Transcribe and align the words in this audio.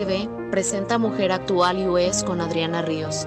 TV 0.00 0.28
presenta 0.52 0.96
Mujer 0.96 1.32
Actual 1.32 1.88
US 1.88 2.22
con 2.22 2.40
Adriana 2.40 2.82
Ríos. 2.82 3.26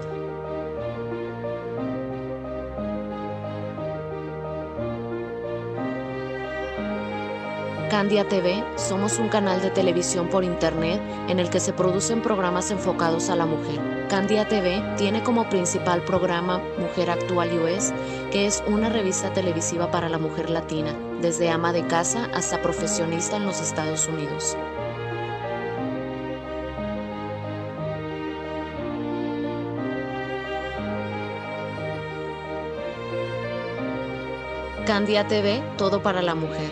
Candia 7.89 8.26
TV 8.26 8.63
somos 8.78 9.20
un 9.20 9.28
canal 9.28 9.62
de 9.62 9.70
televisión 9.71 10.29
por 10.29 10.46
internet 10.46 11.02
en 11.28 11.42
el 11.42 11.49
que 11.49 11.60
se 11.60 11.73
producen 11.73 12.21
programas 12.21 12.72
enfocados 12.72 13.29
a 13.29 13.35
la 13.35 13.46
mujer. 13.46 14.08
Candia 14.08 14.47
TV 14.47 14.81
tiene 14.97 15.24
como 15.24 15.49
principal 15.49 16.02
programa 16.05 16.62
Mujer 16.77 17.09
Actual 17.09 17.49
US, 17.59 17.91
que 18.31 18.45
es 18.45 18.63
una 18.66 18.88
revista 18.88 19.34
televisiva 19.34 19.91
para 19.91 20.08
la 20.08 20.17
mujer 20.17 20.49
latina, 20.49 20.95
desde 21.22 21.49
ama 21.49 21.73
de 21.73 21.85
casa 21.88 22.30
hasta 22.34 22.62
profesionista 22.62 23.35
en 23.35 23.45
los 23.45 23.59
Estados 23.59 24.08
Unidos. 24.08 24.55
Candia 34.85 35.27
TV, 35.27 35.62
todo 35.77 36.02
para 36.02 36.21
la 36.23 36.34
mujer. 36.34 36.71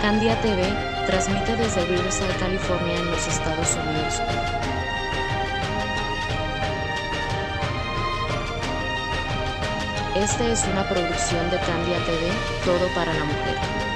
Candia 0.00 0.40
TV 0.40 0.62
transmite 1.06 1.56
desde 1.56 1.84
Riverside, 1.84 2.32
California, 2.38 2.94
en 2.94 3.10
los 3.10 3.26
Estados 3.26 3.74
Unidos. 3.74 4.22
Esta 10.14 10.46
es 10.46 10.64
una 10.72 10.88
producción 10.88 11.50
de 11.50 11.58
Candia 11.58 11.98
TV, 12.06 12.30
todo 12.64 12.88
para 12.94 13.12
la 13.12 13.24
mujer. 13.24 13.95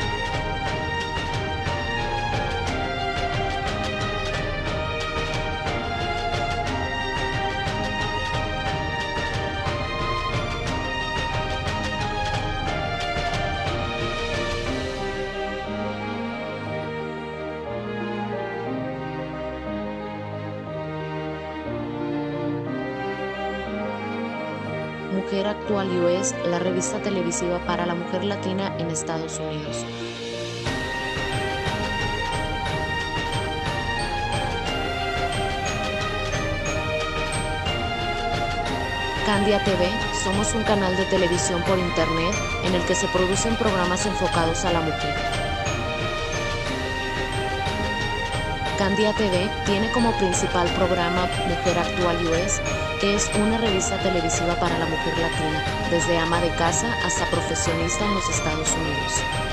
Televisiva 27.01 27.59
para 27.67 27.87
la 27.87 27.95
mujer 27.95 28.25
latina 28.25 28.75
en 28.79 28.91
Estados 28.91 29.39
Unidos. 29.39 29.85
Candia 39.27 39.63
TV, 39.65 39.89
somos 40.25 40.55
un 40.55 40.65
canal 40.65 40.97
de 40.97 41.05
televisión 41.05 41.63
por 41.63 41.79
internet 41.79 42.35
en 42.65 42.75
el 42.75 42.85
que 42.87 42.95
se 42.95 43.07
producen 43.09 43.55
programas 43.57 44.05
enfocados 44.07 44.65
a 44.65 44.73
la 44.73 44.81
mujer. 44.81 45.50
Candia 48.81 49.13
TV 49.13 49.51
tiene 49.67 49.93
como 49.93 50.11
principal 50.13 50.67
programa 50.75 51.29
Mujer 51.47 51.79
Actual 51.79 52.17
US, 52.29 52.63
que 52.99 53.15
es 53.15 53.31
una 53.35 53.59
revista 53.59 53.99
televisiva 53.99 54.55
para 54.55 54.79
la 54.79 54.87
mujer 54.87 55.19
latina, 55.19 55.63
desde 55.91 56.17
ama 56.17 56.41
de 56.41 56.49
casa 56.57 56.91
hasta 57.05 57.27
profesionista 57.27 58.07
en 58.07 58.15
los 58.15 58.27
Estados 58.31 58.69
Unidos. 58.73 59.50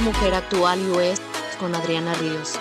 Mujer 0.00 0.34
Actual 0.34 0.80
US 0.90 1.20
con 1.58 1.74
Adriana 1.74 2.14
Ríos. 2.14 2.58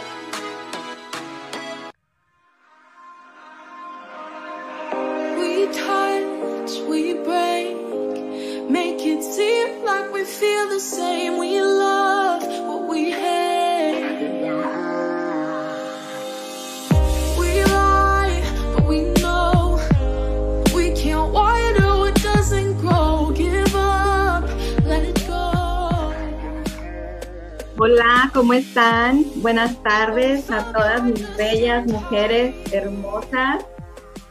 ¿Cómo 28.44 28.56
están? 28.56 29.24
Buenas 29.38 29.82
tardes 29.84 30.52
a 30.52 30.74
todas 30.74 31.02
mis 31.02 31.38
bellas 31.38 31.88
mujeres 31.88 32.54
hermosas. 32.74 33.66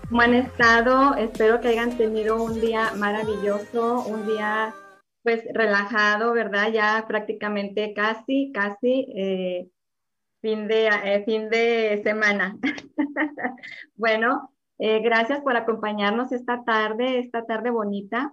¿Cómo 0.06 0.20
han 0.20 0.34
estado? 0.34 1.14
Espero 1.14 1.62
que 1.62 1.68
hayan 1.68 1.96
tenido 1.96 2.44
un 2.44 2.60
día 2.60 2.92
maravilloso, 2.98 4.04
un 4.06 4.26
día 4.26 4.74
pues 5.22 5.42
relajado, 5.54 6.34
¿verdad? 6.34 6.70
Ya 6.70 7.06
prácticamente 7.08 7.94
casi, 7.94 8.52
casi 8.52 9.06
eh, 9.16 9.70
fin, 10.42 10.68
de, 10.68 10.88
eh, 10.88 11.22
fin 11.24 11.48
de 11.48 12.02
semana. 12.04 12.58
bueno, 13.96 14.52
eh, 14.78 15.00
gracias 15.00 15.40
por 15.40 15.56
acompañarnos 15.56 16.32
esta 16.32 16.64
tarde, 16.64 17.18
esta 17.18 17.46
tarde 17.46 17.70
bonita, 17.70 18.30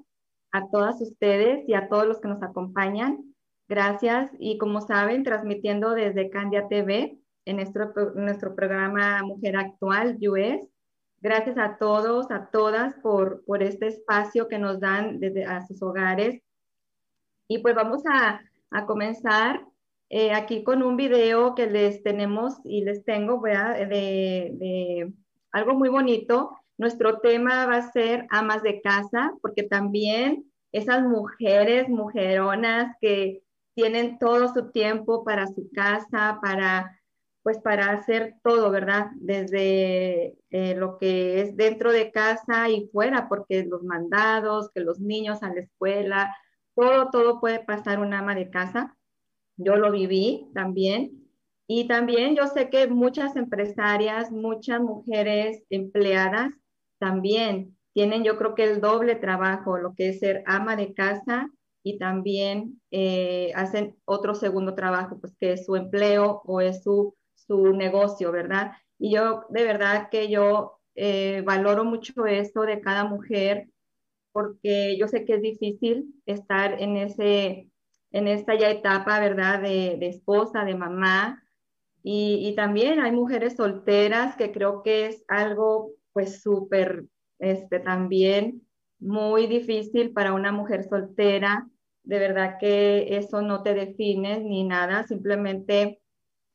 a 0.51 0.67
todas 0.67 0.99
ustedes 0.99 1.63
y 1.69 1.73
a 1.73 1.87
todos 1.87 2.05
los 2.05 2.19
que 2.19 2.27
nos 2.27 2.43
acompañan. 2.43 3.29
Gracias. 3.69 4.31
Y 4.39 4.57
como 4.57 4.81
saben, 4.81 5.23
transmitiendo 5.23 5.91
desde 5.91 6.31
Candia 6.31 6.67
TV 6.67 7.19
en 7.45 7.57
nuestro, 7.57 7.93
nuestro 8.15 8.55
programa 8.55 9.21
Mujer 9.21 9.57
Actual 9.57 10.17
US. 10.27 10.67
Gracias 11.21 11.57
a 11.59 11.77
todos, 11.77 12.31
a 12.31 12.49
todas 12.51 12.95
por, 12.95 13.45
por 13.45 13.61
este 13.61 13.87
espacio 13.87 14.47
que 14.47 14.57
nos 14.57 14.79
dan 14.79 15.19
desde 15.19 15.45
a 15.45 15.65
sus 15.67 15.83
hogares. 15.83 16.41
Y 17.47 17.59
pues 17.59 17.75
vamos 17.75 18.01
a, 18.11 18.41
a 18.71 18.85
comenzar 18.87 19.63
eh, 20.09 20.33
aquí 20.33 20.63
con 20.63 20.81
un 20.81 20.97
video 20.97 21.53
que 21.53 21.67
les 21.67 22.01
tenemos 22.01 22.55
y 22.63 22.83
les 22.83 23.05
tengo 23.05 23.39
de, 23.39 24.49
de 24.53 25.13
algo 25.51 25.75
muy 25.75 25.89
bonito. 25.89 26.57
Nuestro 26.79 27.19
tema 27.19 27.67
va 27.67 27.75
a 27.75 27.91
ser 27.91 28.25
amas 28.31 28.63
de 28.63 28.81
casa, 28.81 29.31
porque 29.43 29.61
también 29.61 30.45
esas 30.71 31.03
mujeres, 31.03 31.87
mujeronas 31.87 32.95
que 32.99 33.43
tienen 33.79 34.19
todo 34.19 34.53
su 34.53 34.71
tiempo 34.71 35.23
para 35.23 35.47
su 35.47 35.69
casa, 35.73 36.37
para 36.41 36.99
pues 37.41 37.59
para 37.59 37.91
hacer 37.91 38.35
todo, 38.43 38.69
¿verdad? 38.69 39.07
Desde 39.15 40.35
eh, 40.49 40.75
lo 40.75 40.97
que 40.97 41.41
es 41.41 41.55
dentro 41.55 41.93
de 41.93 42.11
casa 42.11 42.67
y 42.67 42.89
fuera, 42.91 43.29
porque 43.29 43.63
los 43.63 43.81
mandados, 43.81 44.69
que 44.75 44.81
los 44.81 44.99
niños 44.99 45.41
a 45.41 45.53
la 45.53 45.61
escuela, 45.61 46.35
todo, 46.75 47.09
todo 47.09 47.39
puede 47.39 47.59
pasar 47.59 47.99
un 47.99 48.13
ama 48.13 48.35
de 48.35 48.49
casa. 48.49 48.97
Yo 49.55 49.77
lo 49.77 49.89
viví 49.89 50.49
también. 50.53 51.29
Y 51.65 51.87
también 51.87 52.35
yo 52.35 52.47
sé 52.47 52.69
que 52.69 52.87
muchas 52.87 53.37
empresarias, 53.37 54.29
muchas 54.31 54.81
mujeres 54.81 55.63
empleadas 55.69 56.51
también 56.99 57.77
tienen 57.93 58.25
yo 58.25 58.37
creo 58.37 58.53
que 58.53 58.65
el 58.65 58.81
doble 58.81 59.15
trabajo, 59.15 59.77
lo 59.77 59.95
que 59.95 60.09
es 60.09 60.19
ser 60.19 60.43
ama 60.45 60.75
de 60.75 60.93
casa 60.93 61.49
y 61.83 61.97
también 61.97 62.81
eh, 62.91 63.51
hacen 63.55 63.95
otro 64.05 64.35
segundo 64.35 64.75
trabajo, 64.75 65.19
pues 65.19 65.35
que 65.39 65.53
es 65.53 65.65
su 65.65 65.75
empleo 65.75 66.41
o 66.45 66.61
es 66.61 66.83
su, 66.83 67.15
su 67.35 67.73
negocio, 67.73 68.31
¿verdad? 68.31 68.73
Y 68.97 69.13
yo 69.13 69.45
de 69.49 69.63
verdad 69.63 70.09
que 70.09 70.29
yo 70.29 70.79
eh, 70.95 71.41
valoro 71.45 71.85
mucho 71.85 72.25
esto 72.25 72.61
de 72.63 72.81
cada 72.81 73.05
mujer 73.05 73.69
porque 74.31 74.97
yo 74.97 75.07
sé 75.07 75.25
que 75.25 75.35
es 75.35 75.41
difícil 75.41 76.13
estar 76.25 76.81
en, 76.81 76.97
ese, 76.97 77.69
en 78.11 78.27
esta 78.27 78.55
ya 78.55 78.69
etapa, 78.69 79.19
¿verdad? 79.19 79.61
De, 79.61 79.97
de 79.99 80.07
esposa, 80.07 80.65
de 80.65 80.75
mamá. 80.75 81.43
Y, 82.03 82.47
y, 82.47 82.55
también 82.55 83.01
hay 83.01 83.11
mujeres 83.11 83.57
solteras 83.57 84.37
que 84.37 84.53
creo 84.53 84.83
que 84.83 85.07
es 85.07 85.23
algo 85.27 85.91
pues 86.13 86.41
súper, 86.41 87.05
este, 87.39 87.79
también 87.79 88.68
muy 88.99 89.47
difícil 89.47 90.11
para 90.11 90.33
una 90.33 90.51
mujer 90.51 90.83
soltera. 90.83 91.67
De 92.03 92.19
verdad 92.19 92.57
que 92.59 93.17
eso 93.17 93.41
no 93.41 93.63
te 93.63 93.73
define 93.73 94.39
ni 94.39 94.63
nada, 94.63 95.05
simplemente 95.07 96.01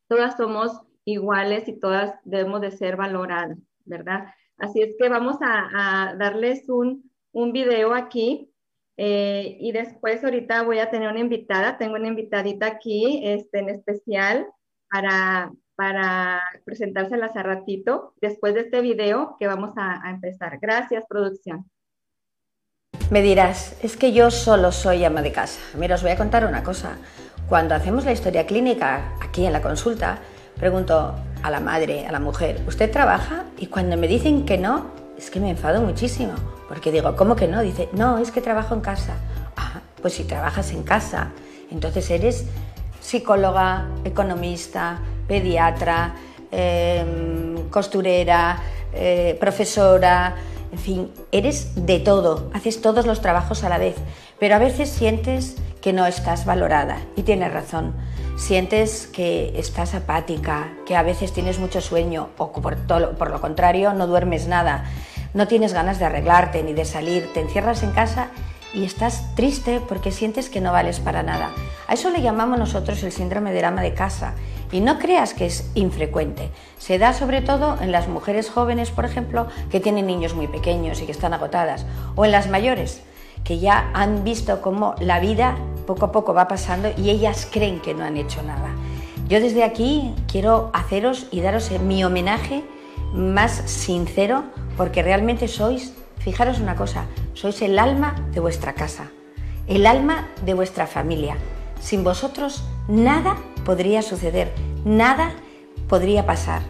todas 0.08 0.36
somos 0.36 0.80
iguales 1.04 1.68
y 1.68 1.78
todas 1.78 2.14
debemos 2.24 2.60
de 2.60 2.70
ser 2.70 2.96
valoradas, 2.96 3.58
¿verdad? 3.84 4.26
Así 4.56 4.82
es 4.82 4.94
que 4.98 5.08
vamos 5.08 5.36
a, 5.40 6.14
darles 6.18 6.68
un, 6.68 7.10
un, 7.32 7.52
video 7.52 7.94
aquí 7.94 8.50
eh, 8.96 9.56
y 9.60 9.72
después 9.72 10.22
ahorita 10.24 10.62
voy 10.62 10.78
a 10.78 10.90
tener 10.90 11.10
una 11.10 11.20
invitada, 11.20 11.78
tengo 11.78 11.94
una 11.96 12.08
invitadita 12.08 12.66
aquí 12.66 13.20
este, 13.24 13.58
en 13.58 13.68
especial 13.68 14.46
para, 14.88 15.52
para 15.74 16.42
presentárselas 16.64 17.36
a 17.36 17.42
ratito 17.42 18.14
después 18.20 18.54
de 18.54 18.60
este 18.60 18.80
video 18.80 19.36
que 19.38 19.46
vamos 19.46 19.72
a, 19.76 20.06
a 20.06 20.10
empezar. 20.10 20.58
Gracias, 20.60 21.04
producción. 21.08 21.68
Me 23.10 23.20
dirás, 23.20 23.74
es 23.82 23.96
que 23.96 24.12
yo 24.12 24.30
solo 24.30 24.72
soy 24.72 25.04
ama 25.04 25.20
de 25.20 25.30
casa. 25.30 25.60
Mira, 25.74 25.94
os 25.94 26.02
voy 26.02 26.12
a 26.12 26.16
contar 26.16 26.46
una 26.46 26.62
cosa. 26.62 26.96
Cuando 27.48 27.74
hacemos 27.74 28.06
la 28.06 28.12
historia 28.12 28.46
clínica 28.46 29.12
aquí 29.20 29.44
en 29.44 29.52
la 29.52 29.60
consulta, 29.60 30.18
pregunto 30.58 31.14
a 31.42 31.50
la 31.50 31.60
madre, 31.60 32.06
a 32.06 32.12
la 32.12 32.18
mujer, 32.18 32.62
¿usted 32.66 32.90
trabaja? 32.90 33.44
Y 33.58 33.66
cuando 33.66 33.98
me 33.98 34.08
dicen 34.08 34.46
que 34.46 34.56
no, 34.56 34.86
es 35.18 35.30
que 35.30 35.38
me 35.38 35.50
enfado 35.50 35.82
muchísimo, 35.82 36.32
porque 36.66 36.90
digo, 36.90 37.14
¿cómo 37.14 37.36
que 37.36 37.46
no? 37.46 37.60
Dice, 37.60 37.90
no, 37.92 38.16
es 38.16 38.30
que 38.30 38.40
trabajo 38.40 38.74
en 38.74 38.80
casa. 38.80 39.16
Ah, 39.54 39.80
pues 40.00 40.14
si 40.14 40.24
trabajas 40.24 40.70
en 40.72 40.82
casa, 40.82 41.30
entonces 41.70 42.10
eres 42.10 42.46
psicóloga, 43.00 43.86
economista, 44.04 44.98
pediatra, 45.28 46.14
em, 46.50 47.68
costurera, 47.68 48.58
eh, 48.94 49.36
profesora, 49.38 50.34
en 50.74 50.80
fin, 50.80 51.10
eres 51.30 51.86
de 51.86 52.00
todo, 52.00 52.50
haces 52.52 52.80
todos 52.80 53.06
los 53.06 53.20
trabajos 53.20 53.62
a 53.62 53.68
la 53.68 53.78
vez, 53.78 53.94
pero 54.40 54.56
a 54.56 54.58
veces 54.58 54.88
sientes 54.88 55.54
que 55.80 55.92
no 55.92 56.04
estás 56.04 56.46
valorada 56.46 56.98
y 57.14 57.22
tienes 57.22 57.52
razón. 57.52 57.94
Sientes 58.36 59.06
que 59.06 59.56
estás 59.56 59.94
apática, 59.94 60.72
que 60.84 60.96
a 60.96 61.04
veces 61.04 61.32
tienes 61.32 61.60
mucho 61.60 61.80
sueño 61.80 62.30
o 62.38 62.50
por, 62.50 63.30
lo 63.30 63.40
contrario 63.40 63.94
no 63.94 64.08
duermes 64.08 64.48
nada, 64.48 64.90
no 65.32 65.46
tienes 65.46 65.74
ganas 65.74 66.00
de 66.00 66.06
arreglarte 66.06 66.64
ni 66.64 66.72
de 66.72 66.84
salir, 66.84 67.32
te 67.32 67.42
encierras 67.42 67.84
en 67.84 67.92
casa 67.92 68.30
y 68.72 68.82
estás 68.82 69.32
triste 69.36 69.80
porque 69.88 70.10
sientes 70.10 70.48
que 70.48 70.60
no 70.60 70.72
vales 70.72 70.98
para 70.98 71.22
nada. 71.22 71.52
A 71.86 71.94
eso 71.94 72.10
le 72.10 72.20
llamamos 72.20 72.58
nosotros 72.58 73.00
el 73.04 73.12
síndrome 73.12 73.52
del 73.52 73.66
ama 73.66 73.82
de 73.82 73.94
casa 73.94 74.34
y 74.72 74.80
no 74.80 74.98
creas 74.98 75.34
que 75.34 75.46
es 75.46 75.70
infrecuente. 75.74 76.50
Se 76.78 76.98
da 76.98 77.12
sobre 77.12 77.42
todo 77.42 77.76
en 77.80 77.92
las 77.92 78.08
mujeres 78.08 78.50
jóvenes, 78.50 78.90
por 78.90 79.04
ejemplo, 79.04 79.46
que 79.70 79.80
tienen 79.80 80.06
niños 80.06 80.34
muy 80.34 80.48
pequeños 80.48 81.00
y 81.00 81.06
que 81.06 81.12
están 81.12 81.34
agotadas, 81.34 81.86
o 82.14 82.24
en 82.24 82.32
las 82.32 82.48
mayores, 82.48 83.02
que 83.44 83.58
ya 83.58 83.90
han 83.94 84.24
visto 84.24 84.60
cómo 84.60 84.94
la 85.00 85.20
vida 85.20 85.56
poco 85.86 86.06
a 86.06 86.12
poco 86.12 86.34
va 86.34 86.48
pasando 86.48 86.90
y 86.96 87.10
ellas 87.10 87.46
creen 87.50 87.80
que 87.80 87.94
no 87.94 88.04
han 88.04 88.16
hecho 88.16 88.42
nada. 88.42 88.70
Yo 89.28 89.40
desde 89.40 89.64
aquí 89.64 90.14
quiero 90.30 90.70
haceros 90.74 91.26
y 91.30 91.40
daros 91.40 91.70
mi 91.80 92.04
homenaje 92.04 92.62
más 93.12 93.52
sincero 93.66 94.44
porque 94.76 95.02
realmente 95.02 95.48
sois, 95.48 95.94
fijaros 96.18 96.58
una 96.58 96.74
cosa, 96.74 97.06
sois 97.34 97.62
el 97.62 97.78
alma 97.78 98.14
de 98.32 98.40
vuestra 98.40 98.74
casa, 98.74 99.10
el 99.66 99.86
alma 99.86 100.28
de 100.44 100.54
vuestra 100.54 100.86
familia. 100.86 101.36
Sin 101.84 102.02
vosotros 102.02 102.64
nada 102.88 103.36
podría 103.66 104.00
suceder, 104.00 104.50
nada 104.86 105.34
podría 105.86 106.24
pasar, 106.24 106.62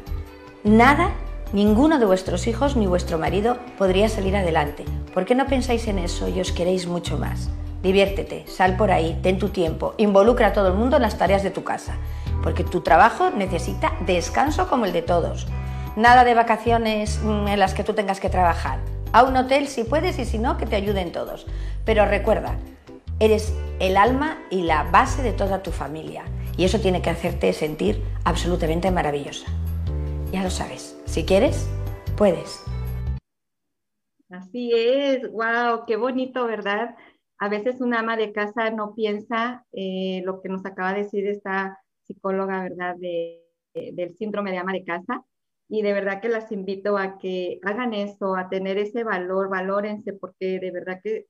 nada, 0.64 1.12
ninguno 1.52 2.00
de 2.00 2.05
vuestros 2.05 2.49
hijos 2.49 2.75
ni 2.75 2.88
vuestro 2.88 3.16
marido 3.16 3.58
podría 3.78 4.08
salir 4.08 4.34
adelante. 4.34 4.84
¿Por 5.14 5.25
qué 5.25 5.37
no 5.37 5.46
pensáis 5.46 5.87
en 5.87 6.00
eso 6.00 6.28
y 6.28 6.40
os 6.40 6.50
queréis 6.50 6.88
mucho 6.88 7.16
más? 7.16 7.49
Diviértete, 7.81 8.44
sal 8.49 8.76
por 8.76 8.90
ahí, 8.90 9.16
ten 9.22 9.38
tu 9.38 9.50
tiempo, 9.50 9.94
involucra 9.99 10.49
a 10.49 10.52
todo 10.52 10.66
el 10.66 10.75
mundo 10.75 10.96
en 10.96 11.02
las 11.02 11.17
tareas 11.17 11.44
de 11.44 11.52
tu 11.52 11.62
casa, 11.62 11.94
porque 12.43 12.64
tu 12.64 12.81
trabajo 12.81 13.31
necesita 13.31 13.93
descanso 14.05 14.69
como 14.69 14.84
el 14.84 14.93
de 14.93 15.02
todos. 15.02 15.46
Nada 15.94 16.25
de 16.25 16.34
vacaciones 16.34 17.20
mm, 17.22 17.46
en 17.46 17.60
las 17.60 17.72
que 17.72 17.84
tú 17.84 17.94
tengas 17.94 18.19
que 18.19 18.31
trabajar. 18.31 18.81
A 19.12 19.22
un 19.22 19.37
hotel 19.37 19.69
si 19.69 19.84
puedes 19.84 20.19
y 20.19 20.25
si 20.25 20.38
no, 20.38 20.58
que 20.58 20.67
te 20.67 20.75
ayuden 20.75 21.12
todos. 21.12 21.46
Pero 21.84 22.05
recuerda, 22.05 22.56
eres 23.20 23.55
el 23.86 23.98
alma 23.98 24.38
y 24.48 24.62
la 24.62 24.90
base 24.90 25.22
de 25.22 25.34
toda 25.34 25.62
tu 25.62 25.70
familia. 25.70 26.25
Y 26.56 26.64
eso 26.64 26.81
tiene 26.81 27.02
que 27.02 27.10
hacerte 27.10 27.52
sentir 27.52 28.02
absolutamente 28.25 28.90
maravillosa. 28.90 29.46
Ya 30.32 30.42
lo 30.42 30.48
sabes, 30.48 30.98
si 31.04 31.26
quieres, 31.26 31.69
puedes. 32.16 32.64
Así 34.31 34.72
es, 34.75 35.31
wow, 35.31 35.84
qué 35.86 35.96
bonito, 35.96 36.46
¿verdad? 36.46 36.96
A 37.38 37.50
veces 37.50 37.82
una 37.82 38.00
ama 38.00 38.16
de 38.16 38.32
casa 38.32 38.70
no 38.70 38.94
piensa 38.94 39.66
eh, 39.72 40.22
lo 40.25 40.40
que 40.40 40.48
nos 40.48 40.64
acaba 40.64 40.94
de 40.94 41.02
decir 41.02 41.26
esta 41.28 41.78
psicóloga, 42.04 42.62
¿verdad? 42.62 42.96
del 42.96 44.16
síndrome 44.16 44.50
de 44.50 44.58
ama 44.58 44.72
de 44.72 44.84
casa. 44.84 45.22
Y 45.69 45.82
de 45.82 45.92
verdad 45.92 46.22
que 46.22 46.31
las 46.31 46.50
invito 46.52 46.96
a 46.96 47.19
que 47.19 47.58
hagan 47.62 47.92
eso, 47.92 48.34
a 48.34 48.48
tener 48.48 48.78
ese 48.78 49.04
valor, 49.04 49.50
valórense, 49.50 50.14
porque 50.14 50.58
de 50.58 50.70
verdad 50.70 51.00
que 51.02 51.26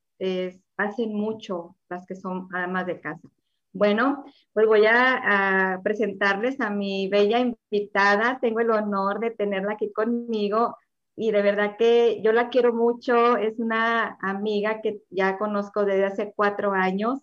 hacen 0.76 1.14
mucho 1.14 1.76
las 1.94 2.06
que 2.06 2.17
son 2.17 2.49
amas 2.52 2.87
de 2.87 3.00
casa. 3.00 3.29
Bueno, 3.73 4.25
pues 4.52 4.67
voy 4.67 4.87
a, 4.87 5.81
presentarles 5.82 6.61
a 6.61 6.70
mi 6.70 7.08
bella 7.08 7.41
invitada. 7.41 8.38
Tengo 8.41 8.61
el 8.61 8.70
honor 8.70 9.20
de 9.20 9.32
tenerla 9.32 9.73
aquí 9.75 9.93
conmigo 9.93 10.76
y 11.17 11.32
de 11.32 11.43
verdad 11.43 11.76
que 11.76 12.23
yo 12.23 12.32
la 12.32 12.50
quiero 12.50 12.73
mucho. 12.73 13.37
Es 13.37 13.58
una 13.58 14.17
amiga 14.20 14.81
que 14.81 15.02
ya 15.11 15.38
conozco 15.38 15.85
desde 15.85 16.05
hace 16.05 16.32
cuatro 16.37 16.73
años. 16.73 17.20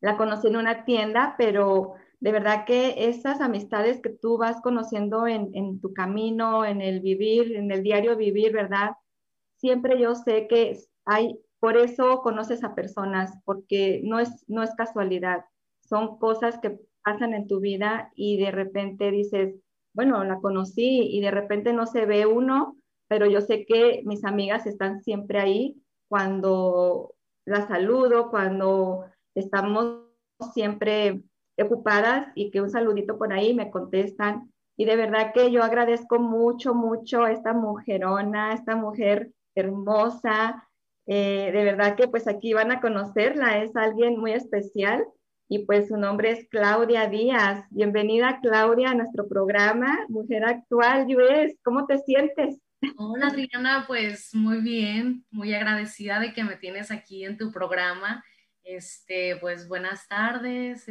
La 0.00 0.16
conocí 0.16 0.48
en 0.48 0.56
una 0.56 0.84
tienda, 0.84 1.34
pero 1.38 1.94
de 2.20 2.32
verdad 2.32 2.64
que 2.64 3.08
esas 3.08 3.40
amistades 3.40 4.00
que 4.00 4.10
tú 4.10 4.38
vas 4.38 4.60
conociendo 4.60 5.26
en, 5.28 5.50
en 5.54 5.80
tu 5.80 5.92
camino, 5.94 6.64
en 6.64 6.80
el 6.80 7.00
vivir, 7.00 7.54
en 7.54 7.70
el 7.70 7.84
diario 7.84 8.16
vivir, 8.16 8.52
¿verdad? 8.52 8.92
Siempre 9.56 10.00
yo 10.00 10.16
sé 10.16 10.48
que 10.48 10.78
hay 11.04 11.38
por 11.60 11.76
eso 11.76 12.20
conoces 12.22 12.62
a 12.64 12.74
personas, 12.74 13.32
porque 13.44 14.00
no 14.04 14.20
es, 14.20 14.44
no 14.48 14.62
es 14.62 14.74
casualidad, 14.74 15.44
son 15.80 16.18
cosas 16.18 16.58
que 16.58 16.78
pasan 17.02 17.34
en 17.34 17.46
tu 17.46 17.60
vida 17.60 18.12
y 18.14 18.38
de 18.38 18.50
repente 18.50 19.10
dices, 19.10 19.54
bueno, 19.94 20.22
la 20.24 20.40
conocí 20.40 21.08
y 21.10 21.20
de 21.20 21.30
repente 21.30 21.72
no 21.72 21.86
se 21.86 22.06
ve 22.06 22.26
uno, 22.26 22.76
pero 23.08 23.26
yo 23.26 23.40
sé 23.40 23.64
que 23.64 24.02
mis 24.04 24.24
amigas 24.24 24.66
están 24.66 25.02
siempre 25.02 25.40
ahí 25.40 25.82
cuando 26.08 27.14
la 27.44 27.66
saludo, 27.66 28.30
cuando 28.30 29.06
estamos 29.34 30.02
siempre 30.52 31.22
ocupadas 31.60 32.28
y 32.34 32.50
que 32.50 32.60
un 32.60 32.70
saludito 32.70 33.18
por 33.18 33.32
ahí 33.32 33.54
me 33.54 33.70
contestan. 33.70 34.52
Y 34.76 34.84
de 34.84 34.96
verdad 34.96 35.32
que 35.34 35.50
yo 35.50 35.64
agradezco 35.64 36.18
mucho, 36.20 36.74
mucho 36.74 37.24
a 37.24 37.32
esta 37.32 37.52
mujerona, 37.52 38.52
esta 38.52 38.76
mujer 38.76 39.32
hermosa, 39.56 40.67
eh, 41.10 41.50
de 41.52 41.64
verdad 41.64 41.96
que 41.96 42.06
pues 42.06 42.28
aquí 42.28 42.52
van 42.52 42.70
a 42.70 42.80
conocerla, 42.80 43.62
es 43.62 43.74
alguien 43.74 44.18
muy 44.18 44.32
especial 44.32 45.06
y 45.48 45.60
pues 45.60 45.88
su 45.88 45.96
nombre 45.96 46.32
es 46.32 46.46
Claudia 46.50 47.08
Díaz. 47.08 47.64
Bienvenida 47.70 48.40
Claudia 48.42 48.90
a 48.90 48.94
nuestro 48.94 49.26
programa 49.26 50.04
Mujer 50.10 50.44
Actual 50.44 51.06
US. 51.06 51.56
¿Cómo 51.64 51.86
te 51.86 51.96
sientes? 52.00 52.60
Hola 52.98 53.28
Adriana, 53.28 53.84
pues 53.86 54.34
muy 54.34 54.60
bien, 54.60 55.24
muy 55.30 55.54
agradecida 55.54 56.20
de 56.20 56.34
que 56.34 56.44
me 56.44 56.56
tienes 56.56 56.90
aquí 56.90 57.24
en 57.24 57.38
tu 57.38 57.50
programa. 57.50 58.22
Este, 58.62 59.36
pues 59.40 59.66
buenas 59.66 60.06
tardes, 60.08 60.86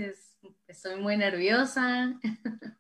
estoy 0.68 1.00
muy 1.00 1.16
nerviosa. 1.16 2.20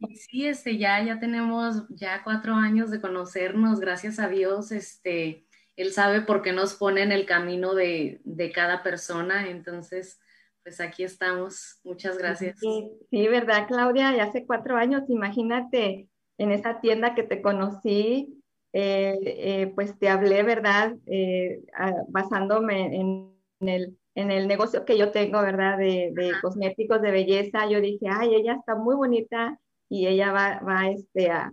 y 0.00 0.16
sí, 0.16 0.46
este, 0.46 0.76
ya, 0.76 1.02
ya 1.02 1.18
tenemos 1.18 1.88
ya 1.88 2.22
cuatro 2.22 2.54
años 2.54 2.90
de 2.90 3.00
conocernos, 3.00 3.80
gracias 3.80 4.18
a 4.18 4.28
Dios, 4.28 4.70
este, 4.70 5.47
él 5.78 5.92
sabe 5.92 6.22
por 6.22 6.42
qué 6.42 6.52
nos 6.52 6.74
pone 6.74 7.02
en 7.02 7.12
el 7.12 7.24
camino 7.24 7.72
de, 7.72 8.20
cada 8.52 8.82
persona. 8.82 9.48
Entonces, 9.48 10.20
pues 10.64 10.80
aquí 10.80 11.04
estamos. 11.04 11.78
Muchas 11.84 12.18
gracias. 12.18 12.58
Sí, 12.58 13.28
¿verdad, 13.28 13.68
Claudia? 13.68 14.14
Ya 14.16 14.24
hace 14.24 14.44
cuatro 14.44 14.76
años, 14.76 15.08
imagínate, 15.08 16.08
en 16.36 16.50
esa 16.50 16.80
tienda 16.80 17.14
que 17.14 17.22
te 17.22 17.40
conocí, 17.40 18.42
eh, 18.72 19.18
eh, 19.22 19.72
pues 19.76 19.96
te 20.00 20.08
hablé, 20.08 20.42
¿verdad? 20.42 20.96
Eh, 21.06 21.62
basándome 22.08 22.96
en, 22.96 23.32
el, 23.60 23.96
en 24.16 24.32
el 24.32 24.48
negocio 24.48 24.84
que 24.84 24.98
yo 24.98 25.12
tengo, 25.12 25.40
¿verdad? 25.42 25.78
De, 25.78 26.12
cosméticos 26.42 27.00
de 27.02 27.12
belleza. 27.12 27.70
Yo 27.70 27.80
dije, 27.80 28.06
ay, 28.10 28.34
ella 28.34 28.54
está 28.54 28.74
muy 28.74 28.96
bonita 28.96 29.60
y 29.88 30.08
ella 30.08 30.32
va, 30.32 30.58
va 30.58 30.90
este, 30.90 31.30
a, 31.30 31.52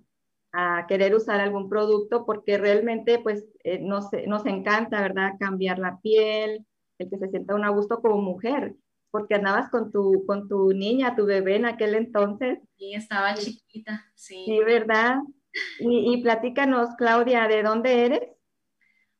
a 0.58 0.86
querer 0.88 1.14
usar 1.14 1.42
algún 1.42 1.70
producto 1.70 2.26
porque 2.26 2.58
realmente 2.58 3.20
pues 3.20 3.46
eh, 3.64 3.80
nos, 3.80 4.06
nos 4.26 4.46
encanta, 4.46 5.02
¿verdad? 5.02 5.34
Cambiar 5.38 5.80
la 5.80 6.00
piel, 6.00 6.66
el 6.98 7.10
que 7.10 7.18
se 7.18 7.30
sienta 7.30 7.56
un 7.56 7.66
a 7.66 7.70
gusto 7.70 8.02
como 8.02 8.22
mujer, 8.22 8.74
porque 9.12 9.36
andabas 9.36 9.70
con 9.70 9.92
tu, 9.92 10.26
con 10.26 10.48
tu 10.48 10.72
niña, 10.72 11.16
tu 11.16 11.26
bebé 11.26 11.58
en 11.58 11.66
aquel 11.66 11.94
entonces. 11.96 12.60
Sí, 12.78 12.94
estaba 12.94 13.34
chiquita, 13.34 14.06
sí. 14.16 14.46
Sí, 14.46 14.60
¿verdad? 14.60 15.18
Y, 15.80 16.14
y 16.14 16.22
platícanos, 16.22 16.90
Claudia, 16.98 17.48
¿de 17.50 17.62
dónde 17.62 18.06
eres? 18.06 18.22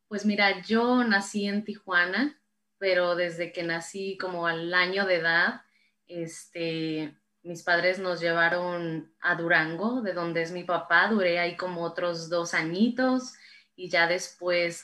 Pues 0.08 0.26
mira, 0.26 0.62
yo 0.62 1.04
nací 1.04 1.48
en 1.48 1.66
Tijuana, 1.66 2.42
pero 2.78 3.16
desde 3.16 3.52
que 3.52 3.64
nací 3.64 4.18
como 4.18 4.48
al 4.48 4.74
año 4.74 5.06
de 5.06 5.16
edad, 5.16 5.62
este, 6.08 7.18
mis 7.46 7.62
padres 7.62 8.00
nos 8.00 8.20
llevaron 8.20 9.14
a 9.22 9.36
Durango, 9.36 10.02
de 10.02 10.14
donde 10.14 10.42
es 10.42 10.52
mi 10.52 10.64
papá, 10.64 11.08
duré 11.10 11.38
ahí 11.38 11.56
como 11.56 11.84
otros 11.84 12.28
dos 12.28 12.56
añitos 12.56 13.36
y 13.76 13.88
ya 13.88 14.08
después, 14.08 14.84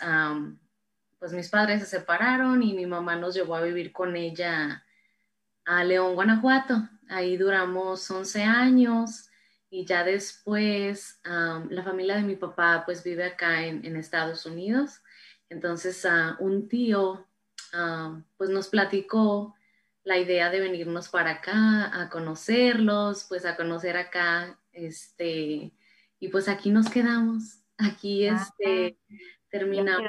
pues 1.17 1.33
mis 1.33 1.49
padres 1.49 1.81
se 1.81 1.87
separaron 1.87 2.61
y 2.61 2.73
mi 2.73 2.85
mamá 2.85 3.15
nos 3.15 3.33
llevó 3.33 3.55
a 3.55 3.61
vivir 3.61 3.91
con 3.91 4.15
ella 4.15 4.85
a 5.65 5.83
León, 5.83 6.13
Guanajuato. 6.13 6.87
Ahí 7.09 7.35
duramos 7.35 8.09
11 8.09 8.43
años 8.43 9.29
y 9.71 9.85
ya 9.85 10.03
después 10.03 11.19
la 11.23 11.83
familia 11.83 12.17
de 12.17 12.23
mi 12.23 12.35
papá 12.35 12.83
pues 12.85 13.03
vive 13.03 13.25
acá 13.25 13.65
en, 13.65 13.95
Estados 13.95 14.45
Unidos. 14.45 15.01
Entonces 15.49 16.07
un 16.37 16.69
tío 16.69 17.27
pues 18.37 18.51
nos 18.51 18.67
platicó 18.67 19.55
la 20.03 20.17
idea 20.17 20.49
de 20.49 20.59
venirnos 20.59 21.09
para 21.09 21.31
acá 21.31 22.01
a 22.01 22.09
conocerlos, 22.09 23.25
pues 23.29 23.45
a 23.45 23.55
conocer 23.55 23.97
acá, 23.97 24.59
este, 24.71 25.73
y 26.19 26.27
pues 26.29 26.47
aquí 26.47 26.71
nos 26.71 26.89
quedamos, 26.89 27.63
aquí 27.77 28.27
ah, 28.27 28.41
este, 28.41 28.97
terminamos. 29.49 30.03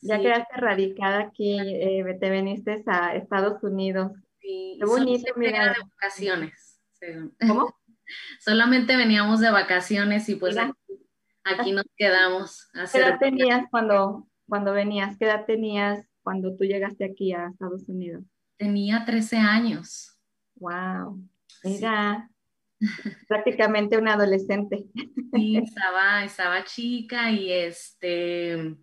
Ya 0.00 0.20
quedaste, 0.20 0.56
radicada 0.56 1.20
aquí, 1.20 1.58
eh, 1.58 2.04
te 2.20 2.30
viniste 2.30 2.82
a 2.86 3.16
Estados 3.16 3.62
Unidos. 3.62 4.12
Sí, 4.38 4.76
Qué 4.78 4.84
bonito, 4.84 5.32
mira. 5.36 5.72
de 5.72 5.80
vacaciones. 5.80 6.78
¿Cómo? 7.40 7.74
Solamente 8.38 8.96
veníamos 8.96 9.40
de 9.40 9.50
vacaciones 9.50 10.28
y 10.28 10.36
pues 10.36 10.56
aquí, 11.44 11.72
nos 11.72 11.86
quedamos. 11.96 12.68
¿Qué 12.92 12.98
edad 12.98 13.18
tenías 13.18 13.64
cuando, 13.70 14.28
cuando 14.46 14.72
venías? 14.72 15.16
¿Qué 15.16 15.24
edad 15.24 15.46
tenías 15.46 16.06
cuando 16.22 16.54
tú 16.54 16.64
llegaste 16.64 17.06
aquí 17.06 17.32
a 17.32 17.48
Estados 17.48 17.88
Unidos? 17.88 18.24
Tenía 18.64 19.04
13 19.04 19.36
años. 19.36 20.18
Wow. 20.54 21.22
Mira, 21.64 22.30
prácticamente 23.28 23.98
una 23.98 24.14
adolescente. 24.14 24.86
Sí, 25.34 25.58
estaba, 25.58 26.24
estaba 26.24 26.64
chica 26.64 27.30
y 27.30 27.52
este, 27.52 28.74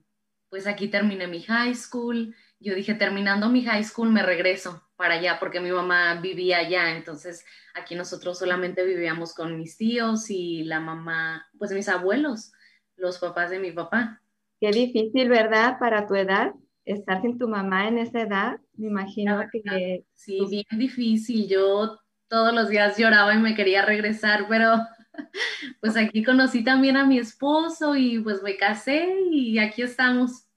pues 0.49 0.67
aquí 0.67 0.87
terminé 0.87 1.25
mi 1.25 1.41
high 1.41 1.73
school. 1.73 2.35
Yo 2.59 2.75
dije, 2.75 2.93
terminando 2.93 3.49
mi 3.49 3.63
high 3.63 3.83
school 3.83 4.11
me 4.11 4.21
regreso 4.21 4.87
para 4.95 5.15
allá 5.15 5.39
porque 5.39 5.59
mi 5.59 5.71
mamá 5.71 6.21
vivía 6.21 6.59
allá, 6.59 6.95
entonces 6.95 7.43
aquí 7.73 7.95
nosotros 7.95 8.37
solamente 8.37 8.85
vivíamos 8.85 9.33
con 9.33 9.57
mis 9.57 9.77
tíos 9.77 10.29
y 10.29 10.63
la 10.63 10.79
mamá, 10.79 11.49
pues 11.57 11.71
mis 11.71 11.89
abuelos, 11.89 12.51
los 12.97 13.17
papás 13.17 13.49
de 13.49 13.57
mi 13.57 13.71
papá. 13.71 14.21
Qué 14.59 14.69
difícil, 14.69 15.27
¿verdad? 15.27 15.79
Para 15.79 16.05
tu 16.05 16.13
edad 16.13 16.53
estar 16.85 17.21
sin 17.21 17.37
tu 17.37 17.47
mamá 17.47 17.87
en 17.87 17.97
esa 17.97 18.21
edad, 18.21 18.59
me 18.75 18.87
imagino 18.87 19.41
que... 19.51 20.05
Sí, 20.13 20.39
bien 20.49 20.65
difícil. 20.71 21.47
Yo 21.47 21.99
todos 22.27 22.53
los 22.53 22.69
días 22.69 22.97
lloraba 22.97 23.33
y 23.33 23.39
me 23.39 23.55
quería 23.55 23.85
regresar, 23.85 24.45
pero 24.47 24.73
pues 25.81 25.97
aquí 25.97 26.23
conocí 26.23 26.63
también 26.63 26.97
a 26.97 27.05
mi 27.05 27.19
esposo 27.19 27.95
y 27.95 28.19
pues 28.19 28.41
me 28.41 28.55
casé 28.57 29.15
y 29.29 29.59
aquí 29.59 29.81
estamos 29.81 30.47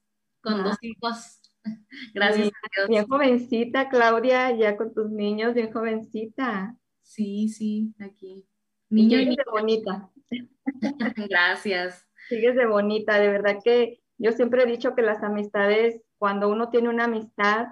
con 0.41 0.63
dos 0.63 0.77
hijos. 0.81 1.41
Gracias 2.13 2.47
a 2.47 2.69
Dios. 2.75 2.89
Bien 2.89 3.07
jovencita, 3.07 3.89
Claudia, 3.89 4.55
ya 4.55 4.77
con 4.77 4.93
tus 4.93 5.09
niños, 5.11 5.53
bien 5.53 5.71
jovencita. 5.71 6.75
Sí, 7.01 7.49
sí, 7.49 7.93
aquí. 7.99 8.45
Niño 8.89 9.19
y 9.19 9.35
de 9.35 9.43
bonita. 9.51 10.09
Gracias. 11.29 12.07
Sigues 12.29 12.55
de 12.55 12.65
bonita, 12.65 13.19
de 13.19 13.29
verdad 13.29 13.57
que 13.63 13.99
yo 14.17 14.31
siempre 14.31 14.63
he 14.63 14.65
dicho 14.65 14.95
que 14.95 15.01
las 15.01 15.23
amistades 15.23 16.01
cuando 16.17 16.49
uno 16.49 16.69
tiene 16.69 16.89
una 16.89 17.05
amistad, 17.05 17.67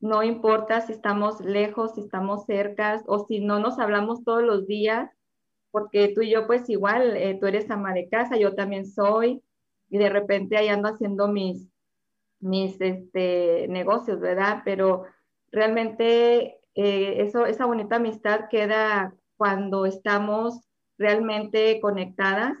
no 0.00 0.22
importa 0.22 0.80
si 0.82 0.92
estamos 0.92 1.40
lejos, 1.40 1.94
si 1.94 2.02
estamos 2.02 2.44
cerca 2.44 3.02
o 3.06 3.26
si 3.26 3.40
no 3.40 3.58
nos 3.58 3.78
hablamos 3.78 4.24
todos 4.24 4.42
los 4.42 4.66
días, 4.66 5.10
porque 5.70 6.08
tú 6.14 6.22
y 6.22 6.30
yo 6.30 6.46
pues 6.46 6.68
igual, 6.68 7.16
eh, 7.16 7.36
tú 7.40 7.46
eres 7.46 7.70
ama 7.70 7.92
de 7.92 8.08
casa, 8.08 8.36
yo 8.36 8.54
también 8.54 8.86
soy, 8.86 9.42
y 9.88 9.98
de 9.98 10.08
repente 10.08 10.56
ahí 10.56 10.68
ando 10.68 10.88
haciendo 10.88 11.28
mis, 11.28 11.68
mis 12.40 12.80
este, 12.80 13.66
negocios, 13.68 14.20
¿verdad? 14.20 14.62
Pero 14.64 15.04
realmente 15.50 16.58
eh, 16.74 17.22
eso, 17.22 17.46
esa 17.46 17.66
bonita 17.66 17.96
amistad 17.96 18.48
queda 18.50 19.14
cuando 19.36 19.86
estamos 19.86 20.60
realmente 20.98 21.80
conectadas 21.80 22.56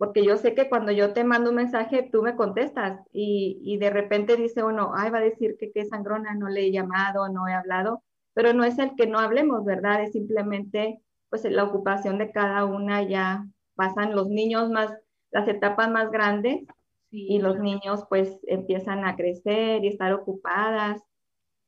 porque 0.00 0.24
yo 0.24 0.38
sé 0.38 0.54
que 0.54 0.70
cuando 0.70 0.92
yo 0.92 1.12
te 1.12 1.24
mando 1.24 1.50
un 1.50 1.56
mensaje, 1.56 2.08
tú 2.10 2.22
me 2.22 2.34
contestas 2.34 3.06
y, 3.12 3.76
de 3.76 3.90
repente 3.90 4.34
dice 4.34 4.64
uno, 4.64 4.92
ay, 4.96 5.10
va 5.10 5.18
a 5.18 5.20
decir 5.20 5.58
que 5.60 5.72
qué 5.72 5.84
sangrona, 5.84 6.34
no 6.34 6.48
le 6.48 6.62
he 6.62 6.72
llamado, 6.72 7.28
no 7.28 7.46
he 7.46 7.52
hablado, 7.52 8.02
pero 8.32 8.54
no 8.54 8.64
es 8.64 8.78
el 8.78 8.94
que 8.96 9.06
no 9.06 9.18
hablemos, 9.18 9.62
¿verdad? 9.62 10.02
Es 10.02 10.12
simplemente 10.12 11.02
pues 11.28 11.44
la 11.44 11.64
ocupación 11.64 12.16
de 12.16 12.32
cada 12.32 12.64
una, 12.64 13.02
ya 13.02 13.46
pasan 13.74 14.16
los 14.16 14.28
niños 14.28 14.70
más, 14.70 14.90
las 15.32 15.46
etapas 15.48 15.90
más 15.90 16.10
grandes 16.10 16.64
y 17.10 17.38
los 17.38 17.58
niños 17.58 18.06
pues 18.08 18.40
empiezan 18.46 19.04
a 19.04 19.16
crecer 19.16 19.84
y 19.84 19.88
estar 19.88 20.14
ocupadas. 20.14 21.02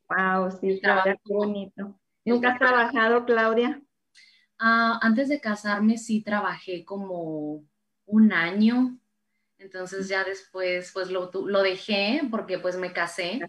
Wow, 0.09 0.53
sí, 0.53 0.81
Claudia, 0.81 1.21
qué 1.23 1.35
bonito. 1.35 2.01
¿Nunca 2.25 2.53
has 2.53 2.59
trabajado, 2.59 3.27
Claudia? 3.27 3.83
Ah, 4.59 4.99
antes 5.03 5.29
de 5.29 5.39
casarme 5.39 5.99
sí 5.99 6.23
trabajé 6.23 6.83
como 6.87 7.71
un 8.13 8.33
año. 8.33 8.99
Entonces 9.59 10.09
ya 10.09 10.25
después 10.25 10.91
pues 10.93 11.11
lo, 11.11 11.31
lo 11.33 11.63
dejé 11.63 12.21
porque 12.31 12.59
pues 12.59 12.77
me 12.77 12.93
casé. 12.93 13.41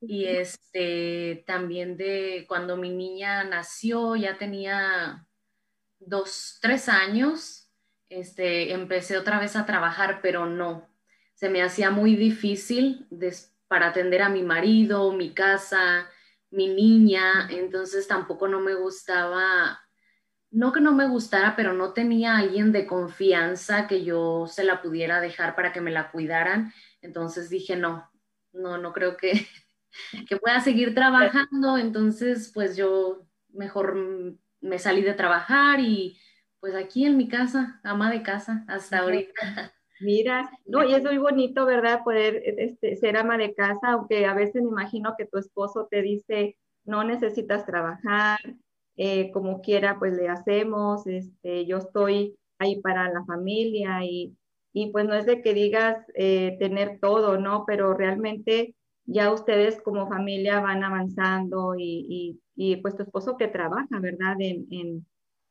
Y 0.00 0.24
este 0.26 1.44
también 1.46 1.96
de 1.96 2.44
cuando 2.48 2.76
mi 2.76 2.90
niña 2.90 3.44
nació 3.44 4.16
ya 4.16 4.36
tenía 4.36 5.26
dos, 5.98 6.58
tres 6.60 6.88
años, 6.88 7.70
este, 8.08 8.72
empecé 8.72 9.16
otra 9.18 9.38
vez 9.38 9.54
a 9.54 9.66
trabajar, 9.66 10.20
pero 10.22 10.46
no, 10.46 10.88
se 11.34 11.48
me 11.48 11.62
hacía 11.62 11.90
muy 11.90 12.16
difícil 12.16 13.06
para 13.68 13.88
atender 13.88 14.22
a 14.22 14.30
mi 14.30 14.42
marido, 14.42 15.12
mi 15.12 15.32
casa, 15.34 16.08
mi 16.50 16.68
niña, 16.68 17.48
entonces 17.50 18.08
tampoco 18.08 18.48
no 18.48 18.60
me 18.60 18.74
gustaba 18.74 19.78
no 20.50 20.72
que 20.72 20.80
no 20.80 20.92
me 20.92 21.06
gustara, 21.06 21.54
pero 21.56 21.72
no 21.72 21.92
tenía 21.92 22.36
alguien 22.36 22.72
de 22.72 22.86
confianza 22.86 23.86
que 23.86 24.04
yo 24.04 24.46
se 24.46 24.64
la 24.64 24.82
pudiera 24.82 25.20
dejar 25.20 25.54
para 25.54 25.72
que 25.72 25.80
me 25.80 25.90
la 25.90 26.10
cuidaran. 26.10 26.72
Entonces 27.02 27.48
dije, 27.50 27.76
no, 27.76 28.10
no, 28.52 28.78
no 28.78 28.92
creo 28.92 29.16
que, 29.16 29.32
que 30.28 30.36
pueda 30.36 30.60
seguir 30.60 30.94
trabajando. 30.94 31.78
Entonces, 31.78 32.50
pues 32.52 32.76
yo 32.76 33.26
mejor 33.48 33.96
me 34.60 34.78
salí 34.78 35.02
de 35.02 35.14
trabajar 35.14 35.80
y 35.80 36.18
pues 36.58 36.74
aquí 36.74 37.06
en 37.06 37.16
mi 37.16 37.28
casa, 37.28 37.80
ama 37.84 38.10
de 38.10 38.22
casa, 38.22 38.64
hasta 38.68 38.98
ahorita. 38.98 39.32
Mira, 40.00 40.50
no, 40.64 40.82
y 40.82 40.94
es 40.94 41.02
muy 41.02 41.18
bonito, 41.18 41.66
¿verdad? 41.66 42.02
Poder 42.02 42.42
este, 42.44 42.96
ser 42.96 43.18
ama 43.18 43.36
de 43.36 43.54
casa, 43.54 43.92
aunque 43.92 44.24
a 44.24 44.32
veces 44.32 44.62
me 44.62 44.70
imagino 44.70 45.14
que 45.16 45.26
tu 45.26 45.38
esposo 45.38 45.88
te 45.90 46.00
dice, 46.00 46.56
no 46.84 47.04
necesitas 47.04 47.66
trabajar, 47.66 48.38
eh, 48.96 49.30
como 49.32 49.60
quiera, 49.60 49.98
pues 49.98 50.14
le 50.14 50.28
hacemos, 50.28 51.06
este, 51.06 51.66
yo 51.66 51.78
estoy 51.78 52.36
ahí 52.58 52.80
para 52.80 53.12
la 53.12 53.24
familia 53.24 54.04
y, 54.04 54.36
y 54.72 54.90
pues 54.92 55.06
no 55.06 55.14
es 55.14 55.26
de 55.26 55.42
que 55.42 55.54
digas 55.54 56.04
eh, 56.14 56.56
tener 56.58 56.98
todo, 57.00 57.38
¿no? 57.38 57.64
Pero 57.66 57.94
realmente 57.94 58.74
ya 59.04 59.32
ustedes 59.32 59.80
como 59.82 60.08
familia 60.08 60.60
van 60.60 60.84
avanzando 60.84 61.74
y, 61.76 62.38
y, 62.54 62.76
pues 62.76 62.94
tu 62.96 63.02
esposo 63.02 63.36
que 63.36 63.48
trabaja, 63.48 63.98
¿verdad? 64.00 64.36
En, 64.40 64.66
en 64.70 65.06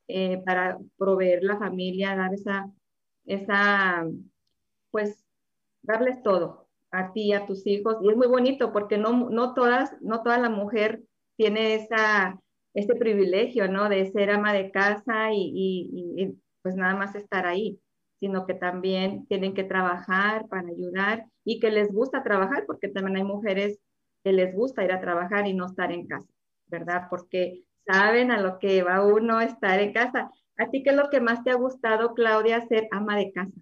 eh, 0.08 0.42
para 0.46 0.80
proveer 0.98 1.44
la 1.44 1.58
familia, 1.58 2.16
dar 2.16 2.34
esa, 2.34 2.72
esa, 3.26 4.08
pues 4.92 5.24
darles 5.82 6.24
todo 6.24 6.68
a 6.92 7.12
ti, 7.14 7.34
a 7.34 7.46
tus 7.46 7.66
hijos. 7.68 7.98
Y 8.02 8.10
es 8.10 8.18
muy 8.18 8.28
bonito 8.28 8.72
porque 8.74 8.98
no, 8.98 9.30
no 9.30 9.54
todas, 9.54 9.96
no 10.02 10.24
toda 10.24 10.38
la 10.40 10.50
mujer 10.50 11.04
tiene 11.36 11.76
esa 11.76 12.40
este 12.80 12.96
privilegio, 12.96 13.68
¿no? 13.68 13.90
De 13.90 14.12
ser 14.12 14.32
ama 14.32 14.54
de 14.54 14.72
casa 14.72 15.30
y, 15.32 16.36
pues 16.62 16.76
nada 16.76 16.96
más 16.96 17.16
estar 17.16 17.46
ahí, 17.46 17.80
sino 18.20 18.46
que 18.46 18.54
también 18.54 19.26
tienen 19.28 19.54
que 19.54 19.64
trabajar 19.64 20.48
para 20.48 20.68
ayudar 20.68 21.26
y 21.46 21.60
que 21.60 21.72
les 21.72 21.92
gusta 21.92 22.24
trabajar, 22.24 22.66
porque 22.66 22.90
también 22.90 23.18
hay 23.18 23.24
mujeres 23.24 23.80
que 24.24 24.34
les 24.34 24.54
gusta 24.54 24.84
ir 24.84 24.92
a 24.92 25.00
trabajar 25.00 25.48
y 25.48 25.54
no 25.54 25.68
estar 25.68 25.92
en 25.92 26.08
casa, 26.08 26.28
¿verdad? 26.68 27.08
Porque 27.10 27.64
saben 27.86 28.32
a 28.32 28.42
lo 28.42 28.60
que 28.60 28.84
va 28.84 29.06
uno 29.06 29.40
estar 29.40 29.80
en 29.80 29.94
casa. 29.94 30.30
¿A 30.58 30.70
ti 30.70 30.84
qué 30.84 30.90
es 30.90 30.96
lo 30.96 31.10
que 31.10 31.22
más 31.22 31.44
te 31.44 31.52
ha 31.52 31.56
gustado, 31.56 32.14
Claudia, 32.14 32.68
ser 32.68 32.88
ama 32.92 33.18
de 33.18 33.32
casa? 33.32 33.54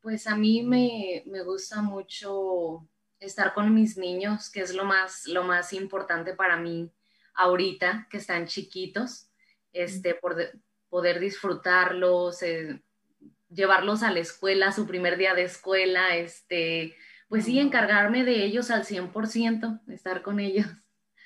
Pues 0.00 0.26
a 0.26 0.36
mí 0.36 0.62
me, 0.62 1.22
me 1.26 1.42
gusta 1.42 1.82
mucho 1.82 2.88
estar 3.20 3.52
con 3.52 3.74
mis 3.74 3.98
niños, 3.98 4.50
que 4.50 4.60
es 4.60 4.74
lo 4.74 4.84
más, 4.84 5.26
lo 5.26 5.42
más 5.42 5.72
importante 5.72 6.34
para 6.34 6.56
mí 6.56 6.90
ahorita 7.38 8.08
que 8.10 8.18
están 8.18 8.46
chiquitos, 8.46 9.30
este, 9.72 10.14
por 10.14 10.36
poder 10.90 11.20
disfrutarlos, 11.20 12.42
eh, 12.42 12.82
llevarlos 13.48 14.02
a 14.02 14.10
la 14.10 14.18
escuela, 14.18 14.72
su 14.72 14.86
primer 14.86 15.16
día 15.16 15.34
de 15.34 15.44
escuela, 15.44 16.16
este, 16.16 16.96
pues 17.28 17.44
sí, 17.44 17.58
encargarme 17.58 18.24
de 18.24 18.44
ellos 18.44 18.70
al 18.70 18.84
100%, 18.84 19.80
estar 19.88 20.22
con 20.22 20.40
ellos. 20.40 20.66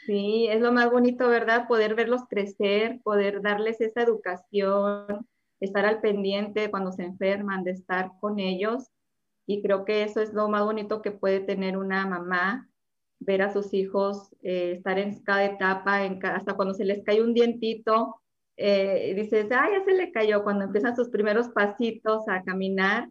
Sí, 0.07 0.49
es 0.51 0.61
lo 0.61 0.73
más 0.73 0.91
bonito, 0.91 1.29
¿verdad? 1.29 1.67
Poder 1.67 1.95
verlos 1.95 2.23
crecer, 2.29 3.01
poder 3.03 3.41
darles 3.41 3.81
esa 3.81 4.03
educación, 4.03 5.29
estar 5.61 5.87
al 5.87 6.01
pendiente 6.01 6.71
cuando 6.71 6.93
se 6.93 7.05
enferman, 7.05 7.65
de 7.65 7.71
estar 7.71 8.11
con 8.21 8.39
ellos. 8.39 8.91
Y 9.47 9.63
creo 9.63 9.85
que 9.85 10.03
eso 10.03 10.21
es 10.21 10.33
lo 10.35 10.49
más 10.49 10.65
bonito 10.65 11.03
que 11.03 11.13
puede 11.13 11.41
tener 11.41 11.79
una 11.79 12.05
mamá, 12.07 12.69
ver 13.25 13.43
a 13.43 13.53
sus 13.53 13.73
hijos 13.75 14.31
eh, 14.43 14.73
estar 14.77 14.99
en 14.99 15.23
cada 15.23 15.45
etapa, 15.45 16.05
en 16.05 16.25
hasta 16.25 16.55
cuando 16.55 16.75
se 16.75 16.85
les 16.85 17.05
cae 17.05 17.23
un 17.23 17.35
dientito, 17.35 18.21
eh, 18.57 19.15
dices, 19.17 19.47
ah, 19.51 19.69
ya 19.73 19.85
se 19.85 19.93
le 19.93 20.13
cayó, 20.13 20.43
cuando 20.45 20.65
empiezan 20.65 20.97
sus 20.97 21.09
primeros 21.09 21.49
pasitos 21.49 22.29
a 22.29 22.43
caminar. 22.43 23.11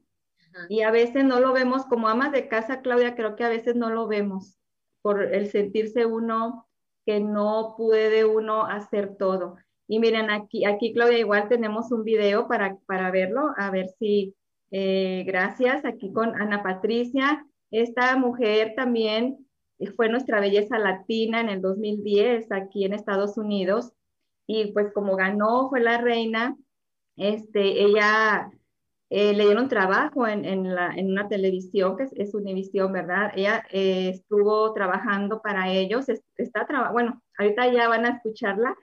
Y 0.68 0.82
a 0.82 0.92
veces 0.92 1.24
no 1.24 1.40
lo 1.40 1.54
vemos 1.54 1.86
como 1.86 2.10
amas 2.10 2.32
de 2.32 2.48
casa, 2.48 2.82
Claudia, 2.82 3.16
creo 3.16 3.36
que 3.36 3.46
a 3.46 3.50
veces 3.50 3.76
no 3.76 3.90
lo 3.90 4.08
vemos 4.08 4.58
por 5.02 5.24
el 5.34 5.48
sentirse 5.48 6.06
uno 6.06 6.68
que 7.06 7.20
no 7.20 7.76
puede 7.78 8.26
uno 8.26 8.66
hacer 8.66 9.16
todo. 9.18 9.56
Y 9.88 10.00
miren, 10.00 10.30
aquí, 10.30 10.66
aquí 10.66 10.94
Claudia, 10.94 11.20
igual 11.20 11.48
tenemos 11.50 11.92
un 11.92 12.04
video 12.04 12.48
para, 12.48 12.78
para 12.86 13.12
verlo, 13.12 13.54
a 13.58 13.72
ver 13.72 13.88
si, 13.98 14.36
eh, 14.72 15.24
gracias, 15.26 15.86
aquí 15.86 16.12
con 16.12 16.40
Ana 16.40 16.64
Patricia. 16.64 17.46
Esta 17.72 18.16
mujer 18.18 18.74
también 18.76 19.48
fue 19.88 20.10
nuestra 20.10 20.40
belleza 20.40 20.78
latina 20.78 21.42
en 21.42 21.50
el 21.50 21.62
2010 21.62 22.52
aquí 22.52 22.86
en 22.86 22.94
Estados 22.94 23.38
Unidos. 23.38 23.94
Y 24.48 24.72
pues 24.74 24.92
como 24.94 25.16
ganó, 25.16 25.70
fue 25.70 25.80
la 25.80 26.00
reina, 26.00 26.58
este, 27.16 27.84
ella 27.84 28.52
eh, 29.10 29.34
le 29.34 29.46
dieron 29.46 29.68
trabajo 29.68 30.26
en, 30.26 30.46
en, 30.46 30.74
la, 30.74 30.96
una 30.98 31.28
televisión, 31.28 31.98
que 31.98 32.04
es, 32.04 32.14
es 32.14 32.34
Univisión, 32.34 32.94
¿verdad? 32.94 33.32
Ella 33.36 33.66
eh, 33.72 34.10
estuvo 34.10 34.74
trabajando 34.74 35.42
para 35.42 35.70
ellos, 35.70 36.08
está 36.10 36.66
bueno, 36.94 37.22
ahorita 37.38 37.72
ya 37.74 37.90
van 37.90 38.06
a 38.06 38.16
escucharla, 38.16 38.76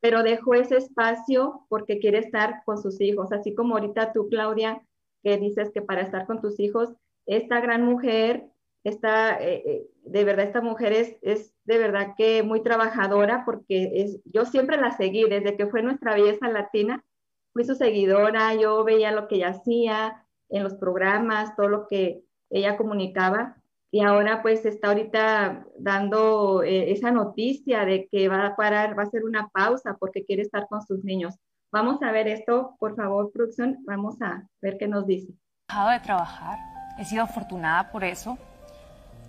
pero 0.00 0.22
dejó 0.24 0.54
ese 0.54 0.76
espacio 0.76 1.66
porque 1.68 2.00
quiere 2.00 2.18
estar 2.18 2.62
con 2.64 2.78
sus 2.82 3.00
hijos, 3.00 3.32
así 3.32 3.54
como 3.54 3.76
ahorita 3.76 4.12
tú, 4.12 4.28
Claudia, 4.28 4.82
que 5.22 5.38
dices 5.38 5.70
que 5.72 5.82
para 5.82 6.02
estar 6.02 6.26
con 6.26 6.40
tus 6.40 6.58
hijos, 6.58 6.90
esta 7.26 7.60
gran 7.60 7.84
mujer, 7.84 8.46
esta, 8.88 9.36
eh, 9.40 9.86
de 10.04 10.24
verdad, 10.24 10.46
esta 10.46 10.60
mujer 10.60 10.92
es, 10.92 11.16
es 11.22 11.52
de 11.64 11.78
verdad 11.78 12.14
que 12.16 12.42
muy 12.42 12.62
trabajadora 12.62 13.44
porque 13.44 13.90
es, 13.94 14.20
yo 14.24 14.44
siempre 14.44 14.76
la 14.76 14.92
seguí 14.92 15.24
desde 15.24 15.56
que 15.56 15.66
fue 15.66 15.82
nuestra 15.82 16.14
belleza 16.14 16.48
latina 16.48 17.04
fui 17.52 17.64
su 17.64 17.74
seguidora, 17.74 18.54
yo 18.54 18.84
veía 18.84 19.12
lo 19.12 19.28
que 19.28 19.36
ella 19.36 19.48
hacía 19.48 20.26
en 20.50 20.62
los 20.62 20.74
programas, 20.74 21.56
todo 21.56 21.68
lo 21.68 21.88
que 21.88 22.22
ella 22.50 22.76
comunicaba 22.76 23.56
y 23.90 24.02
ahora 24.02 24.42
pues 24.42 24.64
está 24.66 24.88
ahorita 24.88 25.64
dando 25.78 26.62
eh, 26.62 26.92
esa 26.92 27.10
noticia 27.10 27.84
de 27.84 28.08
que 28.08 28.28
va 28.28 28.46
a 28.46 28.56
parar, 28.56 28.96
va 28.96 29.02
a 29.02 29.06
hacer 29.06 29.24
una 29.24 29.48
pausa 29.48 29.96
porque 29.98 30.24
quiere 30.24 30.42
estar 30.42 30.68
con 30.68 30.82
sus 30.82 31.02
niños. 31.02 31.34
Vamos 31.72 32.02
a 32.02 32.12
ver 32.12 32.28
esto, 32.28 32.76
por 32.78 32.94
favor, 32.94 33.32
producción, 33.32 33.78
vamos 33.86 34.20
a 34.22 34.46
ver 34.60 34.76
qué 34.78 34.86
nos 34.86 35.06
dice. 35.06 35.32
He 35.32 35.72
dejado 35.72 35.90
de 35.90 36.00
trabajar, 36.00 36.58
he 36.98 37.04
sido 37.04 37.24
afortunada 37.24 37.90
por 37.90 38.04
eso, 38.04 38.38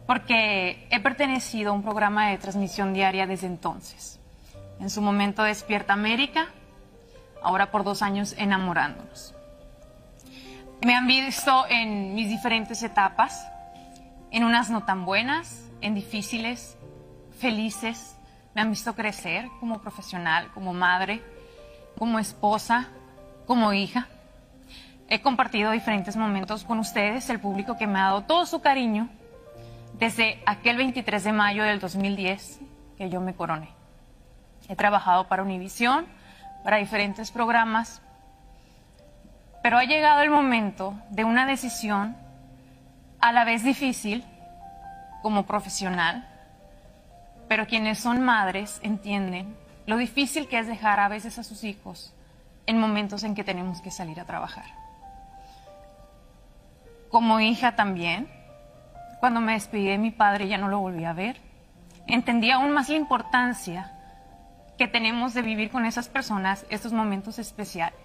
porque 0.08 0.88
he 0.90 1.00
pertenecido 1.02 1.72
a 1.72 1.74
un 1.74 1.84
programa 1.84 2.30
de 2.30 2.38
transmisión 2.38 2.94
diaria 2.94 3.28
desde 3.28 3.46
entonces. 3.46 4.20
En 4.80 4.90
su 4.90 5.02
momento 5.02 5.44
Despierta 5.44 5.94
América, 5.94 6.48
ahora 7.44 7.72
por 7.72 7.84
dos 7.84 8.02
años 8.02 8.34
enamorándonos. 8.38 9.36
Me 10.82 10.96
han 10.96 11.08
visto 11.08 11.66
en 11.70 12.16
mis 12.16 12.30
diferentes 12.30 12.82
etapas, 12.84 13.48
en 14.32 14.46
unas 14.46 14.70
no 14.70 14.84
tan 14.84 15.06
buenas, 15.06 15.64
en 15.82 15.94
difíciles, 15.94 16.78
felices. 17.38 18.16
Me 18.56 18.62
han 18.62 18.70
visto 18.70 18.96
crecer 18.96 19.50
como 19.60 19.82
profesional, 19.82 20.52
como 20.54 20.74
madre, 20.74 21.22
como 21.98 22.18
esposa, 22.18 22.88
como 23.46 23.74
hija. 23.74 24.08
He 25.10 25.22
compartido 25.22 25.72
diferentes 25.72 26.16
momentos 26.16 26.64
con 26.64 26.80
ustedes, 26.80 27.30
el 27.30 27.42
público 27.42 27.78
que 27.78 27.88
me 27.88 28.00
ha 28.00 28.04
dado 28.04 28.22
todo 28.24 28.46
su 28.46 28.62
cariño 28.62 29.10
desde 30.00 30.42
aquel 30.46 30.78
23 30.78 31.24
de 31.24 31.32
mayo 31.32 31.64
del 31.64 31.80
2010 31.80 32.60
que 32.98 33.10
yo 33.10 33.22
me 33.22 33.36
coroné. 33.36 33.70
He 34.70 34.76
trabajado 34.76 35.28
para 35.28 35.44
Univisión, 35.44 36.06
para 36.64 36.78
diferentes 36.78 37.32
programas, 37.32 38.02
pero 39.64 39.78
ha 39.78 39.84
llegado 39.84 40.22
el 40.22 40.30
momento 40.30 40.94
de 41.10 41.24
una 41.24 41.46
decisión 41.46 42.16
a 43.20 43.32
la 43.32 43.44
vez 43.44 43.64
difícil 43.64 44.24
como 45.22 45.46
profesional, 45.46 46.28
pero 47.48 47.66
quienes 47.66 48.00
son 48.00 48.22
madres 48.22 48.80
entienden 48.84 49.56
lo 49.86 49.98
difícil 49.98 50.48
que 50.48 50.60
es 50.60 50.68
dejar 50.68 51.00
a 51.00 51.08
veces 51.08 51.40
a 51.40 51.44
sus 51.44 51.64
hijos 51.64 52.14
en 52.66 52.80
momentos 52.80 53.24
en 53.24 53.34
que 53.34 53.46
tenemos 53.46 53.82
que 53.82 53.90
salir 53.90 54.20
a 54.20 54.26
trabajar. 54.26 54.66
Como 57.10 57.40
hija 57.40 57.78
también, 57.78 58.28
cuando 59.20 59.42
me 59.42 59.54
despedí 59.54 59.88
de 59.88 59.98
mi 59.98 60.12
padre 60.12 60.48
ya 60.48 60.58
no 60.58 60.68
lo 60.68 60.80
volví 60.80 61.06
a 61.06 61.14
ver. 61.14 61.38
Entendí 62.08 62.52
aún 62.52 62.72
más 62.72 62.90
la 62.90 62.96
importancia 62.96 63.92
que 64.78 64.88
tenemos 64.88 65.34
de 65.34 65.42
vivir 65.42 65.72
con 65.72 65.86
esas 65.86 66.08
personas 66.08 66.66
estos 66.70 66.94
momentos 66.94 67.40
especiales. 67.40 68.00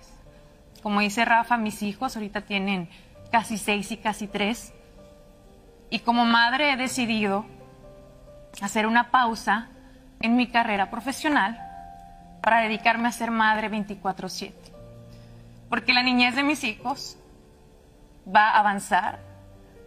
Como 0.82 1.00
dice 1.00 1.24
Rafa, 1.24 1.56
mis 1.56 1.82
hijos 1.82 2.16
ahorita 2.16 2.40
tienen 2.40 2.88
casi 3.30 3.58
seis 3.58 3.92
y 3.92 3.98
casi 3.98 4.26
tres. 4.26 4.72
Y 5.90 6.00
como 6.00 6.24
madre 6.24 6.72
he 6.72 6.76
decidido 6.76 7.46
hacer 8.60 8.86
una 8.86 9.10
pausa 9.10 9.68
en 10.20 10.36
mi 10.36 10.48
carrera 10.48 10.90
profesional 10.90 11.60
para 12.42 12.60
dedicarme 12.60 13.08
a 13.08 13.12
ser 13.12 13.30
madre 13.30 13.68
24/7. 13.68 14.72
Porque 15.68 15.92
la 15.92 16.02
niñez 16.02 16.34
de 16.34 16.42
mis 16.42 16.64
hijos 16.64 17.16
va 18.26 18.50
a 18.50 18.58
avanzar, 18.58 19.20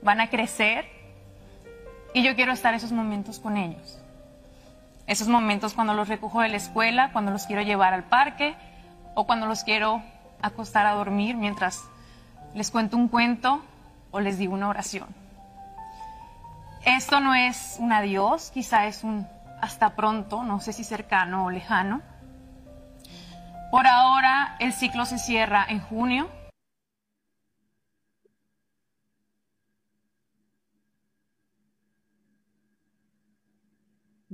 van 0.01 0.21
a 0.21 0.29
crecer 0.29 0.94
y 2.15 2.23
yo 2.23 2.33
quiero 2.37 2.53
estar 2.53 2.73
esos 2.73 2.93
momentos 2.93 3.39
con 3.39 3.57
ellos. 3.57 3.99
Esos 5.05 5.27
momentos 5.27 5.73
cuando 5.73 5.93
los 5.93 6.07
recojo 6.07 6.39
de 6.39 6.47
la 6.47 6.55
escuela, 6.55 7.11
cuando 7.11 7.29
los 7.29 7.45
quiero 7.45 7.61
llevar 7.61 7.93
al 7.93 8.05
parque 8.05 8.55
o 9.15 9.27
cuando 9.27 9.47
los 9.47 9.65
quiero 9.65 10.01
acostar 10.41 10.85
a 10.85 10.93
dormir 10.93 11.35
mientras 11.35 11.83
les 12.53 12.71
cuento 12.71 12.95
un 12.95 13.09
cuento 13.09 13.61
o 14.11 14.21
les 14.21 14.37
digo 14.37 14.53
una 14.53 14.69
oración. 14.69 15.09
Esto 16.85 17.19
no 17.19 17.35
es 17.35 17.75
un 17.79 17.91
adiós, 17.91 18.49
quizá 18.49 18.87
es 18.87 19.03
un 19.03 19.27
hasta 19.61 19.97
pronto, 19.97 20.41
no 20.41 20.61
sé 20.61 20.71
si 20.71 20.85
cercano 20.85 21.43
o 21.43 21.51
lejano. 21.51 22.01
Por 23.71 23.85
ahora 23.87 24.55
el 24.59 24.71
ciclo 24.71 25.05
se 25.05 25.17
cierra 25.17 25.65
en 25.67 25.81
junio 25.81 26.29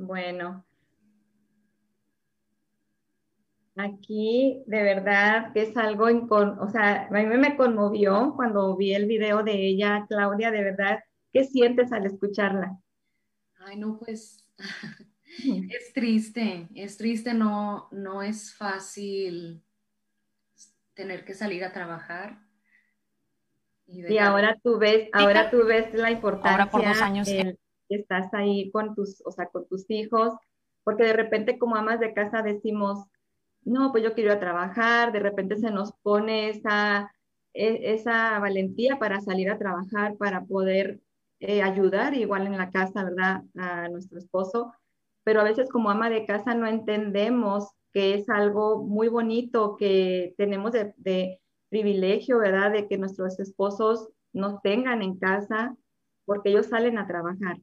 Bueno, 0.01 0.65
aquí 3.75 4.63
de 4.65 4.81
verdad 4.81 5.53
que 5.53 5.61
es 5.61 5.77
algo, 5.77 6.05
o 6.05 6.69
sea, 6.69 7.07
a 7.07 7.11
mí 7.11 7.37
me 7.37 7.55
conmovió 7.55 8.33
cuando 8.35 8.75
vi 8.75 8.95
el 8.95 9.05
video 9.05 9.43
de 9.43 9.53
ella, 9.53 10.07
Claudia, 10.09 10.49
de 10.49 10.63
verdad, 10.63 11.03
¿qué 11.31 11.43
sientes 11.43 11.91
al 11.91 12.07
escucharla? 12.07 12.79
Ay, 13.59 13.77
no, 13.77 13.99
pues 13.99 14.43
es 15.69 15.93
triste, 15.93 16.67
es 16.73 16.97
triste, 16.97 17.35
no, 17.35 17.87
no 17.91 18.23
es 18.23 18.55
fácil 18.55 19.61
tener 20.95 21.25
que 21.25 21.35
salir 21.35 21.63
a 21.63 21.73
trabajar. 21.73 22.39
Y, 23.85 24.17
ahora 24.17 24.57
tú 24.63 24.79
ves, 24.79 25.09
ahora 25.13 25.51
tú 25.51 25.63
ves 25.65 25.93
la 25.93 26.09
importancia. 26.09 26.51
Ahora 26.51 26.71
por 26.71 26.83
dos 26.83 27.01
años 27.01 27.27
estás 27.95 28.34
ahí 28.34 28.71
con 28.71 28.95
tus, 28.95 29.21
o 29.25 29.32
sea, 29.32 29.47
con 29.47 29.67
tus 29.67 29.89
hijos, 29.89 30.34
porque 30.84 31.04
de 31.04 31.13
repente 31.13 31.60
como 31.60 31.75
amas 31.75 31.99
de 31.99 32.13
casa 32.13 32.41
decimos, 32.41 33.06
no, 33.63 33.91
pues 33.91 34.04
yo 34.04 34.13
quiero 34.13 34.32
ir 34.32 34.38
a 34.38 34.39
trabajar, 34.39 35.12
de 35.12 35.19
repente 35.19 35.58
se 35.58 35.71
nos 35.71 35.93
pone 36.01 36.49
esa, 36.49 37.12
e, 37.54 37.93
esa 37.93 38.39
valentía 38.39 38.97
para 38.99 39.21
salir 39.21 39.49
a 39.49 39.58
trabajar, 39.58 40.17
para 40.17 40.45
poder 40.45 41.01
eh, 41.39 41.62
ayudar 41.62 42.13
igual 42.15 42.47
en 42.47 42.58
la 42.58 42.71
casa, 42.71 43.04
¿verdad? 43.04 43.43
A 43.58 43.89
nuestro 43.89 44.19
esposo, 44.19 44.73
pero 45.23 45.41
a 45.41 45.43
veces 45.43 45.69
como 45.69 45.89
ama 45.89 46.10
de 46.10 46.25
casa 46.25 46.56
no 46.56 46.67
entendemos 46.67 47.69
que 47.93 48.15
es 48.15 48.30
algo 48.30 48.84
muy 48.84 49.10
bonito, 49.10 49.75
que 49.77 50.34
tenemos 50.38 50.71
de, 50.71 50.93
de 50.97 51.41
privilegio, 51.69 52.39
¿verdad? 52.39 52.71
De 52.71 52.88
que 52.88 52.97
nuestros 52.97 53.39
esposos 53.39 54.10
nos 54.34 54.62
tengan 54.62 55.01
en 55.01 55.17
casa 55.19 55.75
porque 56.25 56.49
ellos 56.49 56.67
salen 56.67 56.97
a 56.97 57.08
trabajar 57.08 57.58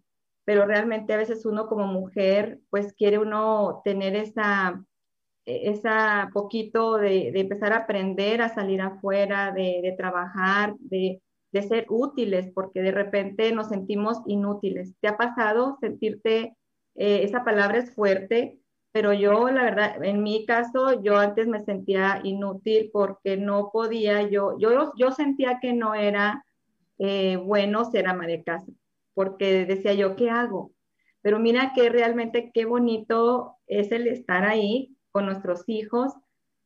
pero 0.48 0.64
realmente 0.64 1.12
a 1.12 1.18
veces 1.18 1.44
uno 1.44 1.66
como 1.66 1.86
mujer, 1.88 2.58
pues 2.70 2.94
quiere 2.94 3.18
uno 3.18 3.82
tener 3.84 4.16
esa, 4.16 4.82
e, 5.44 5.68
esa 5.68 6.30
poquito 6.32 6.96
de, 6.96 7.38
empezar 7.38 7.74
a 7.74 7.80
aprender 7.80 8.40
a 8.40 8.48
salir 8.48 8.80
afuera, 8.80 9.52
de, 9.52 9.94
trabajar, 9.98 10.74
de, 10.78 11.20
de, 11.52 11.62
ser 11.64 11.84
útiles, 11.90 12.50
porque 12.54 12.80
de 12.80 12.92
repente 12.92 13.52
nos 13.52 13.68
sentimos 13.68 14.22
inútiles. 14.26 14.94
¿Te 15.02 15.08
ha 15.08 15.18
pasado 15.18 15.76
sentirte 15.82 16.56
eh, 16.94 17.24
esa 17.24 17.44
palabra 17.44 17.80
es 17.80 17.94
fuerte, 17.94 18.58
pero 18.90 19.12
yo, 19.12 19.50
la 19.50 19.64
verdad, 19.64 20.02
en 20.02 20.22
mi 20.22 20.46
caso, 20.46 21.02
yo 21.02 21.18
antes 21.18 21.46
me 21.46 21.60
sentía 21.60 22.22
inútil 22.24 22.88
porque 22.90 23.36
no 23.36 23.68
podía, 23.70 24.22
yo, 24.22 24.58
yo, 24.58 24.94
yo 24.96 25.10
sentía 25.10 25.58
que 25.60 25.74
no 25.74 25.94
era 25.94 26.42
eh, 26.96 27.36
bueno 27.36 27.84
ser 27.84 28.08
ama 28.08 28.26
de 28.26 28.42
casa, 28.42 28.72
porque 29.18 29.66
decía 29.66 29.94
yo, 29.94 30.14
¿qué 30.14 30.30
hago? 30.30 30.70
Pero 31.22 31.40
mira 31.40 31.72
que 31.74 31.88
realmente 31.88 32.52
qué 32.54 32.66
bonito 32.66 33.56
es 33.66 33.90
el 33.90 34.06
estar 34.06 34.44
ahí 34.44 34.96
con 35.10 35.26
nuestros 35.26 35.64
hijos, 35.66 36.12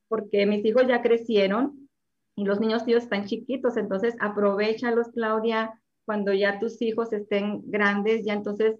porque 0.06 0.44
mis 0.44 0.62
hijos 0.66 0.86
ya 0.86 1.00
crecieron 1.00 1.88
y 2.36 2.44
los 2.44 2.60
niños 2.60 2.84
tíos 2.84 3.04
están 3.04 3.24
chiquitos, 3.24 3.78
entonces 3.78 4.16
aprovechalos, 4.20 5.08
Claudia, 5.14 5.80
cuando 6.04 6.34
ya 6.34 6.60
tus 6.60 6.82
hijos 6.82 7.14
estén 7.14 7.62
grandes, 7.70 8.22
ya 8.26 8.34
entonces 8.34 8.78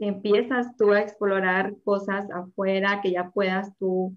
empiezas 0.00 0.76
tú 0.76 0.90
a 0.90 1.00
explorar 1.00 1.76
cosas 1.84 2.28
afuera, 2.32 3.02
que 3.04 3.12
ya 3.12 3.30
puedas 3.30 3.78
tú 3.78 4.16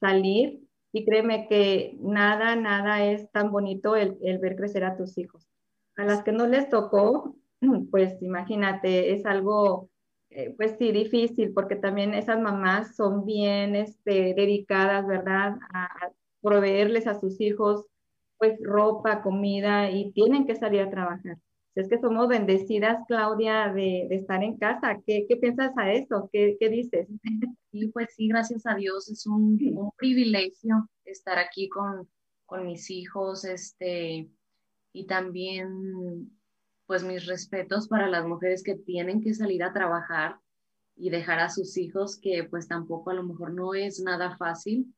salir. 0.00 0.60
Y 0.90 1.04
créeme 1.04 1.46
que 1.46 1.96
nada, 2.00 2.56
nada 2.56 3.04
es 3.04 3.30
tan 3.30 3.52
bonito 3.52 3.94
el, 3.94 4.18
el 4.22 4.38
ver 4.38 4.56
crecer 4.56 4.82
a 4.82 4.96
tus 4.96 5.16
hijos. 5.18 5.46
A 5.94 6.04
las 6.04 6.24
que 6.24 6.32
no 6.32 6.48
les 6.48 6.68
tocó, 6.68 7.36
pues 7.90 8.20
imagínate, 8.22 9.12
es 9.12 9.26
algo, 9.26 9.90
eh, 10.30 10.54
pues 10.56 10.76
sí, 10.78 10.92
difícil, 10.92 11.52
porque 11.52 11.76
también 11.76 12.14
esas 12.14 12.40
mamás 12.40 12.96
son 12.96 13.24
bien 13.24 13.76
este, 13.76 14.34
dedicadas, 14.34 15.06
¿verdad? 15.06 15.58
A, 15.72 15.84
a 15.84 16.12
proveerles 16.42 17.06
a 17.06 17.18
sus 17.18 17.40
hijos, 17.40 17.86
pues 18.38 18.58
ropa, 18.62 19.22
comida, 19.22 19.90
y 19.90 20.12
tienen 20.12 20.46
que 20.46 20.56
salir 20.56 20.80
a 20.82 20.90
trabajar 20.90 21.36
es 21.74 21.88
que 21.88 21.98
somos 21.98 22.28
bendecidas, 22.28 23.04
Claudia, 23.06 23.72
de, 23.72 24.06
estar 24.10 24.42
en 24.42 24.56
casa. 24.58 25.00
¿Qué, 25.06 25.26
piensas 25.40 25.72
a 25.76 25.92
eso? 25.92 26.28
¿Qué, 26.32 26.56
dices? 26.60 27.08
Sí, 27.70 27.88
pues 27.88 28.08
sí, 28.16 28.28
gracias 28.28 28.66
a 28.66 28.74
Dios. 28.74 29.08
Es 29.08 29.26
un, 29.26 29.58
privilegio 29.96 30.88
estar 31.04 31.38
aquí 31.38 31.68
con, 31.68 32.08
mis 32.64 32.90
hijos, 32.90 33.44
este, 33.44 34.28
y 34.92 35.06
también, 35.06 36.39
pues 36.90 37.04
mis 37.04 37.24
respetos 37.24 37.86
para 37.86 38.08
las 38.08 38.26
mujeres 38.26 38.64
que 38.64 38.74
tienen 38.74 39.20
que 39.20 39.32
salir 39.32 39.62
a 39.62 39.72
trabajar 39.72 40.40
y 40.96 41.10
dejar 41.10 41.38
a 41.38 41.48
sus 41.48 41.76
hijos, 41.78 42.18
que 42.20 42.42
pues 42.42 42.66
tampoco 42.66 43.10
a 43.10 43.14
lo 43.14 43.22
mejor 43.22 43.54
no 43.54 43.74
es 43.74 44.00
nada 44.00 44.36
fácil. 44.36 44.92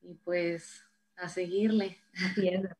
Y 0.00 0.14
pues 0.24 0.82
a 1.16 1.28
seguirle. 1.28 1.98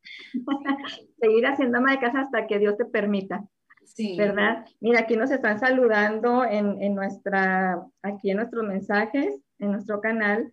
Seguir 1.19 1.45
haciendo 1.45 1.77
ama 1.77 1.91
de 1.91 1.99
casa 1.99 2.21
hasta 2.21 2.47
que 2.47 2.57
Dios 2.57 2.75
te 2.75 2.85
permita. 2.85 3.45
Sí. 3.85 4.17
¿Verdad? 4.17 4.65
Mira, 4.79 5.01
aquí 5.01 5.15
nos 5.15 5.29
están 5.29 5.59
saludando 5.59 6.43
en, 6.43 6.95
nuestra, 6.95 7.85
aquí 8.01 8.31
en 8.31 8.37
nuestros 8.37 8.65
mensajes, 8.65 9.39
en 9.59 9.73
nuestro 9.73 10.01
canal. 10.01 10.51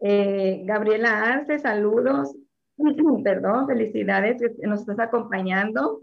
Eh, 0.00 0.64
Gabriela 0.66 1.22
Arce, 1.22 1.60
saludos. 1.60 2.36
Perdón, 3.24 3.66
felicidades, 3.68 4.42
nos 4.58 4.80
estás 4.80 4.98
acompañando. 4.98 6.02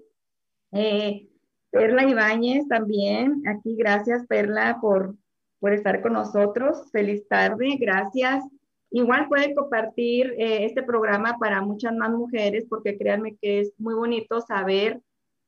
Eh, 0.74 1.28
Perla 1.70 2.04
Ibáñez 2.04 2.68
también, 2.68 3.44
aquí 3.48 3.76
gracias 3.76 4.26
Perla 4.28 4.80
por, 4.82 5.16
por 5.60 5.74
estar 5.74 6.02
con 6.02 6.14
nosotros. 6.14 6.92
Feliz 6.92 7.28
tarde, 7.28 7.78
gracias. 7.80 8.44
Igual 8.92 9.28
pueden 9.28 9.56
compartir 9.56 10.36
eh, 10.38 10.66
este 10.66 10.84
programa 10.84 11.38
para 11.40 11.62
muchas 11.62 11.96
más 11.96 12.12
mujeres 12.12 12.66
porque 12.70 12.98
créanme 12.98 13.36
que 13.42 13.62
es 13.62 13.74
muy 13.80 13.96
bonito 13.96 14.40
saber 14.42 15.02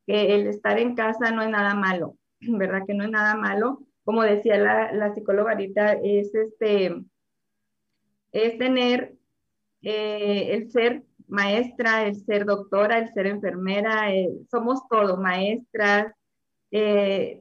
que 0.07 0.33
el 0.33 0.47
estar 0.47 0.79
en 0.79 0.95
casa 0.95 1.31
no 1.31 1.41
es 1.41 1.49
nada 1.49 1.75
malo, 1.75 2.17
¿verdad? 2.41 2.83
Que 2.87 2.93
no 2.93 3.03
es 3.03 3.11
nada 3.11 3.35
malo. 3.35 3.81
Como 4.03 4.23
decía 4.23 4.57
la, 4.57 5.13
psicóloga 5.13 5.51
ahorita, 5.51 5.93
es, 5.93 6.33
este, 6.33 6.95
es 8.31 8.57
tener 8.57 9.15
eh, 9.81 10.53
el 10.53 10.71
ser 10.71 11.03
maestra, 11.27 12.05
el 12.05 12.15
ser 12.15 12.45
doctora, 12.45 12.99
el 12.99 13.13
ser 13.13 13.27
enfermera, 13.27 14.13
eh, 14.13 14.29
somos 14.49 14.87
todo, 14.89 15.17
maestras, 15.17 16.13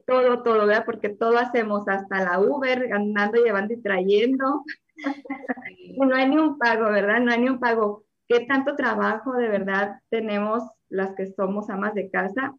todo, 0.07 0.43
todo, 0.43 0.65
¿verdad? 0.65 0.85
Porque 0.85 1.09
todo 1.09 1.37
hacemos, 1.37 1.87
hasta 1.87 2.23
la 2.23 2.39
Uber, 2.39 2.93
andando, 2.93 3.43
llevando 3.43 3.73
y 3.73 3.81
trayendo. 3.81 4.63
no 5.97 6.15
hay 6.15 6.29
ni 6.29 6.37
un 6.37 6.57
pago, 6.57 6.85
¿verdad? 6.85 7.19
No 7.19 7.31
hay 7.31 7.41
ni 7.41 7.49
un 7.49 7.59
pago. 7.59 8.05
¿Qué 8.27 8.45
tanto 8.45 8.75
trabajo 8.75 9.33
de 9.33 9.49
verdad 9.49 9.99
tenemos 10.09 10.63
las 10.89 11.13
que 11.15 11.27
somos 11.27 11.69
amas 11.69 11.93
de 11.93 12.09
casa? 12.09 12.55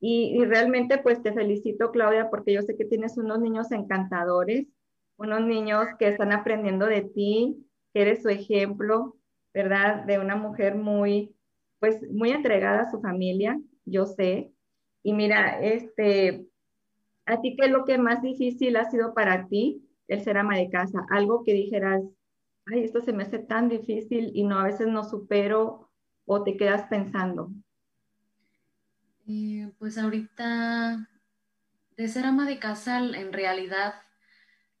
Y, 0.00 0.42
realmente 0.46 0.98
pues 0.98 1.22
te 1.22 1.32
felicito, 1.32 1.90
Claudia, 1.90 2.30
porque 2.30 2.54
yo 2.54 2.62
sé 2.62 2.76
que 2.76 2.86
tienes 2.86 3.18
unos 3.18 3.38
niños 3.40 3.70
encantadores, 3.70 4.66
unos 5.18 5.42
niños 5.42 5.86
que 5.98 6.08
están 6.08 6.32
aprendiendo 6.32 6.86
de 6.86 7.02
ti, 7.02 7.66
que 7.92 8.02
eres 8.02 8.22
su 8.22 8.30
ejemplo, 8.30 9.16
¿verdad? 9.52 10.04
De 10.04 10.18
una 10.18 10.36
mujer 10.36 10.74
muy, 10.74 11.34
pues 11.78 12.00
muy 12.10 12.30
entregada 12.30 12.82
a 12.82 12.90
su 12.90 13.00
familia, 13.00 13.60
yo 13.84 14.06
sé. 14.06 14.52
Y 15.02 15.12
mira, 15.12 15.60
este, 15.60 16.46
¿a 17.26 17.40
ti 17.40 17.56
qué 17.56 17.66
es 17.66 17.72
lo 17.72 17.84
que 17.84 17.98
más 17.98 18.22
difícil 18.22 18.76
ha 18.76 18.90
sido 18.90 19.14
para 19.14 19.46
ti 19.48 19.82
el 20.08 20.22
ser 20.22 20.38
ama 20.38 20.56
de 20.56 20.70
casa? 20.70 21.06
Algo 21.10 21.44
que 21.44 21.54
dijeras, 21.54 22.02
ay, 22.66 22.84
esto 22.84 23.00
se 23.00 23.12
me 23.12 23.22
hace 23.22 23.38
tan 23.38 23.68
difícil 23.68 24.30
y 24.34 24.44
no, 24.44 24.58
a 24.58 24.64
veces 24.64 24.88
no 24.88 25.04
supero 25.04 25.90
o 26.26 26.42
te 26.44 26.56
quedas 26.56 26.84
pensando? 26.88 27.50
Eh, 29.26 29.70
pues 29.78 29.98
ahorita, 29.98 31.08
de 31.96 32.08
ser 32.08 32.24
ama 32.24 32.46
de 32.46 32.58
casa, 32.58 32.98
en 32.98 33.32
realidad 33.32 33.94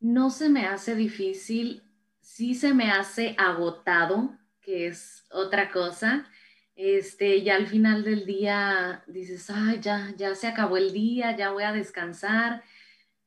no 0.00 0.30
se 0.30 0.48
me 0.48 0.66
hace 0.66 0.94
difícil, 0.94 1.82
sí 2.20 2.54
se 2.54 2.72
me 2.72 2.90
hace 2.90 3.34
agotado, 3.38 4.38
que 4.60 4.86
es 4.86 5.26
otra 5.30 5.70
cosa. 5.70 6.26
Este, 6.74 7.42
ya 7.42 7.56
al 7.56 7.66
final 7.66 8.04
del 8.04 8.26
día 8.26 9.04
dices, 9.06 9.50
ay, 9.50 9.80
ya, 9.80 10.14
ya 10.16 10.34
se 10.34 10.46
acabó 10.48 10.76
el 10.76 10.92
día, 10.92 11.36
ya 11.36 11.50
voy 11.52 11.64
a 11.64 11.72
descansar 11.72 12.62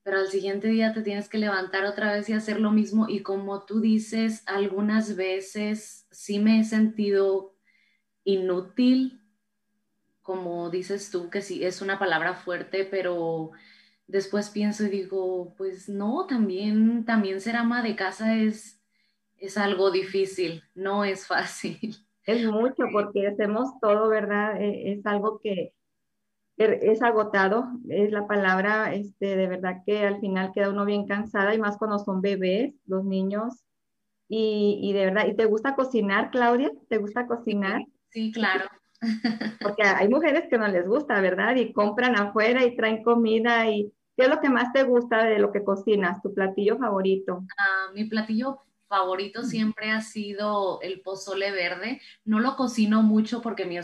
pero 0.03 0.19
al 0.19 0.27
siguiente 0.27 0.67
día 0.67 0.93
te 0.93 1.01
tienes 1.01 1.29
que 1.29 1.37
levantar 1.37 1.85
otra 1.85 2.11
vez 2.11 2.27
y 2.27 2.33
hacer 2.33 2.59
lo 2.59 2.71
mismo. 2.71 3.07
Y 3.07 3.21
como 3.21 3.63
tú 3.63 3.79
dices, 3.79 4.43
algunas 4.45 5.15
veces 5.15 6.07
sí 6.11 6.39
me 6.39 6.59
he 6.59 6.63
sentido 6.65 7.55
inútil, 8.25 9.21
como 10.21 10.69
dices 10.69 11.09
tú, 11.09 11.29
que 11.29 11.41
sí 11.41 11.63
es 11.63 11.81
una 11.81 11.99
palabra 11.99 12.35
fuerte, 12.35 12.83
pero 12.85 13.51
después 14.07 14.49
pienso 14.49 14.85
y 14.85 14.89
digo, 14.89 15.55
pues 15.57 15.87
no, 15.87 16.27
también, 16.27 17.05
también 17.05 17.39
ser 17.39 17.55
ama 17.55 17.81
de 17.81 17.95
casa 17.95 18.35
es, 18.35 18.82
es 19.45 19.57
algo 19.57 19.91
difícil, 19.91 20.63
no 20.75 21.03
es 21.03 21.27
fácil. 21.27 21.95
Es 22.25 22.45
mucho 22.45 22.85
porque 22.93 23.27
hacemos 23.27 23.77
todo, 23.81 24.07
¿verdad? 24.07 24.55
E, 24.61 24.93
es 24.93 25.05
algo 25.05 25.39
que, 25.39 25.73
Er, 26.55 26.79
es 26.83 27.01
agotado, 27.01 27.67
es 27.89 28.11
la 28.11 28.27
palabra, 28.27 28.93
este, 28.93 29.35
de 29.35 29.47
verdad 29.47 29.81
que 29.85 30.05
al 30.05 30.19
final 30.19 30.51
queda 30.53 30.69
uno 30.69 30.85
bien 30.85 31.07
cansada 31.07 31.53
y 31.55 31.59
más 31.59 31.77
cuando 31.77 31.97
son 31.97 32.21
bebés, 32.21 32.75
los 32.85 33.03
niños. 33.03 33.63
Y, 34.29 34.79
y 34.83 34.93
de 34.93 35.05
verdad, 35.05 35.27
¿y 35.27 35.35
te 35.35 35.45
gusta 35.45 35.75
cocinar, 35.75 36.29
Claudia? 36.29 36.71
¿Te 36.89 36.97
gusta 36.97 37.25
cocinar? 37.25 37.83
Sí, 38.09 38.31
claro. 38.31 38.65
Porque 39.59 39.83
hay 39.83 40.07
mujeres 40.07 40.45
que 40.49 40.59
no 40.59 40.67
les 40.67 40.87
gusta, 40.87 41.19
¿verdad? 41.21 41.55
Y 41.55 41.73
compran 41.73 42.15
afuera 42.15 42.63
y 42.63 42.75
traen 42.75 43.03
comida 43.03 43.69
y 43.69 43.91
¿qué 44.15 44.25
es 44.25 44.29
lo 44.29 44.39
que 44.39 44.49
más 44.49 44.71
te 44.73 44.83
gusta 44.83 45.25
de 45.25 45.39
lo 45.39 45.51
que 45.51 45.63
cocinas? 45.63 46.21
¿Tu 46.21 46.33
platillo 46.33 46.77
favorito? 46.77 47.43
Ah, 47.57 47.91
mi 47.93 48.05
platillo 48.05 48.59
favorito 48.93 49.41
siempre 49.41 49.89
ha 49.89 50.01
sido 50.01 50.79
el 50.81 51.01
pozole 51.01 51.51
verde. 51.51 51.99
No 52.25 52.39
lo 52.39 52.55
cocino 52.55 53.01
mucho 53.01 53.41
porque 53.41 53.65
mi, 53.65 53.77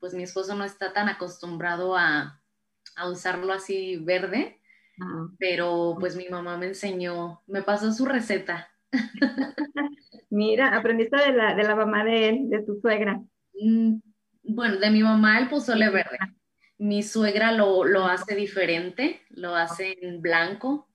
pues 0.00 0.12
mi 0.12 0.24
esposo 0.24 0.56
no 0.56 0.64
está 0.64 0.92
tan 0.92 1.08
acostumbrado 1.08 1.96
a, 1.96 2.42
a 2.96 3.08
usarlo 3.08 3.52
así 3.52 3.96
verde, 3.98 4.60
ah. 5.00 5.28
pero 5.38 5.96
pues 6.00 6.16
mi 6.16 6.28
mamá 6.28 6.56
me 6.56 6.66
enseñó, 6.66 7.42
me 7.46 7.62
pasó 7.62 7.92
su 7.92 8.06
receta. 8.06 8.68
Mira, 10.30 10.76
aprendiste 10.76 11.16
de 11.16 11.32
la, 11.32 11.54
de 11.54 11.62
la 11.62 11.76
mamá 11.76 12.02
de 12.02 12.28
él, 12.28 12.50
de 12.50 12.64
tu 12.64 12.80
suegra. 12.80 13.20
Mm, 13.54 14.00
bueno, 14.42 14.78
de 14.78 14.90
mi 14.90 15.04
mamá 15.04 15.38
el 15.38 15.48
pozole 15.48 15.90
verde. 15.90 16.18
Mi 16.76 17.04
suegra 17.04 17.52
lo, 17.52 17.84
lo 17.84 18.06
hace 18.06 18.34
diferente, 18.34 19.22
lo 19.30 19.54
hace 19.54 19.96
en 20.02 20.20
blanco, 20.20 20.88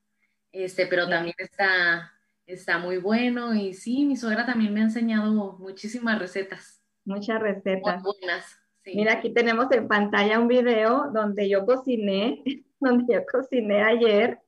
este, 0.52 0.88
pero 0.88 1.08
también 1.08 1.36
está 1.38 2.15
Está 2.46 2.78
muy 2.78 2.98
bueno 2.98 3.56
y 3.56 3.74
sí, 3.74 4.06
mi 4.06 4.16
suegra 4.16 4.46
también 4.46 4.74
me 4.74 4.82
ha 4.82 4.84
enseñado 4.84 5.58
muchísimas 5.60 6.20
recetas. 6.20 6.82
Muchas 7.04 7.42
recetas. 7.42 8.04
Muy 8.04 8.14
buenas. 8.20 8.60
Mira, 8.86 9.14
aquí 9.14 9.34
tenemos 9.34 9.72
en 9.72 9.88
pantalla 9.88 10.40
un 10.40 10.48
video 10.48 11.12
donde 11.12 11.50
yo 11.50 11.66
cociné, 11.66 12.44
donde 12.80 13.14
yo 13.14 13.22
cociné 13.32 13.82
ayer 13.82 14.40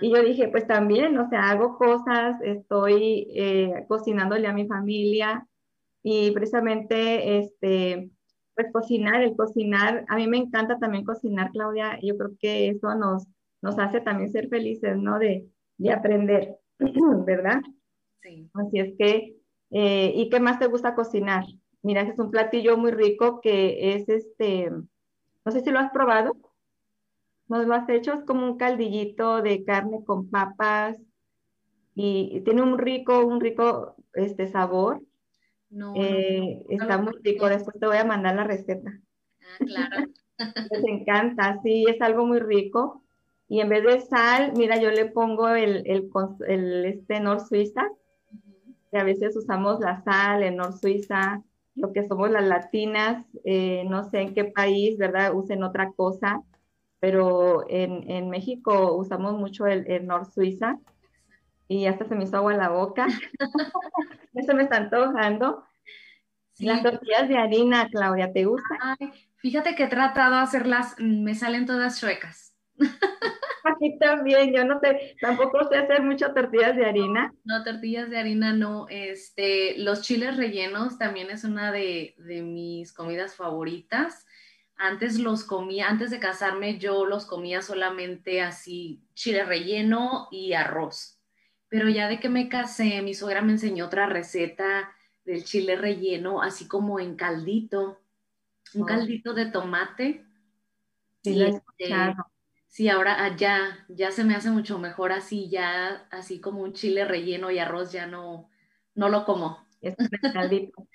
y 0.00 0.10
yo 0.10 0.22
dije, 0.22 0.48
pues 0.48 0.66
también, 0.66 1.16
o 1.18 1.28
sea, 1.28 1.50
hago 1.50 1.78
cosas, 1.78 2.40
estoy 2.42 3.28
eh, 3.34 3.84
cocinándole 3.88 4.46
a 4.46 4.52
mi 4.52 4.66
familia 4.66 5.46
y 6.02 6.30
precisamente, 6.32 7.38
este, 7.38 8.10
pues 8.54 8.68
cocinar, 8.72 9.22
el 9.22 9.36
cocinar, 9.36 10.04
a 10.08 10.16
mí 10.16 10.26
me 10.26 10.38
encanta 10.38 10.78
también 10.78 11.04
cocinar, 11.04 11.50
Claudia, 11.50 11.98
yo 12.02 12.16
creo 12.16 12.30
que 12.38 12.68
eso 12.68 12.94
nos, 12.94 13.26
nos 13.62 13.78
hace 13.78 14.00
también 14.00 14.30
ser 14.30 14.48
felices, 14.48 14.96
¿no? 14.96 15.18
De, 15.18 15.48
de 15.78 15.92
aprender, 15.92 16.58
¿verdad? 16.78 17.60
Sí. 18.22 18.50
Así 18.54 18.78
es 18.80 18.94
que, 18.98 19.36
eh, 19.70 20.12
¿y 20.14 20.28
qué 20.28 20.40
más 20.40 20.58
te 20.58 20.66
gusta 20.66 20.94
cocinar? 20.94 21.44
Mira, 21.82 22.02
es 22.02 22.18
un 22.18 22.30
platillo 22.30 22.76
muy 22.76 22.90
rico 22.90 23.40
que 23.40 23.94
es 23.94 24.08
este, 24.08 24.70
no 24.70 25.52
sé 25.52 25.60
si 25.60 25.70
lo 25.70 25.78
has 25.78 25.92
probado, 25.92 26.36
¿no 27.48 27.62
lo 27.62 27.74
has 27.74 27.88
hecho? 27.88 28.12
Es 28.12 28.24
como 28.24 28.46
un 28.46 28.56
caldillito 28.56 29.42
de 29.42 29.64
carne 29.64 30.04
con 30.04 30.28
papas 30.28 30.96
y, 31.94 32.42
tiene 32.44 32.62
un 32.62 32.78
rico, 32.78 33.24
un 33.24 33.40
rico 33.40 33.96
este, 34.14 34.48
sabor. 34.48 35.02
No, 35.70 35.94
Eh, 35.96 36.64
no, 36.68 36.82
está 36.82 36.98
muy 36.98 37.14
rico, 37.22 37.48
después 37.48 37.78
te 37.78 37.86
voy 37.86 37.96
a 37.96 38.04
mandar 38.04 38.36
la 38.36 38.44
receta. 38.44 38.92
Ah, 39.40 39.64
claro. 39.64 40.06
Les 40.70 40.84
encanta, 40.84 41.60
sí, 41.62 41.84
es 41.88 42.00
algo 42.02 42.26
muy 42.26 42.40
rico. 42.40 43.05
Y 43.48 43.60
en 43.60 43.68
vez 43.68 43.84
de 43.84 44.00
sal, 44.00 44.52
mira, 44.56 44.76
yo 44.80 44.90
le 44.90 45.06
pongo 45.06 45.48
el, 45.50 45.84
el, 45.86 46.84
este 46.84 47.20
Nor 47.20 47.40
Suiza, 47.40 47.88
que 48.90 48.98
a 48.98 49.04
veces 49.04 49.36
usamos 49.36 49.80
la 49.80 50.02
sal, 50.02 50.42
el 50.42 50.56
Nor 50.56 50.72
Suiza, 50.72 51.42
lo 51.74 51.92
que 51.92 52.06
somos 52.06 52.30
las 52.30 52.44
latinas, 52.44 53.24
eh, 53.44 53.84
no 53.88 54.08
sé 54.10 54.22
en 54.22 54.34
qué 54.34 54.44
país, 54.44 54.98
¿verdad? 54.98 55.34
Usen 55.34 55.62
otra 55.62 55.92
cosa, 55.92 56.42
pero 56.98 57.64
en, 57.68 58.10
en 58.10 58.30
México 58.30 58.96
usamos 58.96 59.34
mucho 59.34 59.66
el, 59.66 59.88
el 59.90 60.06
Nor 60.06 60.26
Suiza 60.26 60.78
y 61.68 61.86
hasta 61.86 62.06
se 62.06 62.14
me 62.14 62.24
hizo 62.24 62.36
agua 62.36 62.54
la 62.54 62.68
boca. 62.68 63.06
Se 64.46 64.54
me 64.54 64.64
está 64.64 64.76
antojando. 64.76 65.64
Sí, 66.52 66.66
Las 66.66 66.82
tortillas 66.82 67.28
de 67.28 67.38
harina, 67.38 67.88
Claudia, 67.88 68.32
¿te 68.32 68.44
gustan? 68.44 68.78
ay, 68.80 69.12
fíjate 69.36 69.74
que 69.74 69.84
he 69.84 69.88
tratado 69.88 70.36
de 70.36 70.42
hacerlas, 70.42 70.94
mm, 70.98 71.22
me 71.22 71.34
salen 71.34 71.66
todas 71.66 72.00
chuecas. 72.00 72.54
Aquí 73.74 73.98
también, 73.98 74.52
yo 74.54 74.64
no 74.64 74.78
sé, 74.80 75.16
tampoco 75.20 75.68
sé 75.68 75.76
hacer 75.78 76.02
muchas 76.02 76.34
tortillas 76.34 76.76
de 76.76 76.86
harina. 76.86 77.32
No, 77.44 77.62
tortillas 77.64 78.10
de 78.10 78.18
harina 78.18 78.52
no. 78.52 78.86
Este, 78.88 79.78
los 79.78 80.02
chiles 80.02 80.36
rellenos 80.36 80.98
también 80.98 81.30
es 81.30 81.44
una 81.44 81.72
de, 81.72 82.14
de 82.18 82.42
mis 82.42 82.92
comidas 82.92 83.34
favoritas. 83.34 84.26
Antes 84.76 85.18
los 85.18 85.44
comía, 85.44 85.88
antes 85.88 86.10
de 86.10 86.20
casarme, 86.20 86.78
yo 86.78 87.06
los 87.06 87.26
comía 87.26 87.62
solamente 87.62 88.42
así, 88.42 89.02
chile 89.14 89.44
relleno 89.44 90.28
y 90.30 90.52
arroz. 90.52 91.20
Pero 91.68 91.88
ya 91.88 92.08
de 92.08 92.20
que 92.20 92.28
me 92.28 92.48
casé, 92.48 93.00
mi 93.02 93.14
suegra 93.14 93.42
me 93.42 93.52
enseñó 93.52 93.86
otra 93.86 94.06
receta 94.06 94.92
del 95.24 95.44
chile 95.44 95.76
relleno, 95.76 96.42
así 96.42 96.68
como 96.68 97.00
en 97.00 97.16
caldito, 97.16 98.00
un 98.74 98.82
Oh. 98.82 98.86
caldito 98.86 99.32
de 99.34 99.46
tomate. 99.46 100.24
Sí, 101.24 101.32
Y 101.34 101.42
este. 101.42 102.14
Sí, 102.68 102.88
ahora 102.88 103.24
ah, 103.24 103.36
ya, 103.36 103.86
ya 103.88 104.10
se 104.10 104.24
me 104.24 104.34
hace 104.34 104.50
mucho 104.50 104.78
mejor 104.78 105.12
así, 105.12 105.48
ya 105.48 106.06
así 106.10 106.40
como 106.40 106.62
un 106.62 106.72
chile 106.74 107.04
relleno 107.04 107.50
y 107.50 107.58
arroz 107.58 107.92
ya 107.92 108.06
no, 108.06 108.50
no 108.94 109.08
lo 109.08 109.24
como. 109.24 109.64
Es 109.80 109.94
un 109.98 110.08
caldito. 110.32 110.88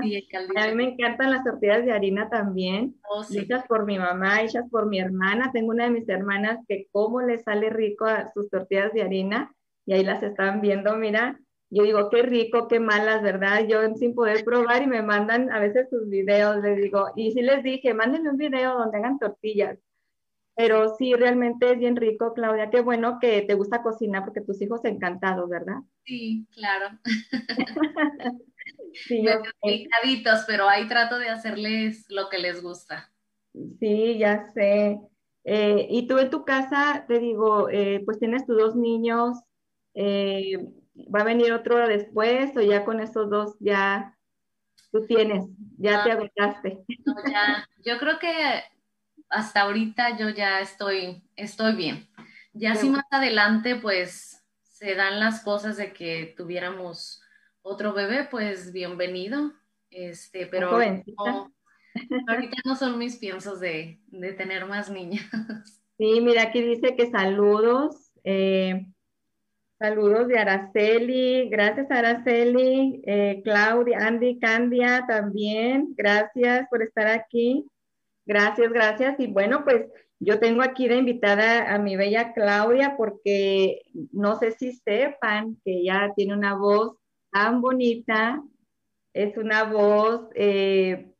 Sí, 0.00 0.14
el 0.16 0.28
A 0.54 0.66
mí 0.68 0.74
caldito. 0.74 0.76
me 0.76 0.84
encantan 0.84 1.30
las 1.30 1.44
tortillas 1.44 1.84
de 1.84 1.92
harina 1.92 2.28
también, 2.30 2.96
Oh, 3.02 3.24
sí. 3.24 3.38
hechas 3.40 3.64
por 3.66 3.84
mi 3.86 3.98
mamá, 3.98 4.42
hechas 4.42 4.64
por 4.70 4.86
mi 4.86 4.98
hermana. 5.00 5.50
Tengo 5.52 5.70
una 5.70 5.84
de 5.84 5.90
mis 5.90 6.08
hermanas 6.08 6.58
que 6.68 6.88
cómo 6.92 7.22
le 7.22 7.38
sale 7.38 7.70
rico 7.70 8.04
a 8.06 8.28
sus 8.32 8.50
tortillas 8.50 8.92
de 8.92 9.02
harina 9.02 9.54
y 9.86 9.94
ahí 9.94 10.04
las 10.04 10.22
están 10.22 10.60
viendo, 10.60 10.96
mira. 10.96 11.40
Yo 11.70 11.82
digo, 11.84 12.08
qué 12.10 12.22
rico, 12.22 12.68
qué 12.68 12.80
malas, 12.80 13.22
¿verdad? 13.22 13.66
Yo 13.68 13.80
sin 13.96 14.14
poder 14.14 14.44
probar 14.44 14.82
y 14.82 14.86
me 14.86 15.02
mandan 15.02 15.50
a 15.52 15.60
veces 15.60 15.88
sus 15.90 16.08
videos, 16.08 16.62
les 16.62 16.76
digo, 16.78 17.08
y 17.16 17.32
sí 17.32 17.42
les 17.42 17.62
dije, 17.62 17.94
mándenme 17.94 18.30
un 18.30 18.36
video 18.38 18.78
donde 18.78 18.98
hagan 18.98 19.18
tortillas. 19.18 19.78
Pero 20.58 20.96
sí, 20.96 21.14
realmente 21.14 21.70
es 21.70 21.78
bien 21.78 21.94
rico, 21.94 22.34
Claudia. 22.34 22.68
Qué 22.68 22.80
bueno 22.80 23.20
que 23.20 23.42
te 23.42 23.54
gusta 23.54 23.80
cocinar 23.80 24.24
porque 24.24 24.40
tus 24.40 24.60
hijos 24.60 24.84
encantados, 24.84 25.48
¿verdad? 25.48 25.76
Sí, 26.04 26.46
claro. 26.52 26.98
Sí, 28.92 29.22
yo 29.24 29.32
delicaditos, 29.62 30.44
pero 30.46 30.68
ahí 30.68 30.88
trato 30.88 31.18
de 31.18 31.28
hacerles 31.28 32.04
lo 32.08 32.28
que 32.28 32.38
les 32.38 32.62
gusta. 32.62 33.10
Sí, 33.78 34.18
ya 34.18 34.50
sé. 34.52 34.98
Eh, 35.44 35.86
y 35.88 36.06
tú 36.06 36.18
en 36.18 36.30
tu 36.30 36.44
casa, 36.44 37.04
te 37.06 37.18
digo, 37.18 37.68
eh, 37.70 38.02
pues 38.04 38.18
tienes 38.18 38.44
tus 38.44 38.58
dos 38.58 38.76
niños, 38.76 39.38
eh, 39.94 40.58
¿va 41.14 41.20
a 41.20 41.24
venir 41.24 41.52
otro 41.52 41.86
después 41.86 42.56
o 42.56 42.60
ya 42.60 42.84
con 42.84 43.00
esos 43.00 43.30
dos 43.30 43.56
ya 43.60 44.16
tú 44.90 45.06
tienes, 45.06 45.46
ya 45.76 46.02
te 46.02 46.12
agotaste? 46.12 46.84
No, 47.06 47.14
ya, 47.30 47.68
yo 47.84 47.98
creo 47.98 48.18
que 48.18 48.62
hasta 49.30 49.62
ahorita 49.62 50.16
yo 50.18 50.30
ya 50.30 50.60
estoy, 50.60 51.22
estoy 51.36 51.74
bien. 51.74 52.08
Ya 52.52 52.72
Qué 52.72 52.78
si 52.78 52.88
bueno. 52.88 53.02
más 53.02 53.20
adelante 53.20 53.76
pues 53.76 54.44
se 54.62 54.94
dan 54.94 55.20
las 55.20 55.42
cosas 55.42 55.76
de 55.76 55.92
que 55.92 56.34
tuviéramos 56.36 57.22
otro 57.62 57.92
bebé, 57.92 58.28
pues 58.30 58.72
bienvenido. 58.72 59.52
Este, 59.90 60.46
pero 60.46 60.70
no, 60.72 61.52
ahorita 62.28 62.56
no 62.64 62.76
son 62.76 62.98
mis 62.98 63.16
piensos 63.16 63.60
de, 63.60 64.00
de 64.06 64.32
tener 64.32 64.66
más 64.66 64.90
niños. 64.90 65.24
Sí, 65.98 66.20
mira, 66.20 66.42
aquí 66.42 66.62
dice 66.62 66.94
que 66.94 67.10
saludos, 67.10 68.12
eh, 68.22 68.86
saludos 69.80 70.28
de 70.28 70.38
Araceli, 70.38 71.48
gracias 71.48 71.90
Araceli, 71.90 73.02
eh, 73.04 73.40
Claudia, 73.42 74.06
Andy, 74.06 74.38
Candia 74.38 75.04
también, 75.08 75.94
gracias 75.96 76.68
por 76.70 76.84
estar 76.84 77.08
aquí, 77.08 77.66
gracias, 78.28 78.70
gracias. 78.72 79.18
Y 79.18 79.26
bueno, 79.26 79.64
pues 79.64 79.86
yo 80.20 80.38
tengo 80.38 80.62
aquí 80.62 80.86
de 80.86 80.96
invitada 80.96 81.74
a 81.74 81.78
mi 81.78 81.96
bella 81.96 82.32
Claudia 82.34 82.94
porque 82.96 83.82
no 84.12 84.38
sé 84.38 84.52
si 84.52 84.72
sepan 84.72 85.56
que 85.64 85.80
ella 85.80 86.12
tiene 86.14 86.34
una 86.34 86.54
voz 86.54 86.96
tan 87.32 87.60
bonita, 87.60 88.42
es 89.14 89.36
una 89.36 89.64
voz, 89.64 90.28
eh, 90.34 91.10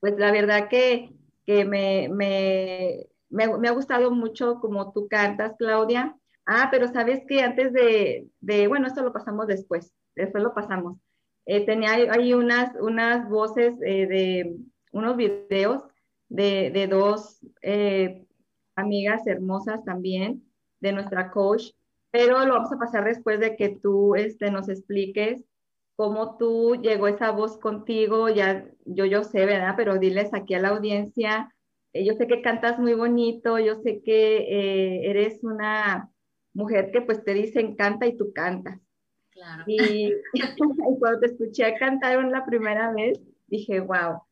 pues 0.00 0.14
la 0.18 0.32
verdad 0.32 0.68
que, 0.68 1.12
que 1.44 1.64
me, 1.64 2.08
me, 2.08 3.06
me, 3.30 3.68
ha 3.68 3.72
gustado 3.72 4.10
mucho 4.10 4.58
como 4.60 4.92
tú 4.92 5.08
cantas, 5.08 5.54
Claudia. 5.58 6.16
Ah, 6.46 6.68
pero 6.70 6.88
sabes 6.88 7.22
que 7.28 7.40
antes 7.40 7.72
de, 7.72 8.28
de, 8.40 8.66
bueno, 8.66 8.88
esto 8.88 9.02
lo 9.02 9.12
pasamos 9.12 9.46
después, 9.46 9.92
después 10.16 10.42
lo 10.42 10.54
pasamos. 10.54 10.98
Eh, 11.46 11.66
tenía 11.66 11.92
ahí 11.92 12.34
unas, 12.34 12.74
unas 12.80 13.28
voces 13.28 13.74
eh, 13.84 14.06
de 14.06 14.56
unos 14.92 15.16
videos 15.16 15.82
de, 16.32 16.70
de 16.70 16.86
dos 16.86 17.40
eh, 17.60 18.24
amigas 18.74 19.26
hermosas 19.26 19.84
también, 19.84 20.42
de 20.80 20.92
nuestra 20.92 21.30
coach, 21.30 21.72
pero 22.10 22.44
lo 22.44 22.54
vamos 22.54 22.72
a 22.72 22.78
pasar 22.78 23.04
después 23.04 23.38
de 23.38 23.54
que 23.54 23.68
tú 23.68 24.14
este, 24.14 24.50
nos 24.50 24.68
expliques 24.68 25.44
cómo 25.94 26.38
tú 26.38 26.76
llegó 26.76 27.06
esa 27.06 27.30
voz 27.30 27.58
contigo, 27.58 28.30
ya 28.30 28.66
yo, 28.86 29.04
yo 29.04 29.24
sé, 29.24 29.44
¿verdad? 29.44 29.74
Pero 29.76 29.98
diles 29.98 30.32
aquí 30.32 30.54
a 30.54 30.60
la 30.60 30.68
audiencia, 30.68 31.54
eh, 31.92 32.04
yo 32.04 32.14
sé 32.14 32.26
que 32.26 32.40
cantas 32.40 32.78
muy 32.78 32.94
bonito, 32.94 33.58
yo 33.58 33.76
sé 33.82 34.02
que 34.02 34.38
eh, 34.38 35.10
eres 35.10 35.44
una 35.44 36.10
mujer 36.54 36.90
que 36.92 37.02
pues 37.02 37.22
te 37.24 37.34
dicen 37.34 37.76
canta 37.76 38.06
y 38.06 38.16
tú 38.16 38.32
cantas. 38.32 38.80
Claro. 39.32 39.64
Y, 39.66 40.12
y 40.32 40.98
cuando 40.98 41.20
te 41.20 41.26
escuché 41.26 41.74
cantar 41.78 42.24
la 42.24 42.44
primera 42.46 42.90
vez, 42.92 43.20
dije, 43.46 43.80
wow. 43.80 44.22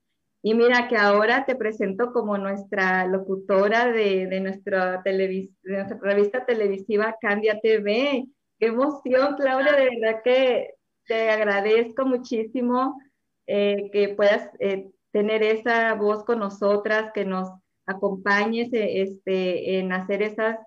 Y 0.42 0.54
mira 0.54 0.88
que 0.88 0.96
ahora 0.96 1.44
te 1.44 1.54
presento 1.54 2.12
como 2.12 2.38
nuestra 2.38 3.06
locutora 3.06 3.92
de, 3.92 4.26
de, 4.26 4.40
nuestra, 4.40 5.02
televis 5.02 5.50
de 5.62 5.74
nuestra 5.74 5.98
revista 6.00 6.46
televisiva 6.46 7.16
Candia 7.20 7.60
TV. 7.60 8.26
Qué 8.58 8.66
emoción, 8.66 9.36
Claudia, 9.36 9.72
de 9.72 9.90
verdad 10.00 10.22
que 10.24 10.74
te 11.06 11.30
agradezco 11.30 12.06
muchísimo 12.06 12.98
eh, 13.46 13.90
que 13.92 14.10
puedas 14.10 14.48
eh, 14.60 14.90
tener 15.12 15.42
esa 15.42 15.94
voz 15.94 16.24
con 16.24 16.38
nosotras, 16.38 17.10
que 17.12 17.24
nos 17.24 17.50
acompañes 17.86 18.72
eh, 18.72 19.02
este, 19.02 19.78
en 19.78 19.92
hacer 19.92 20.22
esas 20.22 20.58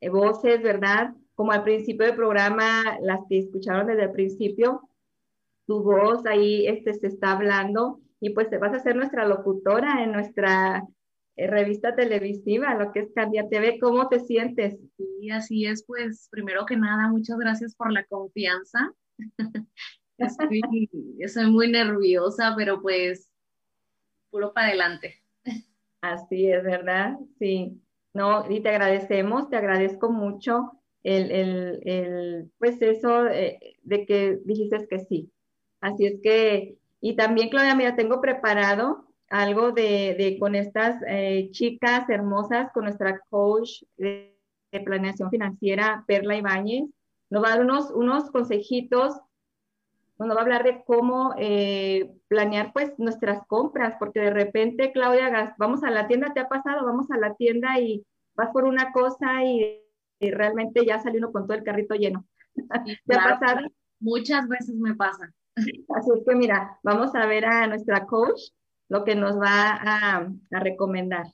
eh, 0.00 0.08
voces, 0.08 0.62
¿verdad? 0.62 1.14
Como 1.34 1.52
al 1.52 1.64
principio 1.64 2.06
del 2.06 2.16
programa, 2.16 2.98
las 3.02 3.20
que 3.28 3.38
escucharon 3.38 3.86
desde 3.86 4.04
el 4.04 4.12
principio, 4.12 4.88
tu 5.66 5.82
voz 5.82 6.24
ahí 6.26 6.66
este, 6.66 6.94
se 6.94 7.08
está 7.08 7.32
hablando 7.32 8.00
y 8.20 8.30
pues 8.30 8.50
te 8.50 8.58
vas 8.58 8.74
a 8.74 8.80
ser 8.80 8.96
nuestra 8.96 9.26
locutora 9.26 10.02
en 10.02 10.12
nuestra 10.12 10.82
eh, 11.36 11.46
revista 11.46 11.94
televisiva, 11.94 12.74
lo 12.74 12.92
que 12.92 13.00
es 13.00 13.12
Candia 13.14 13.48
TV. 13.48 13.78
¿Cómo 13.78 14.08
te 14.08 14.20
sientes? 14.20 14.76
Y 15.20 15.30
así 15.30 15.66
es, 15.66 15.84
pues 15.84 16.28
primero 16.30 16.66
que 16.66 16.76
nada, 16.76 17.08
muchas 17.08 17.38
gracias 17.38 17.74
por 17.74 17.92
la 17.92 18.04
confianza. 18.04 18.92
Estoy, 20.18 20.60
estoy 21.20 21.48
muy 21.48 21.70
nerviosa, 21.70 22.54
pero 22.56 22.82
pues 22.82 23.30
puro 24.30 24.52
para 24.52 24.66
adelante. 24.66 25.22
Así 26.00 26.50
es, 26.50 26.64
¿verdad? 26.64 27.16
Sí. 27.38 27.80
No, 28.14 28.50
y 28.50 28.60
te 28.60 28.70
agradecemos, 28.70 29.48
te 29.48 29.56
agradezco 29.56 30.10
mucho 30.10 30.72
el, 31.04 31.30
el, 31.30 31.80
el 31.84 32.50
pues 32.58 32.82
eso 32.82 33.28
eh, 33.28 33.76
de 33.82 34.06
que 34.06 34.40
dijiste 34.44 34.88
que 34.88 34.98
sí. 34.98 35.32
Así 35.80 36.06
es 36.06 36.20
que, 36.20 36.78
y 37.00 37.16
también, 37.16 37.48
Claudia, 37.48 37.74
mira, 37.74 37.96
tengo 37.96 38.20
preparado 38.20 39.08
algo 39.30 39.72
de, 39.72 40.14
de 40.18 40.36
con 40.38 40.54
estas 40.54 41.00
eh, 41.06 41.50
chicas 41.50 42.08
hermosas, 42.08 42.72
con 42.72 42.84
nuestra 42.84 43.20
coach 43.28 43.82
de, 43.96 44.34
planeación 44.84 45.30
financiera, 45.30 46.04
Perla 46.06 46.36
Ibáñez. 46.36 46.90
Nos 47.30 47.42
va 47.42 47.48
a 47.48 47.50
dar 47.52 47.62
unos, 47.62 47.90
unos 47.90 48.30
consejitos, 48.30 49.14
nos 50.18 50.36
va 50.36 50.40
a 50.40 50.42
hablar 50.42 50.62
de 50.62 50.82
cómo 50.84 51.34
eh, 51.38 52.14
planear 52.28 52.72
pues 52.74 52.92
nuestras 52.98 53.46
compras, 53.46 53.94
porque 53.98 54.20
de 54.20 54.30
repente, 54.30 54.92
Claudia, 54.92 55.54
vamos 55.56 55.84
a 55.84 55.90
la 55.90 56.06
tienda, 56.06 56.34
¿te 56.34 56.40
ha 56.40 56.48
pasado? 56.48 56.84
Vamos 56.84 57.10
a 57.10 57.16
la 57.16 57.34
tienda 57.34 57.78
y 57.80 58.04
vas 58.34 58.50
por 58.50 58.64
una 58.64 58.92
cosa 58.92 59.44
y, 59.44 59.82
realmente 60.20 60.84
ya 60.84 60.98
salió 60.98 61.20
uno 61.20 61.30
con 61.30 61.46
todo 61.46 61.56
el 61.56 61.62
carrito 61.62 61.94
lleno. 61.94 62.26
¿Te 63.06 63.14
ha 63.14 63.38
pasado? 63.38 63.68
Muchas 64.00 64.48
veces 64.48 64.74
me 64.74 64.96
pasa. 64.96 65.32
Así 65.58 66.10
es 66.16 66.24
que 66.26 66.34
mira, 66.34 66.78
vamos 66.82 67.14
a 67.14 67.26
ver 67.26 67.46
a 67.46 67.66
nuestra 67.66 68.06
coach 68.06 68.40
lo 68.88 69.04
que 69.04 69.14
nos 69.14 69.38
va 69.38 69.78
a, 69.80 70.28
recomendar. 70.50 71.26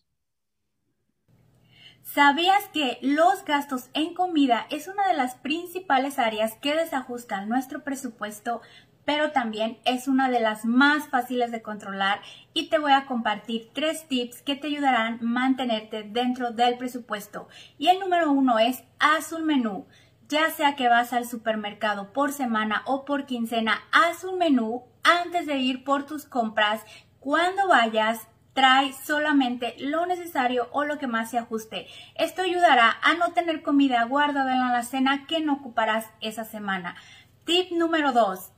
¿Sabías 2.03 2.69
que 2.73 2.99
los 3.01 3.45
gastos 3.45 3.89
en 3.95 4.15
comida 4.15 4.67
es 4.71 4.89
una 4.89 5.09
de 5.09 5.15
las 5.15 5.37
principales 5.37 6.19
áreas 6.19 6.57
que 6.57 6.75
desajustan 6.75 7.49
nuestro 7.49 7.83
presupuesto, 7.83 8.61
pero 9.05 9.33
también 9.33 9.79
es 9.85 10.07
una 10.07 10.31
de 10.31 10.41
las 10.41 10.65
más 10.65 11.09
fáciles 11.09 11.51
de 11.51 11.63
controlar 11.63 12.21
y 12.53 12.69
te 12.69 12.79
voy 12.79 12.93
a 12.93 13.07
compartir 13.07 13.71
tres 13.73 14.07
tips 14.07 14.43
que 14.43 14.55
te 14.55 14.67
ayudarán 14.67 15.15
a 15.15 15.23
mantenerte 15.23 16.03
dentro 16.03 16.53
del 16.53 16.77
presupuesto. 16.77 17.49
Y 17.79 17.89
el 17.89 17.99
número 17.99 18.31
uno 18.31 18.59
es 18.59 18.85
haz 18.99 19.33
un 19.33 19.47
menú. 19.47 19.87
Ya 20.29 20.51
sea 20.51 20.75
que 20.75 20.89
vas 20.89 21.13
al 21.13 21.27
supermercado 21.27 22.13
por 22.13 22.33
semana 22.33 22.83
o 22.87 23.05
por 23.05 23.27
quincena, 23.27 23.83
haz 23.93 24.25
un 24.25 24.39
menú 24.39 24.85
antes 25.03 25.47
de 25.47 25.59
ir 25.59 25.85
por 25.85 26.07
tus 26.07 26.25
compras. 26.25 26.83
Cuando 27.21 27.69
vayas, 27.69 28.27
trae 28.55 28.93
solamente 28.93 29.75
lo 29.79 30.07
necesario 30.07 30.69
o 30.73 30.85
lo 30.85 30.99
que 30.99 31.07
más 31.07 31.31
se 31.31 31.39
ajuste. 31.39 31.89
Esto 32.15 32.43
ayudará 32.43 32.97
a 33.03 33.15
no 33.15 33.33
tener 33.33 33.63
comida 33.63 34.05
guardada 34.05 34.53
en 34.53 34.61
la 34.61 34.69
alacena 34.71 35.27
que 35.27 35.41
no 35.41 35.55
ocuparás 35.55 36.07
esa 36.21 36.45
semana. 36.45 36.97
Tip 37.45 37.73
número 37.73 38.13
2. 38.13 38.54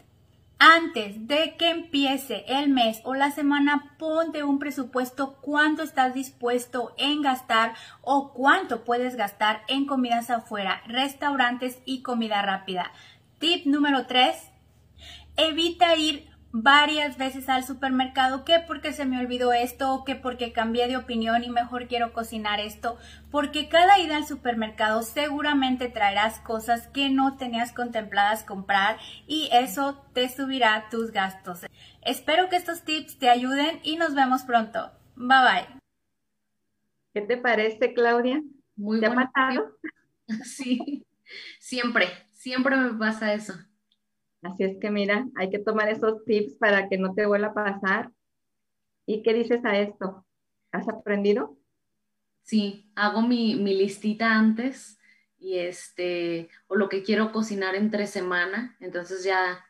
Antes 0.59 1.29
de 1.29 1.55
que 1.59 1.69
empiece 1.69 2.45
el 2.49 2.71
mes 2.71 3.03
o 3.05 3.15
la 3.15 3.31
semana, 3.31 3.95
ponte 3.99 4.43
un 4.43 4.59
presupuesto 4.59 5.37
cuánto 5.43 5.83
estás 5.83 6.15
dispuesto 6.15 6.95
en 6.97 7.21
gastar 7.21 7.75
o 8.01 8.33
cuánto 8.33 8.83
puedes 8.83 9.17
gastar 9.17 9.63
en 9.69 9.85
comidas 9.85 10.31
afuera, 10.31 10.83
restaurantes 10.87 11.79
y 11.85 12.01
comida 12.03 12.41
rápida. 12.41 12.91
Tip 13.39 13.67
número 13.67 14.07
3. 14.07 14.35
Evita 15.37 15.95
ir 15.95 16.27
varias 16.53 17.19
veces 17.19 17.49
al 17.49 17.65
supermercado, 17.65 18.45
que 18.45 18.59
porque 18.67 18.93
se 18.93 19.05
me 19.05 19.19
olvidó 19.21 19.53
esto, 19.53 19.93
o 19.93 20.05
que 20.05 20.15
porque 20.15 20.53
cambié 20.53 20.89
de 20.89 20.97
opinión 20.97 21.45
y 21.45 21.51
mejor 21.51 21.87
quiero 21.87 22.13
cocinar 22.13 22.61
esto, 22.61 22.97
porque 23.31 23.69
cada 23.69 23.99
ida 23.99 24.17
al 24.17 24.27
supermercado 24.27 25.03
seguramente 25.03 25.89
traerás 25.89 26.41
cosas 26.41 26.89
que 26.89 27.11
no 27.11 27.37
tenías 27.37 27.73
contempladas 27.73 28.45
comprar 28.45 28.99
y 29.27 29.49
eso 29.53 30.03
te 30.13 30.29
subirá 30.29 30.87
tus 30.91 31.11
gastos. 31.11 31.67
Espero 32.03 32.49
que 32.49 32.57
estos 32.57 32.83
tips 32.83 33.19
te 33.19 33.29
ayuden 33.29 33.81
y 33.83 33.97
nos 33.97 34.15
vemos 34.15 34.43
pronto. 34.43 34.91
Bye 35.17 35.39
bye. 35.43 35.81
¿Qué 37.13 37.23
te 37.23 37.37
parece, 37.37 37.95
Claudia? 37.95 38.43
Muy 38.77 39.01
¿Te 39.01 39.07
ha 39.07 39.15
pasado? 39.15 39.77
Sí, 40.43 41.07
siempre, 41.61 42.09
siempre 42.33 42.77
me 42.77 42.93
pasa 42.95 43.33
eso. 43.33 43.55
Así 44.43 44.65
es 44.65 44.79
que 44.79 44.91
mira, 44.91 45.27
hay 45.37 45.51
que 45.51 45.59
tomar 45.59 45.89
esos 45.89 46.25
tips 46.25 46.55
para 46.55 46.89
que 46.89 46.99
no 46.99 47.15
te 47.15 47.27
vuelva 47.27 47.49
a 47.49 47.55
pasar. 47.55 48.13
¿Y 49.07 49.23
qué 49.23 49.33
dices 49.33 49.65
a 49.65 49.79
esto? 49.79 50.27
¿Has 50.73 50.89
aprendido? 50.89 51.57
Sí, 52.43 52.93
hago 52.95 53.23
mi, 53.23 53.55
listita 53.57 54.37
antes 54.37 54.99
y 55.39 55.59
este, 55.59 56.49
o 56.69 56.77
lo 56.77 56.89
que 56.89 57.03
quiero 57.03 57.33
cocinar 57.33 57.75
entre 57.75 58.07
semana, 58.07 58.77
entonces 58.81 59.25
ya 59.25 59.65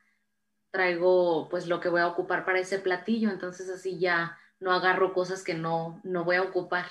traigo 0.71 1.49
pues 1.49 1.69
lo 1.69 1.81
que 1.81 1.89
voy 1.89 2.03
a 2.03 2.09
ocupar 2.09 2.45
para 2.45 2.61
ese 2.61 2.79
platillo, 2.79 3.31
entonces 3.31 3.71
así 3.71 3.99
ya 3.99 4.37
no 4.61 4.73
agarro 4.73 5.15
cosas 5.15 5.43
que 5.43 5.55
no, 5.55 6.01
no 6.05 6.25
voy 6.25 6.37
a 6.37 6.43
ocupar. 6.43 6.87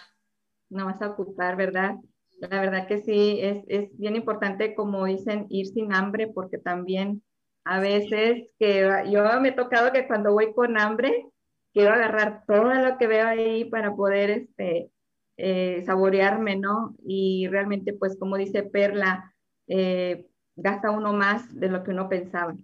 No 0.70 0.86
vas 0.86 1.02
a 1.04 1.10
ocupar, 1.10 1.56
¿verdad? 1.56 1.96
La 2.40 2.48
verdad 2.48 2.88
que 2.88 3.02
sí, 3.02 3.40
es, 3.42 3.64
es 3.68 3.96
bien 3.98 4.16
importante, 4.16 4.74
como 4.74 5.06
dicen, 5.06 5.46
ir 5.50 5.68
sin 5.68 5.94
hambre, 5.94 6.28
porque 6.28 6.58
también 6.58 7.24
a 7.66 7.80
veces 7.80 8.48
que 8.60 8.88
yo 9.10 9.42
me 9.42 9.50
he 9.50 9.52
tocado 9.52 9.92
que 9.92 10.08
cuando 10.08 10.32
voy 10.32 10.54
con 10.54 10.80
hambre, 10.80 11.26
quiero 11.74 11.94
agarrar 11.94 12.44
todo 12.48 12.74
lo 12.74 12.98
que 12.98 13.08
veo 13.08 13.28
ahí 13.28 13.66
para 13.66 13.96
poder 13.96 14.30
este, 14.30 14.92
eh, 15.38 15.84
saborearme, 15.86 16.56
¿no? 16.56 16.96
Y 17.06 17.48
realmente, 17.50 17.92
pues 17.92 18.18
como 18.18 18.38
dice 18.38 18.64
Perla, 18.64 19.34
eh, 19.68 20.28
gasta 20.56 20.92
uno 20.92 21.12
más 21.12 21.54
de 21.60 21.68
lo 21.70 21.84
que 21.84 21.92
uno 21.92 22.08
pensaba. 22.08 22.56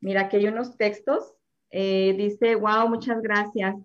Mira, 0.00 0.22
aquí 0.22 0.36
hay 0.36 0.48
unos 0.48 0.76
textos. 0.76 1.32
Eh, 1.70 2.14
dice, 2.18 2.56
wow, 2.56 2.88
muchas 2.88 3.22
gracias. 3.22 3.76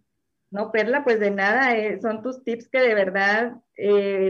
No, 0.51 0.71
Perla, 0.71 1.03
pues 1.03 1.19
de 1.19 1.31
nada, 1.31 1.73
son 2.01 2.21
tus 2.23 2.43
tips 2.43 2.67
que 2.69 2.81
de 2.81 2.95
verdad 2.95 3.53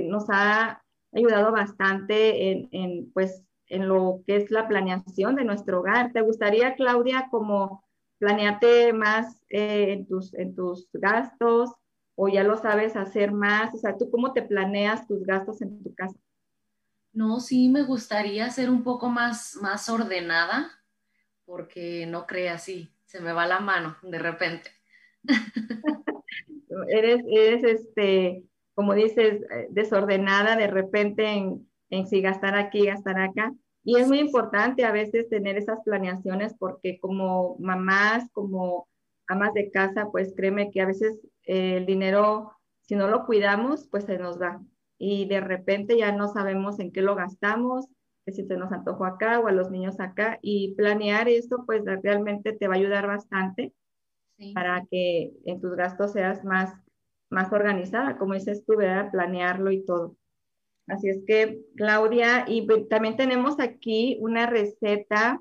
nos 0.04 0.26
ha 0.30 0.84
ayudado 1.14 1.52
bastante 1.54 2.52
en, 2.52 2.68
en, 2.72 3.12
pues, 3.14 3.44
en 3.70 3.88
lo 3.88 4.22
que 4.26 4.36
es 4.36 4.52
la 4.52 4.68
planeación 4.68 5.36
de 5.36 5.46
nuestro 5.46 5.80
hogar. 5.80 6.12
¿Te 6.12 6.22
gustaría, 6.22 6.76
Claudia, 6.76 7.28
como 7.32 7.84
planearte 8.18 8.92
más 8.94 9.42
eh, 9.50 9.94
en, 9.94 10.08
tus, 10.08 10.34
en 10.34 10.56
tus 10.56 10.90
gastos 10.92 11.72
o 12.16 12.28
ya 12.28 12.44
lo 12.44 12.58
sabes 12.58 12.96
hacer 12.96 13.32
más? 13.32 13.74
O 13.74 13.78
sea, 13.78 13.96
¿tú 13.98 14.10
cómo 14.10 14.34
te 14.34 14.42
planeas 14.42 15.08
tus 15.08 15.24
gastos 15.24 15.62
en 15.62 15.82
tu 15.84 15.94
casa? 15.94 16.18
No, 17.14 17.40
sí, 17.40 17.70
me 17.70 17.84
gustaría 17.84 18.50
ser 18.50 18.70
un 18.70 18.84
poco 18.84 19.10
más, 19.10 19.58
más 19.62 19.90
ordenada, 19.90 20.72
porque 21.46 22.06
no 22.06 22.28
creas 22.28 22.62
así, 22.62 22.94
se 23.06 23.20
me 23.20 23.34
va 23.34 23.48
la 23.48 23.60
mano 23.60 23.98
de 24.04 24.20
repente. 24.20 24.72
eres, 26.90 27.22
eres, 27.28 27.64
este, 27.64 28.44
como 28.74 28.94
dices, 28.94 29.42
eh, 29.52 29.68
desordenada 29.72 30.56
de 30.56 30.68
repente 30.68 31.26
en, 31.26 31.69
en 31.90 32.08
si 32.08 32.22
gastar 32.22 32.56
aquí, 32.56 32.86
gastar 32.86 33.20
acá. 33.20 33.54
Y 33.84 33.98
es 33.98 34.08
muy 34.08 34.20
importante 34.20 34.86
a 34.86 34.92
veces 34.92 35.30
tener 35.30 35.58
esas 35.58 35.80
planeaciones 35.84 36.54
porque 36.58 37.00
como 37.00 37.58
mamás, 37.60 38.30
como 38.34 38.88
amas 39.28 39.54
de 39.54 39.72
casa, 39.72 40.10
pues 40.12 40.34
créeme 40.36 40.72
que 40.72 40.82
a 40.82 40.86
veces 40.86 41.20
eh, 41.46 41.78
el 41.78 41.86
dinero, 41.86 42.52
si 42.82 42.96
no 42.96 43.08
lo 43.08 43.26
cuidamos, 43.26 43.88
pues 43.90 44.06
se 44.06 44.18
nos 44.18 44.40
va. 44.40 44.62
Y 44.98 45.28
de 45.28 45.40
repente 45.40 45.98
ya 45.98 46.12
no 46.12 46.28
sabemos 46.28 46.80
en 46.80 46.92
qué 46.92 47.02
lo 47.02 47.16
gastamos, 47.16 47.88
que 48.26 48.34
si 48.34 48.46
se 48.46 48.58
nos 48.58 48.72
antojó 48.72 49.06
acá 49.06 49.40
o 49.40 49.48
a 49.48 49.52
los 49.52 49.72
niños 49.72 50.00
acá. 50.00 50.40
Y 50.42 50.76
planear 50.76 51.30
esto, 51.30 51.64
pues 51.66 51.84
realmente 51.86 52.54
te 52.54 52.68
va 52.68 52.76
a 52.76 52.78
ayudar 52.78 53.08
bastante 53.08 53.74
para 54.54 54.86
que 54.90 55.34
en 55.46 55.60
tus 55.62 55.76
gastos 55.76 56.14
seas 56.14 56.44
más, 56.44 56.74
más 57.30 57.52
organizada, 57.52 58.18
como 58.18 58.34
dices 58.34 58.64
tú, 58.66 58.78
¿verdad? 58.78 59.12
Planearlo 59.12 59.72
y 59.72 59.86
todo. 59.86 60.16
Así 60.90 61.10
es 61.10 61.24
que, 61.26 61.62
Claudia, 61.76 62.46
y 62.48 62.68
también 62.90 63.16
tenemos 63.16 63.60
aquí 63.60 64.18
una 64.22 64.48
receta. 64.48 65.40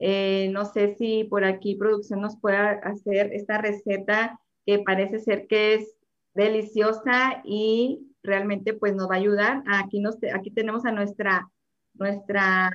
Eh, 0.00 0.50
no 0.52 0.64
sé 0.64 0.96
si 0.96 1.24
por 1.24 1.44
aquí 1.44 1.76
producción 1.76 2.20
nos 2.20 2.36
pueda 2.36 2.72
hacer 2.82 3.32
esta 3.32 3.58
receta 3.58 4.40
que 4.66 4.80
parece 4.80 5.20
ser 5.20 5.46
que 5.46 5.74
es 5.74 5.96
deliciosa 6.34 7.42
y 7.44 8.12
realmente 8.22 8.74
pues 8.74 8.94
nos 8.94 9.08
va 9.08 9.14
a 9.14 9.18
ayudar. 9.18 9.62
Aquí, 9.66 10.00
nos, 10.00 10.16
aquí 10.34 10.50
tenemos 10.50 10.84
a 10.84 10.90
nuestra, 10.90 11.48
nuestra 11.94 12.70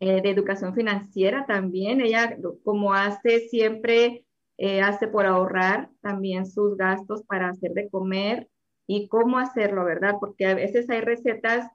eh, 0.00 0.20
de 0.20 0.30
educación 0.30 0.74
financiera 0.74 1.46
también. 1.46 2.00
Ella, 2.00 2.36
como 2.64 2.92
hace 2.92 3.48
siempre, 3.48 4.24
eh, 4.58 4.80
hace 4.80 5.06
por 5.06 5.26
ahorrar 5.26 5.90
también 6.00 6.46
sus 6.46 6.76
gastos 6.76 7.22
para 7.22 7.50
hacer 7.50 7.72
de 7.72 7.88
comer 7.88 8.48
y 8.86 9.08
cómo 9.08 9.38
hacerlo, 9.38 9.84
¿verdad? 9.84 10.16
Porque 10.20 10.46
a 10.46 10.54
veces 10.54 10.88
hay 10.90 11.00
recetas 11.00 11.70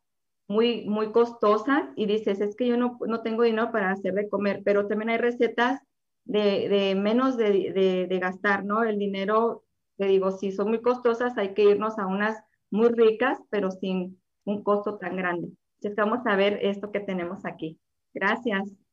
muy, 0.48 0.86
muy 0.86 1.12
costosas 1.12 1.90
y 1.96 2.06
dices, 2.08 2.42
es 2.42 2.56
que 2.56 2.68
yo 2.68 2.78
no, 2.78 2.98
no 3.08 3.22
tengo 3.22 3.44
dinero 3.44 3.72
para 3.72 3.92
hacer 3.92 4.14
de 4.14 4.30
comer, 4.30 4.62
pero 4.66 4.88
también 4.88 5.10
hay 5.10 5.18
recetas 5.18 5.82
de, 6.26 6.70
de 6.70 6.96
menos 6.96 7.38
de, 7.38 8.08
de, 8.10 8.20
gastar, 8.20 8.66
¿no? 8.66 8.84
El 8.84 9.00
dinero, 9.00 9.64
te 9.98 10.06
digo, 10.06 10.32
si 10.32 10.52
son 10.52 10.70
muy 10.70 10.82
costosas, 10.82 11.38
hay 11.38 11.54
que 11.54 11.64
irnos 11.64 11.98
a 12.00 12.08
unas 12.08 12.44
muy 12.72 12.90
ricas, 12.90 13.40
pero 13.50 13.72
sin 13.72 14.20
un 14.46 14.64
costo 14.64 14.98
tan 14.98 15.16
grande. 15.16 15.50
Entonces 15.78 15.96
vamos 15.96 16.26
a 16.26 16.36
ver 16.36 16.60
esto 16.62 16.92
que 16.92 17.00
tenemos 17.00 17.46
aquí. 17.46 17.80
Gracias. 18.14 18.89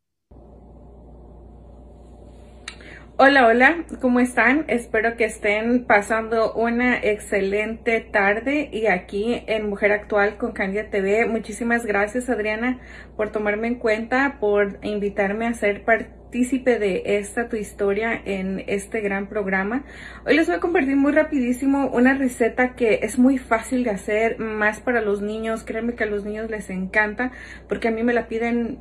Hola, 3.19 3.47
hola, 3.47 3.87
¿cómo 4.03 4.21
están? 4.21 4.67
Espero 4.69 5.17
que 5.17 5.25
estén 5.25 5.87
pasando 5.87 6.53
una 6.53 6.99
excelente 6.99 8.03
tarde 8.03 8.69
y 8.71 8.89
aquí 8.89 9.43
en 9.47 9.71
Mujer 9.71 9.93
Actual 9.93 10.37
con 10.37 10.53
Candia 10.53 10.91
TV. 10.91 11.25
Muchísimas 11.25 11.87
gracias 11.87 12.29
Adriana 12.29 12.79
por 13.17 13.33
tomarme 13.33 13.69
en 13.69 13.77
cuenta, 13.77 14.37
por 14.39 14.79
invitarme 14.83 15.47
a 15.47 15.55
ser 15.55 15.83
partícipe 15.87 16.79
de 16.79 17.17
esta 17.19 17.49
tu 17.49 17.57
historia 17.57 18.21
en 18.23 18.62
este 18.67 19.01
gran 19.01 19.31
programa. 19.31 19.87
Hoy 20.27 20.37
les 20.37 20.47
voy 20.47 20.57
a 20.57 20.61
compartir 20.61 20.97
muy 20.97 21.12
rapidísimo 21.12 21.87
una 21.87 22.12
receta 22.12 22.75
que 22.75 23.01
es 23.03 23.19
muy 23.19 23.39
fácil 23.39 23.83
de 23.83 23.93
hacer, 23.93 24.39
más 24.39 24.81
para 24.81 25.01
los 25.01 25.23
niños. 25.23 25.64
Créanme 25.64 25.95
que 25.95 26.05
a 26.05 26.07
los 26.07 26.27
niños 26.27 26.51
les 26.51 26.69
encanta 26.69 27.33
porque 27.67 27.89
a 27.89 27.93
mí 27.93 28.03
me 28.03 28.12
la 28.12 28.29
piden 28.29 28.79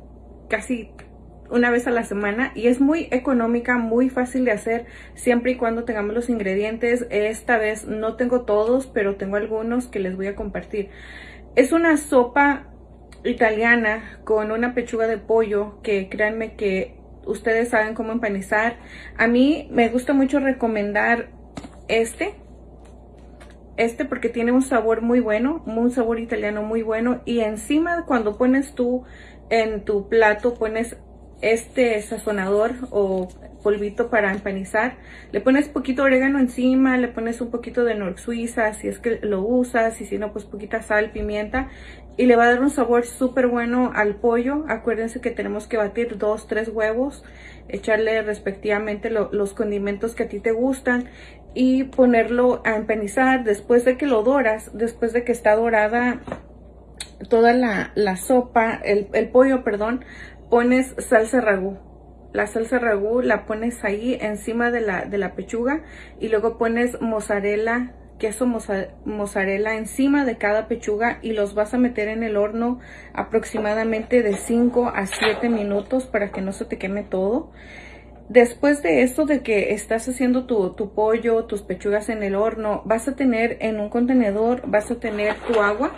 casi 0.50 0.90
una 1.50 1.70
vez 1.70 1.86
a 1.86 1.90
la 1.90 2.04
semana 2.04 2.52
y 2.54 2.68
es 2.68 2.80
muy 2.80 3.08
económica, 3.10 3.78
muy 3.78 4.10
fácil 4.10 4.44
de 4.44 4.52
hacer 4.52 4.86
siempre 5.14 5.52
y 5.52 5.56
cuando 5.56 5.84
tengamos 5.84 6.14
los 6.14 6.28
ingredientes. 6.28 7.06
Esta 7.10 7.58
vez 7.58 7.86
no 7.86 8.16
tengo 8.16 8.42
todos, 8.42 8.86
pero 8.86 9.16
tengo 9.16 9.36
algunos 9.36 9.86
que 9.86 9.98
les 9.98 10.16
voy 10.16 10.26
a 10.26 10.36
compartir. 10.36 10.90
Es 11.54 11.72
una 11.72 11.96
sopa 11.96 12.66
italiana 13.24 14.20
con 14.24 14.50
una 14.50 14.74
pechuga 14.74 15.06
de 15.06 15.18
pollo 15.18 15.80
que 15.82 16.08
créanme 16.08 16.54
que 16.54 16.96
ustedes 17.26 17.70
saben 17.70 17.94
cómo 17.94 18.12
empanizar. 18.12 18.76
A 19.16 19.26
mí 19.26 19.68
me 19.70 19.88
gusta 19.88 20.12
mucho 20.12 20.40
recomendar 20.40 21.30
este. 21.88 22.34
Este 23.76 24.06
porque 24.06 24.30
tiene 24.30 24.52
un 24.52 24.62
sabor 24.62 25.02
muy 25.02 25.20
bueno, 25.20 25.62
un 25.66 25.90
sabor 25.90 26.18
italiano 26.18 26.62
muy 26.62 26.82
bueno. 26.82 27.20
Y 27.26 27.40
encima 27.40 28.04
cuando 28.06 28.38
pones 28.38 28.74
tú 28.74 29.04
en 29.50 29.84
tu 29.84 30.08
plato, 30.08 30.54
pones 30.54 30.96
este 31.40 32.00
sazonador 32.02 32.72
o 32.90 33.28
polvito 33.62 34.10
para 34.10 34.32
empanizar. 34.32 34.96
Le 35.32 35.40
pones 35.40 35.68
poquito 35.68 36.04
orégano 36.04 36.38
encima, 36.38 36.96
le 36.96 37.08
pones 37.08 37.40
un 37.40 37.50
poquito 37.50 37.84
de 37.84 37.94
nor 37.94 38.18
suiza 38.18 38.72
si 38.74 38.88
es 38.88 38.98
que 38.98 39.18
lo 39.22 39.40
usas 39.40 40.00
y 40.00 40.06
si 40.06 40.18
no 40.18 40.32
pues 40.32 40.44
poquita 40.44 40.82
sal, 40.82 41.10
pimienta 41.10 41.68
y 42.16 42.26
le 42.26 42.36
va 42.36 42.44
a 42.44 42.52
dar 42.52 42.62
un 42.62 42.70
sabor 42.70 43.04
súper 43.04 43.48
bueno 43.48 43.92
al 43.94 44.16
pollo. 44.16 44.64
Acuérdense 44.68 45.20
que 45.20 45.30
tenemos 45.30 45.66
que 45.66 45.76
batir 45.76 46.16
dos, 46.16 46.46
tres 46.46 46.68
huevos, 46.68 47.24
echarle 47.68 48.22
respectivamente 48.22 49.10
los 49.10 49.52
condimentos 49.52 50.14
que 50.14 50.22
a 50.24 50.28
ti 50.28 50.40
te 50.40 50.52
gustan 50.52 51.08
y 51.54 51.84
ponerlo 51.84 52.62
a 52.64 52.76
empanizar 52.76 53.44
después 53.44 53.84
de 53.84 53.96
que 53.96 54.06
lo 54.06 54.22
doras, 54.22 54.70
después 54.74 55.12
de 55.12 55.24
que 55.24 55.32
está 55.32 55.56
dorada 55.56 56.20
toda 57.30 57.52
la, 57.54 57.92
la 57.94 58.16
sopa, 58.16 58.74
el, 58.74 59.08
el 59.12 59.30
pollo, 59.30 59.64
perdón, 59.64 60.04
pones 60.50 60.94
salsa 60.98 61.40
ragú. 61.40 61.78
La 62.32 62.46
salsa 62.46 62.78
ragú 62.78 63.22
la 63.22 63.46
pones 63.46 63.82
ahí 63.84 64.18
encima 64.20 64.70
de 64.70 64.80
la, 64.80 65.04
de 65.04 65.18
la 65.18 65.34
pechuga 65.34 65.82
y 66.20 66.28
luego 66.28 66.58
pones 66.58 67.00
mozzarella, 67.00 67.94
queso 68.18 68.46
mozzarella 69.04 69.76
encima 69.76 70.24
de 70.24 70.36
cada 70.36 70.68
pechuga 70.68 71.18
y 71.22 71.32
los 71.32 71.54
vas 71.54 71.72
a 71.74 71.78
meter 71.78 72.08
en 72.08 72.22
el 72.22 72.36
horno 72.36 72.80
aproximadamente 73.14 74.22
de 74.22 74.36
5 74.36 74.92
a 74.94 75.06
7 75.06 75.48
minutos 75.48 76.06
para 76.06 76.30
que 76.30 76.42
no 76.42 76.52
se 76.52 76.64
te 76.64 76.78
queme 76.78 77.04
todo. 77.04 77.52
Después 78.28 78.82
de 78.82 79.02
esto 79.02 79.24
de 79.24 79.42
que 79.42 79.72
estás 79.72 80.08
haciendo 80.08 80.46
tu, 80.46 80.74
tu, 80.74 80.92
pollo, 80.94 81.44
tus 81.44 81.62
pechugas 81.62 82.08
en 82.08 82.24
el 82.24 82.34
horno, 82.34 82.82
vas 82.84 83.06
a 83.06 83.14
tener 83.14 83.56
en 83.60 83.78
un 83.78 83.88
contenedor, 83.88 84.62
vas 84.66 84.90
a 84.90 84.98
tener 84.98 85.36
tu 85.46 85.60
agua. 85.60 85.92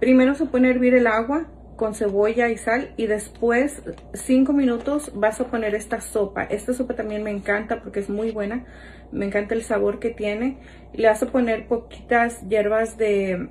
Primero 0.00 0.34
se 0.34 0.46
pone 0.46 0.66
a 0.66 0.70
hervir 0.72 0.94
el 0.94 1.06
agua, 1.06 1.46
con 1.82 1.96
cebolla 1.96 2.48
y 2.48 2.56
sal 2.58 2.94
y 2.96 3.08
después 3.08 3.82
cinco 4.14 4.52
minutos 4.52 5.10
vas 5.16 5.40
a 5.40 5.48
poner 5.48 5.74
esta 5.74 6.00
sopa. 6.00 6.44
Esta 6.44 6.74
sopa 6.74 6.94
también 6.94 7.24
me 7.24 7.32
encanta 7.32 7.82
porque 7.82 7.98
es 7.98 8.08
muy 8.08 8.30
buena. 8.30 8.64
Me 9.10 9.26
encanta 9.26 9.56
el 9.56 9.64
sabor 9.64 9.98
que 9.98 10.10
tiene. 10.10 10.60
Le 10.94 11.08
vas 11.08 11.24
a 11.24 11.32
poner 11.32 11.66
poquitas 11.66 12.48
hierbas 12.48 12.98
de, 12.98 13.48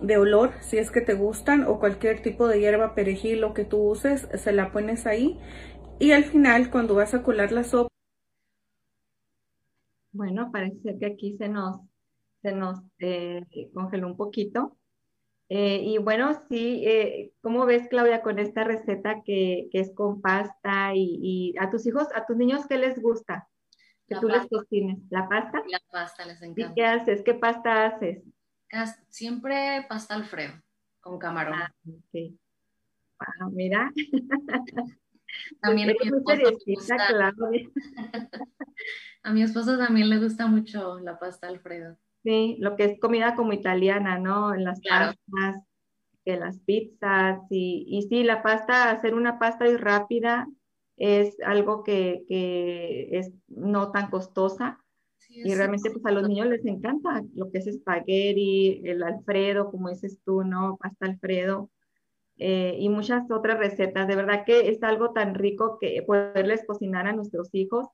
de 0.00 0.16
olor 0.16 0.52
si 0.62 0.78
es 0.78 0.90
que 0.90 1.02
te 1.02 1.12
gustan 1.12 1.64
o 1.64 1.78
cualquier 1.78 2.22
tipo 2.22 2.48
de 2.48 2.58
hierba, 2.58 2.94
perejil, 2.94 3.42
lo 3.42 3.52
que 3.52 3.66
tú 3.66 3.76
uses, 3.82 4.26
se 4.34 4.52
la 4.52 4.72
pones 4.72 5.06
ahí. 5.06 5.38
Y 5.98 6.12
al 6.12 6.24
final 6.24 6.70
cuando 6.70 6.94
vas 6.94 7.12
a 7.12 7.22
colar 7.22 7.52
la 7.52 7.64
sopa. 7.64 7.90
Bueno, 10.12 10.50
parece 10.52 10.98
que 10.98 11.06
aquí 11.06 11.36
se 11.38 11.48
nos, 11.48 11.80
se 12.42 12.52
nos 12.54 12.80
eh, 13.00 13.42
congeló 13.74 14.08
un 14.08 14.16
poquito. 14.16 14.77
Eh, 15.50 15.80
y 15.82 15.98
bueno, 15.98 16.32
sí, 16.48 16.82
eh, 16.86 17.32
¿cómo 17.40 17.64
ves, 17.64 17.88
Claudia, 17.88 18.20
con 18.20 18.38
esta 18.38 18.64
receta 18.64 19.22
que, 19.24 19.68
es 19.72 19.94
con 19.94 20.20
pasta 20.20 20.92
y, 20.94 21.54
a 21.58 21.70
tus 21.70 21.86
hijos, 21.86 22.08
a 22.14 22.26
tus 22.26 22.36
niños, 22.36 22.66
¿qué 22.66 22.76
les 22.76 23.00
gusta? 23.00 23.48
Que 24.06 24.16
tú 24.16 24.28
les 24.28 24.46
cocines. 24.46 24.98
¿La 25.10 25.28
pasta? 25.28 25.62
La 25.68 25.80
pasta 25.90 26.26
les 26.26 26.40
encanta. 26.42 26.72
¿Y 26.72 26.74
qué 26.74 26.84
haces? 26.84 27.22
¿Qué 27.22 27.34
pasta 27.34 27.86
haces? 27.86 28.22
Siempre 29.08 29.86
pasta 29.88 30.14
Alfredo, 30.14 30.54
con 31.00 31.18
camarón. 31.18 31.54
Ah. 31.54 31.74
Wow, 32.14 33.50
mira. 33.50 33.92
También 35.60 35.90
a 35.90 35.92
mi, 35.92 35.98
esposo 36.08 36.56
gusta, 36.66 36.96
a 39.22 39.32
mi 39.32 39.42
esposo 39.42 39.76
también 39.76 40.08
le 40.08 40.18
gusta 40.18 40.46
mucho 40.46 40.98
la 41.00 41.18
pasta 41.18 41.48
Alfredo. 41.48 41.98
Sí, 42.28 42.56
lo 42.58 42.76
que 42.76 42.84
es 42.84 43.00
comida 43.00 43.34
como 43.34 43.54
italiana, 43.54 44.18
¿no? 44.18 44.54
En 44.54 44.62
las 44.62 44.82
pastas, 44.82 45.64
en 46.26 46.40
las 46.40 46.60
pizzas, 46.60 47.40
y, 47.48 47.86
y 47.88 48.02
sí, 48.02 48.22
la 48.22 48.42
pasta, 48.42 48.90
hacer 48.90 49.14
una 49.14 49.38
pasta 49.38 49.64
rápida 49.78 50.46
es 50.98 51.40
algo 51.40 51.84
que, 51.84 52.26
es 53.10 53.32
no 53.46 53.92
tan 53.92 54.10
costosa. 54.10 54.78
y 55.30 55.54
realmente 55.54 55.90
pues 55.90 56.04
a 56.04 56.10
los 56.10 56.28
niños 56.28 56.48
les 56.48 56.66
encanta 56.66 57.22
lo 57.34 57.50
que 57.50 57.58
es 57.60 57.66
espagueti, 57.66 58.82
el 58.84 59.02
alfredo, 59.02 59.70
como 59.70 59.88
dices 59.88 60.20
tú, 60.22 60.44
¿no? 60.44 60.76
Pasta 60.76 61.06
alfredo. 61.06 61.70
Eh, 62.36 62.76
y 62.78 62.90
muchas 62.90 63.30
otras 63.30 63.58
recetas. 63.58 64.06
De 64.06 64.16
verdad 64.16 64.44
que 64.44 64.68
es 64.68 64.82
algo 64.82 65.12
tan 65.12 65.34
rico 65.34 65.78
que 65.80 66.02
poderles 66.06 66.66
cocinar 66.66 67.06
a 67.06 67.14
nuestros 67.14 67.48
hijos. 67.54 67.86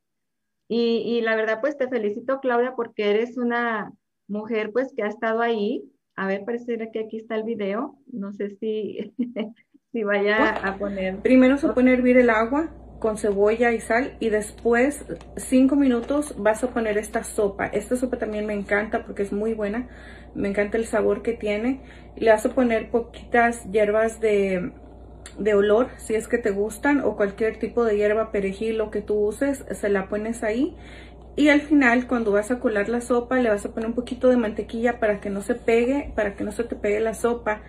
Y, 0.67 1.03
y 1.07 1.21
la 1.21 1.37
verdad, 1.37 1.61
pues 1.61 1.79
te 1.79 1.89
felicito, 1.89 2.41
Claudia, 2.41 2.75
porque 2.75 3.11
eres 3.11 3.37
una, 3.37 3.93
mujer 4.29 4.71
pues 4.73 4.93
que 4.97 5.03
ha 5.03 5.09
estado 5.09 5.41
ahí. 5.41 5.85
A 6.17 6.27
ver, 6.27 6.45
parece 6.45 6.79
que 6.93 7.01
aquí 7.01 7.19
está 7.19 7.37
el 7.37 7.45
video. 7.45 7.99
No 8.13 8.33
sé 8.33 8.57
si, 8.61 9.15
si 9.93 10.05
vaya 10.05 10.51
a 10.51 10.77
poner. 10.79 11.19
Primero 11.19 11.57
se 11.59 11.69
pone 11.69 11.91
a 11.91 11.95
hervir 11.95 12.17
el 12.17 12.31
agua 12.31 12.71
con 13.01 13.19
cebolla 13.19 13.73
y 13.73 13.81
sal 13.81 14.17
y 14.19 14.31
después 14.31 15.05
cinco 15.37 15.77
minutos 15.77 16.35
vas 16.39 16.65
a 16.65 16.73
poner 16.73 16.97
esta 16.97 17.23
sopa. 17.25 17.67
Esta 17.67 17.97
sopa 17.97 18.19
también 18.19 18.47
me 18.47 18.55
encanta 18.55 19.05
porque 19.05 19.23
es 19.23 19.33
muy 19.33 19.55
buena. 19.55 19.89
Me 20.35 20.49
encanta 20.49 20.79
el 20.79 20.87
sabor 20.87 21.23
que 21.23 21.33
tiene. 21.33 21.83
Le 22.17 22.31
vas 22.31 22.47
a 22.47 22.55
poner 22.55 22.91
poquitas 22.91 23.71
hierbas 23.71 24.21
de, 24.21 24.73
de 25.39 25.55
olor 25.55 25.89
si 25.97 26.15
es 26.15 26.29
que 26.29 26.39
te 26.39 26.51
gustan 26.51 27.01
o 27.01 27.17
cualquier 27.17 27.59
tipo 27.59 27.85
de 27.85 27.97
hierba, 27.97 28.31
perejil, 28.31 28.79
lo 28.79 28.91
que 28.91 29.03
tú 29.03 29.17
uses, 29.17 29.65
se 29.71 29.89
la 29.89 30.09
pones 30.09 30.43
ahí 30.43 30.77
y 31.37 31.49
al 31.49 31.63
final, 31.63 32.07
cuando 32.07 32.31
vas 32.31 32.53
a 32.53 32.61
colar 32.61 32.89
la 32.89 33.01
sopa, 33.01 33.41
le 33.41 33.51
vas 33.51 33.65
a 33.65 33.71
poner 33.71 33.89
un 33.89 33.95
poquito 33.95 34.29
de 34.29 34.37
mantequilla 34.37 35.01
para 35.01 35.21
que 35.21 35.31
no 35.31 35.43
se 35.43 35.57
pegue, 35.57 36.13
para 36.15 36.35
que 36.37 36.45
no 36.45 36.53
se 36.53 36.63
te 36.63 36.77
pegue 36.77 37.01
la 37.01 37.15
sopa. 37.15 37.61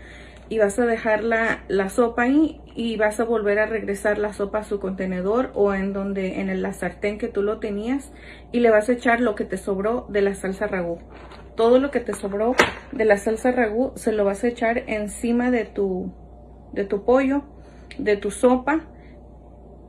Y 0.48 0.60
vas 0.60 0.78
a 0.78 0.86
dejar 0.86 1.24
la, 1.24 1.64
la 1.68 1.90
sopa 1.90 2.24
ahí 2.24 2.62
y 2.76 2.98
vas 2.98 3.20
a 3.20 3.24
volver 3.24 3.58
a 3.58 3.66
regresar 3.66 4.20
la 4.20 4.32
sopa 4.34 4.60
a 4.60 4.64
su 4.64 4.80
contenedor 4.80 5.50
o 5.56 5.74
en 5.74 5.92
donde, 5.94 6.40
en 6.40 6.62
la 6.62 6.74
sartén 6.74 7.18
que 7.18 7.28
tú 7.28 7.42
lo 7.42 7.58
tenías. 7.58 8.12
Y 8.52 8.60
le 8.60 8.70
vas 8.70 8.88
a 8.88 8.92
echar 8.94 9.20
lo 9.20 9.34
que 9.34 9.46
te 9.46 9.58
sobró 9.58 10.06
de 10.10 10.22
la 10.22 10.36
salsa 10.36 10.68
ragú. 10.68 11.00
Todo 11.56 11.80
lo 11.80 11.90
que 11.90 12.02
te 12.02 12.14
sobró 12.14 12.54
de 12.92 13.06
la 13.06 13.18
salsa 13.18 13.52
ragú 13.52 13.94
se 13.96 14.12
lo 14.12 14.26
vas 14.26 14.44
a 14.44 14.48
echar 14.50 14.84
encima 14.86 15.50
de 15.50 15.66
tu, 15.66 16.14
de 16.74 16.86
tu 16.86 17.04
pollo, 17.04 17.42
de 17.98 18.16
tu 18.16 18.30
sopa. 18.30 18.82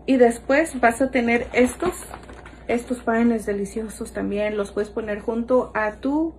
Y 0.06 0.16
después 0.16 0.80
vas 0.80 1.02
a 1.02 1.10
tener 1.10 1.46
estos 1.52 2.06
estos 2.68 2.98
panes 2.98 3.46
deliciosos 3.46 4.12
también 4.12 4.56
los 4.56 4.72
puedes 4.72 4.90
poner 4.90 5.20
junto 5.20 5.70
a 5.74 5.92
tu 5.96 6.34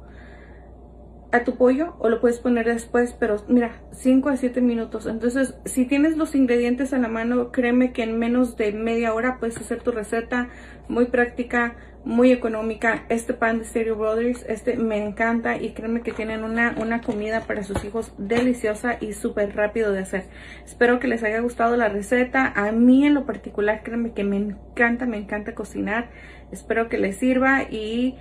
a 1.31 1.43
tu 1.43 1.55
pollo 1.55 1.95
o 1.99 2.09
lo 2.09 2.21
puedes 2.21 2.39
poner 2.39 2.65
después, 2.65 3.13
pero 3.13 3.37
mira, 3.49 3.81
5 3.91 4.29
a 4.29 4.37
7 4.37 4.61
minutos. 4.61 5.05
Entonces, 5.07 5.55
si 5.65 5.85
tienes 5.85 6.15
los 6.15 6.35
ingredientes 6.35 6.93
a 6.93 6.99
la 6.99 7.09
mano, 7.09 7.51
créeme 7.51 7.91
que 7.91 8.03
en 8.03 8.17
menos 8.17 8.55
de 8.55 8.71
media 8.71 9.13
hora 9.13 9.37
puedes 9.39 9.57
hacer 9.57 9.81
tu 9.81 9.91
receta 9.91 10.49
muy 10.87 11.05
práctica, 11.07 11.75
muy 12.05 12.31
económica. 12.31 13.05
Este 13.09 13.33
pan 13.33 13.59
de 13.59 13.65
Stereo 13.65 13.95
Brothers, 13.95 14.45
este 14.47 14.77
me 14.77 15.03
encanta 15.03 15.57
y 15.57 15.73
créeme 15.73 16.01
que 16.01 16.11
tienen 16.11 16.43
una, 16.43 16.75
una 16.79 17.01
comida 17.01 17.41
para 17.41 17.63
sus 17.63 17.83
hijos 17.83 18.13
deliciosa 18.17 18.97
y 18.99 19.13
súper 19.13 19.55
rápido 19.55 19.91
de 19.91 19.99
hacer. 19.99 20.23
Espero 20.65 20.99
que 20.99 21.07
les 21.07 21.23
haya 21.23 21.39
gustado 21.39 21.75
la 21.77 21.89
receta. 21.89 22.51
A 22.55 22.71
mí 22.71 23.05
en 23.05 23.13
lo 23.13 23.25
particular, 23.25 23.81
créeme 23.83 24.13
que 24.13 24.23
me 24.23 24.37
encanta, 24.37 25.05
me 25.05 25.17
encanta 25.17 25.53
cocinar. 25.53 26.09
Espero 26.51 26.89
que 26.89 26.97
les 26.97 27.17
sirva 27.17 27.63
y 27.63 28.17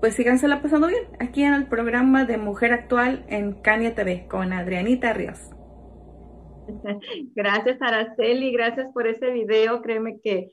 pues 0.00 0.14
sígansela 0.14 0.62
pasando 0.62 0.86
bien 0.86 1.04
aquí 1.18 1.42
en 1.42 1.52
el 1.52 1.66
programa 1.66 2.24
de 2.24 2.38
Mujer 2.38 2.72
Actual 2.72 3.24
en 3.28 3.52
Cania 3.60 3.94
TV 3.94 4.26
con 4.28 4.52
Adrianita 4.52 5.12
Ríos. 5.12 5.50
Gracias 7.34 7.80
Araceli, 7.82 8.52
gracias 8.52 8.92
por 8.94 9.06
ese 9.06 9.30
video, 9.30 9.82
créeme 9.82 10.20
que 10.22 10.48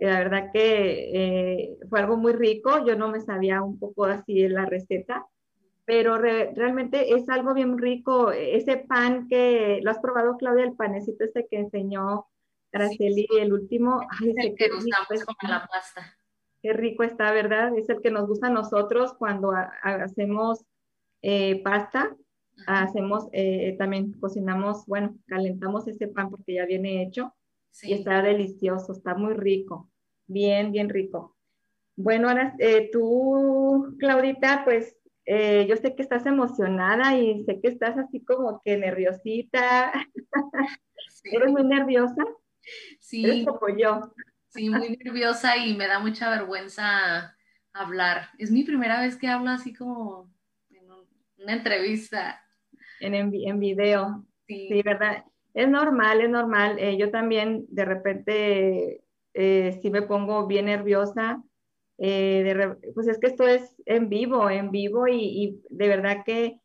la 0.00 0.18
verdad 0.18 0.50
que 0.52 1.10
eh, 1.14 1.78
fue 1.88 2.00
algo 2.00 2.16
muy 2.16 2.32
rico. 2.32 2.84
Yo 2.86 2.96
no 2.96 3.08
me 3.08 3.20
sabía 3.20 3.62
un 3.62 3.78
poco 3.78 4.04
así 4.04 4.48
la 4.48 4.64
receta, 4.64 5.26
pero 5.84 6.18
realmente 6.18 7.14
es 7.14 7.28
algo 7.28 7.54
bien 7.54 7.76
rico. 7.78 8.32
Ese 8.32 8.78
pan 8.78 9.28
que, 9.28 9.80
¿lo 9.82 9.90
has 9.90 9.98
probado, 9.98 10.36
Claudia? 10.38 10.64
El 10.64 10.76
panecito 10.76 11.24
este 11.24 11.46
que 11.48 11.58
enseñó 11.58 12.26
Araceli, 12.72 13.26
el 13.38 13.52
último. 13.52 14.00
Ay, 14.20 14.34
el 14.36 14.54
que 14.54 14.70
con 14.70 15.50
la 15.50 15.66
pasta. 15.66 16.16
Qué 16.62 16.72
rico 16.72 17.02
está, 17.02 17.32
¿verdad? 17.32 17.76
Es 17.76 17.88
el 17.88 18.00
que 18.02 18.10
nos 18.10 18.26
gusta 18.26 18.48
a 18.48 18.50
nosotros 18.50 19.14
cuando 19.14 19.52
hacemos 19.82 20.64
eh, 21.22 21.62
pasta. 21.62 22.16
Hacemos, 22.66 23.28
eh, 23.32 23.74
también 23.78 24.12
cocinamos, 24.20 24.84
bueno, 24.86 25.16
calentamos 25.26 25.88
ese 25.88 26.08
pan 26.08 26.28
porque 26.28 26.54
ya 26.54 26.66
viene 26.66 27.02
hecho 27.02 27.34
y 27.82 27.94
está 27.94 28.22
delicioso, 28.22 28.92
está 28.92 29.14
muy 29.14 29.34
rico, 29.34 29.89
bien, 30.30 30.72
bien 30.72 30.88
rico. 30.88 31.36
Bueno, 31.96 32.28
ahora 32.28 32.54
eh, 32.58 32.88
tú, 32.92 33.96
Claudita, 33.98 34.64
pues 34.64 34.96
yo 35.26 35.76
sé 35.76 35.94
que 35.94 36.02
estás 36.02 36.26
emocionada 36.26 37.16
y 37.16 37.44
sé 37.44 37.60
que 37.60 37.68
estás 37.68 37.96
así 37.96 38.24
como 38.24 38.60
que 38.64 38.76
nerviosita. 38.76 39.92
¿Eres 41.24 41.52
muy 41.52 41.62
nerviosa? 41.62 42.24
Sí. 42.98 43.24
Eres 43.24 43.46
como 43.46 43.68
yo. 43.76 44.12
Sí, 44.48 44.68
muy 44.68 44.96
nerviosa 44.96 45.56
y 45.56 45.76
me 45.76 45.86
da 45.86 46.00
mucha 46.00 46.30
vergüenza 46.30 47.36
hablar. 47.72 48.30
Es 48.38 48.50
mi 48.50 48.64
primera 48.64 49.00
vez 49.00 49.16
que 49.16 49.28
hablo 49.28 49.50
así 49.50 49.72
como 49.72 50.32
en 50.70 50.90
una 51.38 51.52
entrevista. 51.52 52.44
En, 53.00 53.14
en, 53.14 53.60
video. 53.60 54.26
Sí. 54.46 54.82
¿verdad? 54.84 55.24
Es 55.54 55.68
normal, 55.68 56.20
es 56.20 56.30
normal. 56.30 56.78
Eh, 56.78 56.96
yo 56.98 57.10
también 57.10 57.66
de 57.68 57.84
repente 57.84 59.04
eh, 59.40 59.78
sí 59.82 59.90
me 59.90 60.02
pongo 60.02 60.46
bien 60.46 60.66
nerviosa. 60.66 61.42
Eh, 61.98 62.76
pues 62.94 63.08
es 63.08 63.18
que 63.18 63.26
esto 63.28 63.46
es 63.46 63.74
en 63.86 64.08
vivo, 64.08 64.48
en 64.50 64.70
vivo 64.70 65.06
y, 65.08 65.62
de 65.70 65.88
verdad 65.88 66.24
que 66.24 66.60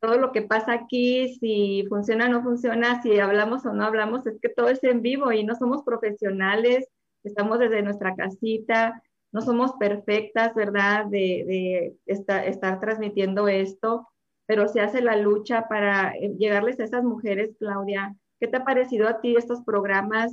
todo 0.00 0.16
lo 0.18 0.32
que 0.32 0.42
pasa 0.42 0.72
aquí, 0.72 1.34
si 1.40 1.84
funciona 1.88 2.26
o 2.26 2.28
no 2.28 2.42
funciona, 2.42 3.02
si 3.02 3.18
hablamos 3.18 3.66
o 3.66 3.72
no 3.72 3.84
hablamos, 3.84 4.26
es 4.26 4.38
que 4.40 4.48
todo 4.48 4.68
es 4.68 4.82
en 4.84 5.02
vivo 5.02 5.32
y 5.32 5.44
no 5.44 5.54
somos 5.56 5.82
profesionales 5.82 6.88
estamos 7.24 7.58
desde 7.58 7.82
nuestra 7.82 8.14
casita, 8.14 9.02
no 9.32 9.40
somos 9.42 9.72
perfectas, 9.74 10.54
¿verdad? 10.54 11.06
De, 11.06 11.96
estar 12.06 12.80
transmitiendo 12.80 13.48
esto, 13.48 14.08
pero 14.46 14.68
se 14.68 14.80
hace 14.80 15.02
la 15.02 15.16
lucha 15.16 15.68
para 15.68 16.12
eh, 16.12 16.34
llegarles 16.38 16.80
a 16.80 16.84
esas 16.84 17.04
mujeres, 17.04 17.54
Claudia. 17.58 18.16
¿Qué 18.40 18.48
te 18.48 18.56
ha 18.56 18.64
parecido 18.64 19.08
a 19.08 19.20
ti 19.20 19.36
estos 19.36 19.62
programas? 19.62 20.32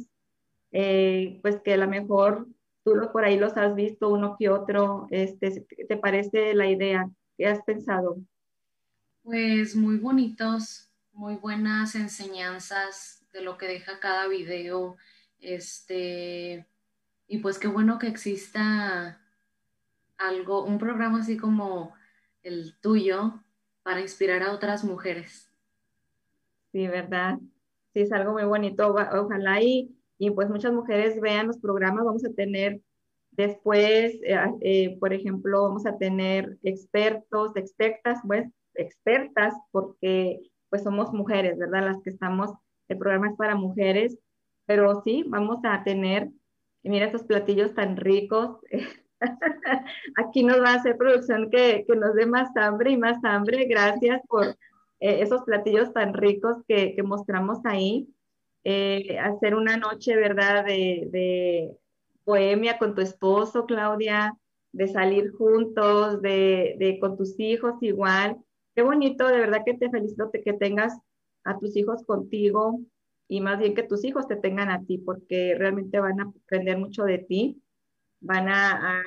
Eh, 0.72 1.40
pues 1.42 1.62
que 1.62 1.74
a 1.74 1.78
lo 1.78 1.88
mejor 1.88 2.48
tú 2.84 2.94
por 3.12 3.26
ahí 3.26 3.38
los 3.38 3.58
has 3.58 3.74
visto 3.76 4.10
uno 4.10 4.36
que 4.38 4.50
otro, 4.50 5.08
este, 5.10 5.66
¿te 5.88 5.98
parece 5.98 6.54
la 6.54 6.70
idea? 6.70 7.10
¿Qué 7.38 7.48
has 7.48 7.64
pensado? 7.64 8.18
Pues 9.24 9.76
muy 9.76 9.98
bonitos, 9.98 10.92
muy 11.14 11.36
buenas 11.36 11.96
enseñanzas 11.96 13.26
de 13.34 13.42
lo 13.42 13.58
que 13.58 13.68
deja 13.68 14.00
cada 14.00 14.28
video. 14.28 14.98
Este, 15.40 16.68
y 17.28 17.40
pues 17.40 17.58
qué 17.58 17.68
bueno 17.68 17.98
que 17.98 18.08
exista 18.08 19.20
algo, 20.18 20.64
un 20.64 20.78
programa 20.78 21.20
así 21.20 21.38
como 21.38 21.94
el 22.44 22.76
tuyo 22.80 23.44
para 23.84 24.02
inspirar 24.02 24.44
a 24.44 24.52
otras 24.52 24.84
mujeres. 24.84 25.52
Sí, 26.72 26.88
¿verdad? 26.88 27.40
Sí, 27.94 28.02
es 28.02 28.12
algo 28.12 28.34
muy 28.34 28.44
bonito. 28.44 28.94
Ojalá 28.94 29.62
y, 29.62 29.96
y 30.18 30.32
pues 30.32 30.50
muchas 30.50 30.74
mujeres 30.74 31.20
vean 31.20 31.48
los 31.48 31.60
programas. 31.60 32.06
Vamos 32.06 32.26
a 32.26 32.34
tener 32.34 32.82
después, 33.32 34.14
eh, 34.24 34.38
eh, 34.62 34.98
por 35.00 35.14
ejemplo, 35.14 35.64
vamos 35.64 35.86
a 35.86 35.98
tener 35.98 36.58
expertos, 36.64 37.56
expertas, 37.56 38.20
pues 38.26 38.48
expertas, 38.76 39.54
porque 39.72 40.40
pues 40.70 40.84
somos 40.84 41.14
mujeres, 41.14 41.58
¿verdad? 41.58 41.86
Las 41.86 42.02
que 42.02 42.10
estamos, 42.10 42.52
el 42.88 42.98
programa 42.98 43.30
es 43.30 43.36
para 43.38 43.56
mujeres, 43.56 44.18
pero 44.66 45.02
sí, 45.04 45.24
vamos 45.28 45.60
a 45.64 45.84
tener 45.84 46.30
mira 46.84 47.08
estos 47.08 47.24
platillos 47.24 47.74
tan 47.74 47.98
ricos. 47.98 48.60
Aquí 50.18 50.44
nos 50.44 50.62
va 50.62 50.72
a 50.72 50.76
hacer 50.76 50.98
producción 50.98 51.50
que, 51.50 51.84
que, 51.88 51.96
nos 51.96 52.14
dé 52.14 52.26
más 52.26 52.56
hambre 52.58 52.92
y 52.92 52.98
más 52.98 53.24
hambre. 53.24 53.66
Gracias 53.66 54.22
por 54.28 54.48
eh, 54.48 54.56
esos 55.00 55.42
platillos 55.44 55.94
tan 55.94 56.14
ricos 56.14 56.58
que 56.68 56.96
mostramos 57.04 57.60
ahí. 57.66 58.08
Eh, 58.68 59.20
hacer 59.20 59.54
una 59.54 59.78
noche, 59.78 60.16
¿verdad?, 60.16 60.66
de, 60.66 61.08
de, 61.12 61.78
poemia 62.24 62.80
con 62.80 62.96
tu 62.96 63.02
esposo, 63.02 63.68
Claudia, 63.68 64.36
de 64.72 64.88
salir 64.88 65.32
juntos, 65.34 66.20
de, 66.24 66.76
de, 66.80 67.00
con 67.00 67.16
tus 67.16 67.40
hijos 67.40 67.76
igual. 67.82 68.38
Qué 68.74 68.82
bonito, 68.82 69.28
de 69.28 69.38
verdad 69.38 69.62
que 69.64 69.76
te 69.76 69.92
felicito 69.92 70.32
que 70.32 70.54
tengas 70.54 70.98
a 71.44 71.60
tus 71.60 71.78
hijos 71.78 72.04
contigo, 72.06 72.82
y 73.28 73.40
más 73.40 73.60
bien 73.60 73.76
que 73.76 73.84
tus 73.84 74.04
hijos 74.04 74.28
te 74.28 74.36
tengan 74.36 74.72
a 74.72 74.84
ti, 74.84 74.98
porque 74.98 75.56
realmente 75.56 76.00
van 76.00 76.20
a 76.20 76.24
aprender 76.24 76.80
mucho 76.80 77.04
de 77.04 77.20
ti, 77.20 77.62
van 78.20 78.50
a, 78.50 79.04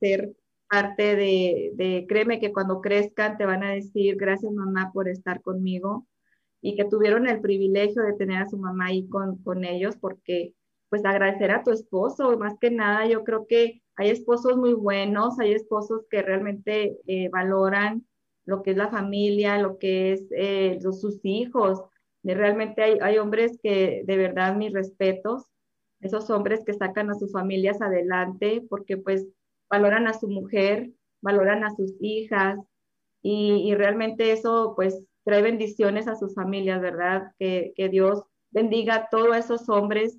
ser 0.00 0.34
parte 0.68 1.16
de, 1.16 1.72
de, 1.76 2.06
créeme 2.06 2.40
que 2.40 2.52
cuando 2.52 2.82
crezcan 2.82 3.38
te 3.38 3.46
van 3.46 3.62
a 3.62 3.72
decir, 3.72 4.16
gracias 4.16 4.52
mamá 4.52 4.90
por 4.92 5.08
estar 5.08 5.40
conmigo, 5.40 6.06
y 6.62 6.76
que 6.76 6.84
tuvieron 6.86 7.26
el 7.26 7.40
privilegio 7.40 8.02
de 8.02 8.14
tener 8.14 8.40
a 8.42 8.48
su 8.48 8.56
mamá 8.56 8.86
ahí 8.86 9.08
con, 9.08 9.42
con 9.42 9.64
ellos, 9.64 9.96
porque 10.00 10.54
pues 10.88 11.04
agradecer 11.04 11.50
a 11.50 11.62
tu 11.62 11.70
esposo, 11.70 12.38
más 12.38 12.58
que 12.58 12.70
nada, 12.70 13.06
yo 13.06 13.24
creo 13.24 13.46
que 13.46 13.82
hay 13.96 14.10
esposos 14.10 14.56
muy 14.56 14.72
buenos, 14.72 15.38
hay 15.38 15.52
esposos 15.52 16.06
que 16.08 16.22
realmente 16.22 16.98
eh, 17.06 17.28
valoran 17.30 18.06
lo 18.44 18.62
que 18.62 18.72
es 18.72 18.76
la 18.76 18.88
familia, 18.88 19.58
lo 19.58 19.78
que 19.78 20.12
es 20.12 20.24
eh, 20.30 20.78
sus 20.80 21.20
hijos, 21.24 21.82
Realmente 22.24 22.82
hay, 22.82 22.98
hay 23.02 23.18
hombres 23.18 23.58
que 23.62 24.02
de 24.06 24.16
verdad 24.16 24.54
mis 24.54 24.72
respetos, 24.72 25.44
esos 26.00 26.30
hombres 26.30 26.62
que 26.64 26.72
sacan 26.72 27.10
a 27.10 27.14
sus 27.14 27.32
familias 27.32 27.82
adelante 27.82 28.64
porque 28.68 28.96
pues 28.96 29.26
valoran 29.68 30.06
a 30.06 30.14
su 30.14 30.28
mujer, 30.28 30.90
valoran 31.20 31.64
a 31.64 31.74
sus 31.74 31.94
hijas 32.00 32.58
y 33.24 33.72
realmente 33.76 34.32
eso 34.32 34.74
pues 34.74 35.00
trae 35.24 35.42
bendiciones 35.42 36.08
a 36.08 36.16
sus 36.16 36.34
familias, 36.34 36.80
¿verdad? 36.80 37.32
Que, 37.38 37.72
que 37.76 37.88
Dios 37.88 38.22
bendiga 38.50 38.94
a 38.94 39.08
todos 39.08 39.36
esos 39.36 39.68
hombres 39.68 40.18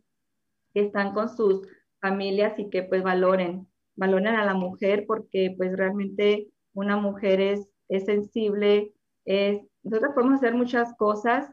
que 0.73 0.81
están 0.81 1.13
con 1.13 1.29
sus 1.29 1.67
familias 2.01 2.57
y 2.59 2.69
que 2.69 2.83
pues 2.83 3.03
valoren, 3.03 3.67
valoren 3.95 4.35
a 4.35 4.45
la 4.45 4.53
mujer 4.53 5.05
porque 5.07 5.53
pues 5.57 5.75
realmente 5.77 6.47
una 6.73 6.97
mujer 6.97 7.39
es, 7.39 7.69
es 7.87 8.05
sensible, 8.05 8.91
es, 9.25 9.61
nosotros 9.83 10.13
podemos 10.13 10.35
hacer 10.35 10.53
muchas 10.55 10.93
cosas, 10.95 11.49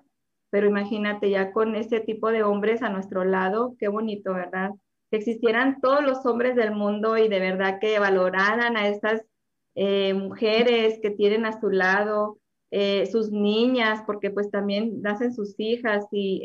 pero 0.50 0.66
imagínate 0.66 1.30
ya 1.30 1.52
con 1.52 1.76
este 1.76 2.00
tipo 2.00 2.32
de 2.32 2.42
hombres 2.42 2.82
a 2.82 2.88
nuestro 2.88 3.24
lado, 3.24 3.76
qué 3.78 3.88
bonito, 3.88 4.34
¿verdad? 4.34 4.70
Que 5.10 5.18
existieran 5.18 5.80
todos 5.80 6.02
los 6.02 6.26
hombres 6.26 6.56
del 6.56 6.72
mundo 6.72 7.16
y 7.16 7.28
de 7.28 7.38
verdad 7.38 7.78
que 7.80 7.98
valoraran 7.98 8.76
a 8.76 8.88
estas 8.88 9.22
eh, 9.76 10.14
mujeres 10.14 10.98
que 11.00 11.10
tienen 11.10 11.46
a 11.46 11.60
su 11.60 11.70
lado, 11.70 12.39
eh, 12.70 13.06
sus 13.06 13.30
niñas, 13.30 14.02
porque 14.06 14.30
pues 14.30 14.50
también 14.50 15.02
nacen 15.02 15.34
sus 15.34 15.54
hijas 15.58 16.06
y, 16.12 16.40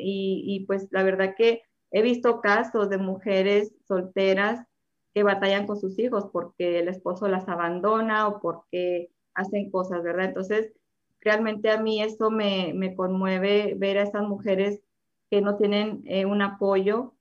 y, 0.47 0.65
pues 0.65 0.87
la 0.91 1.03
verdad 1.03 1.35
que 1.37 1.61
he 1.91 2.01
visto 2.01 2.41
casos 2.41 2.89
de 2.89 2.97
mujeres 2.97 3.73
solteras 3.87 4.65
que 5.13 5.23
batallan 5.23 5.67
con 5.67 5.79
sus 5.79 5.97
hijos 5.99 6.25
porque 6.33 6.79
el 6.79 6.87
esposo 6.87 7.27
las 7.27 7.47
abandona 7.47 8.27
o 8.27 8.39
porque 8.41 9.11
hacen 9.33 9.69
cosas, 9.69 10.03
¿verdad? 10.03 10.25
Entonces, 10.25 10.73
realmente 11.21 11.69
a 11.69 11.81
mí 11.81 12.01
eso 12.01 12.31
me, 12.31 12.73
me 12.75 12.95
conmueve 12.95 13.75
ver 13.77 13.97
a 13.97 14.03
esas 14.03 14.23
mujeres 14.23 14.81
que 15.29 15.41
no 15.41 15.57
tienen 15.57 16.03
eh, 16.05 16.25
un 16.25 16.41
apoyo 16.41 17.13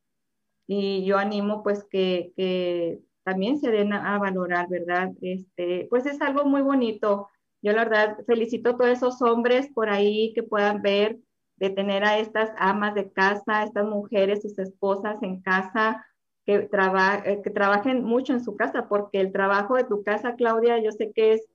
y 0.66 1.04
yo 1.04 1.18
animo 1.18 1.62
pues 1.62 1.84
que, 1.84 2.32
que 2.36 3.00
también 3.24 3.58
se 3.58 3.70
den 3.70 3.92
a, 3.92 4.18
valorar, 4.18 4.68
¿verdad? 4.68 5.12
Este, 5.20 5.86
pues 5.90 6.06
es 6.06 6.20
algo 6.20 6.44
muy 6.44 6.62
bonito. 6.62 7.28
Yo 7.64 7.72
la 7.72 7.84
verdad 7.84 8.18
felicito 8.26 8.70
a 8.70 8.76
todos 8.76 8.90
esos 8.90 9.22
hombres 9.22 9.70
por 9.72 9.88
ahí 9.88 10.34
que 10.34 10.42
puedan 10.42 10.82
ver 10.82 11.18
de 11.56 11.70
tener 11.70 12.04
a 12.04 12.18
estas 12.18 12.50
amas 12.58 12.94
de 12.94 13.10
casa, 13.10 13.60
a 13.60 13.64
estas 13.64 13.86
mujeres, 13.86 14.42
sus 14.42 14.58
esposas 14.58 15.22
en 15.22 15.40
casa, 15.40 16.04
que, 16.44 16.68
eh, 16.68 17.40
que 17.42 17.50
trabajen 17.50 18.04
mucho 18.04 18.34
en 18.34 18.44
su 18.44 18.54
casa, 18.54 18.86
porque 18.86 19.18
el 19.18 19.32
trabajo 19.32 19.76
de 19.76 19.84
tu 19.84 20.04
casa, 20.04 20.34
Claudia, 20.34 20.78
yo 20.82 20.92
sé 20.92 21.12
que 21.14 21.32
es 21.32 21.46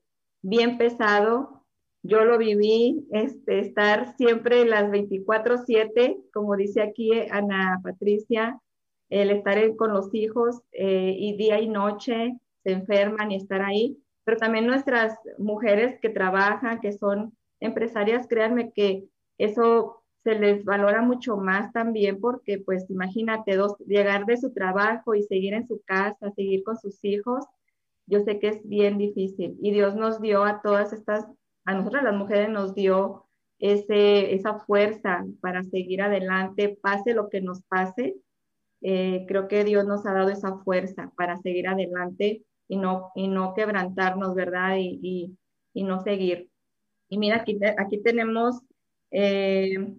bien 0.42 0.80
pesado, 0.80 1.64
yo 2.02 2.26
lo 2.26 2.40
viví, 2.40 3.06
este, 3.12 3.60
estar 3.60 4.16
siempre 4.18 4.66
las 4.66 4.90
24/7, 4.90 6.18
como 6.34 6.56
dice 6.56 6.82
aquí 6.82 7.12
Ana 7.30 7.82
Patricia, 7.84 8.60
el 9.10 9.30
estar 9.30 9.76
con 9.76 9.94
los 9.94 10.12
hijos 10.16 10.64
eh, 10.72 11.14
y 11.16 11.38
día 11.38 11.60
y 11.62 11.68
noche 11.68 12.36
se 12.64 12.72
enferman 12.72 13.32
y 13.32 13.36
estar 13.36 13.62
ahí, 13.62 14.02
pero 14.30 14.42
también 14.42 14.68
nuestras 14.68 15.18
mujeres 15.40 16.00
que 16.00 16.10
trabajan, 16.10 16.82
que 16.82 16.94
son 16.94 17.36
empresarias, 17.60 18.28
créanme 18.28 18.72
que 18.72 19.06
eso 19.40 20.04
se 20.24 20.36
les 20.36 20.64
valora 20.64 21.02
mucho 21.02 21.36
más 21.36 21.74
también 21.74 22.22
porque 22.22 22.60
pues 22.60 22.88
imagínate 22.92 23.56
dos, 23.56 23.76
llegar 23.88 24.28
de 24.28 24.38
su 24.38 24.54
trabajo 24.54 25.16
y 25.16 25.24
seguir 25.24 25.56
en 25.56 25.68
su 25.68 25.82
casa, 25.84 26.30
seguir 26.36 26.62
con 26.64 26.78
sus 26.78 27.04
hijos, 27.04 27.44
yo 28.06 28.20
sé 28.20 28.38
que 28.38 28.50
es 28.50 28.70
bien 28.70 29.00
difícil 29.00 29.58
y 29.64 29.72
Dios 29.72 29.96
nos 29.96 30.22
dio 30.22 30.44
a 30.44 30.62
todas 30.62 30.94
estas, 30.94 31.26
a 31.66 31.74
nosotras 31.74 32.04
las 32.04 32.16
mujeres 32.16 32.50
nos 32.50 32.76
dio 32.76 33.26
ese, 33.58 34.36
esa 34.36 34.60
fuerza 34.60 35.26
para 35.42 35.64
seguir 35.64 36.04
adelante, 36.04 36.78
pase 36.84 37.16
lo 37.16 37.30
que 37.30 37.42
nos 37.42 37.64
pase. 37.64 38.16
Eh, 38.82 39.26
creo 39.28 39.48
que 39.48 39.64
Dios 39.64 39.88
nos 39.88 40.06
ha 40.06 40.14
dado 40.14 40.30
esa 40.30 40.60
fuerza 40.60 41.12
para 41.18 41.36
seguir 41.38 41.68
adelante 41.68 42.44
y 42.70 42.78
no, 42.78 43.12
y 43.16 43.28
no 43.28 43.54
quebrantarnos, 43.54 44.36
¿verdad? 44.36 44.78
Y, 44.78 45.36
y, 45.74 45.84
no 45.84 46.02
seguir. 46.02 46.50
Y 47.10 47.18
mira, 47.18 47.38
aquí, 47.38 47.60
aquí 47.78 48.02
tenemos 48.02 48.62
eh, 49.12 49.96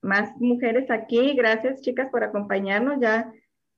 más 0.00 0.30
mujeres 0.38 0.90
aquí. 0.90 1.34
Gracias, 1.34 1.82
chicas, 1.82 2.08
por 2.10 2.24
acompañarnos. 2.24 2.98
Ya 3.00 3.30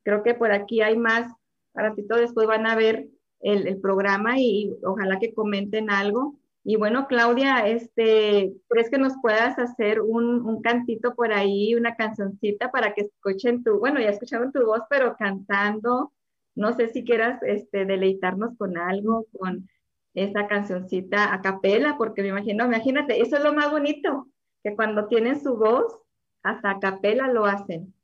creo 0.05 0.23
que 0.23 0.35
por 0.35 0.53
aquí 0.53 0.81
hay 0.81 0.97
más. 0.97 1.31
A 1.75 1.83
ratito 1.83 2.17
después 2.17 2.47
van 2.47 2.67
a 2.67 2.77
ver 2.77 3.09
el, 3.41 3.67
el 3.67 3.81
programa 3.81 4.39
y 4.39 4.73
ojalá 4.85 5.19
que 5.19 5.35
comenten 5.35 5.91
algo. 5.91 6.39
Y 6.63 6.77
bueno, 6.77 7.07
Claudia, 7.09 7.67
este, 7.67 8.53
¿crees 8.69 8.91
que 8.91 8.99
nos 8.99 9.15
puedas 9.23 9.59
hacer 9.59 10.03
un, 10.03 10.45
un, 10.47 10.61
cantito 10.61 11.15
por 11.15 11.33
ahí, 11.33 11.75
una 11.75 11.97
cancioncita 11.97 12.71
para 12.71 12.93
que 12.95 13.03
escuchen 13.03 13.65
tu, 13.65 13.79
bueno, 13.79 14.01
ya 14.01 14.11
escucharon 14.11 14.53
tu 14.53 14.65
voz, 14.67 14.83
pero 14.91 15.17
cantando, 15.17 16.13
no 16.59 16.73
sé 16.75 16.89
si 16.89 17.05
quieras 17.05 17.41
este, 17.43 17.85
deleitarnos 17.85 18.57
con 18.59 18.77
algo, 18.77 19.27
con 19.39 19.69
esa 20.15 20.47
cancioncita 20.49 21.33
a 21.33 21.41
capela, 21.41 21.97
porque 21.97 22.23
me 22.23 22.29
imagino, 22.29 22.65
imagínate, 22.65 23.21
eso 23.21 23.37
es 23.37 23.45
lo 23.45 23.53
más 23.53 23.71
bonito, 23.71 24.29
que 24.63 24.75
cuando 24.75 25.07
tienen 25.07 25.41
su 25.41 25.57
voz, 25.57 26.01
hasta 26.43 26.71
a 26.71 26.81
capela 26.81 27.29
lo 27.29 27.47
hacen, 27.47 27.95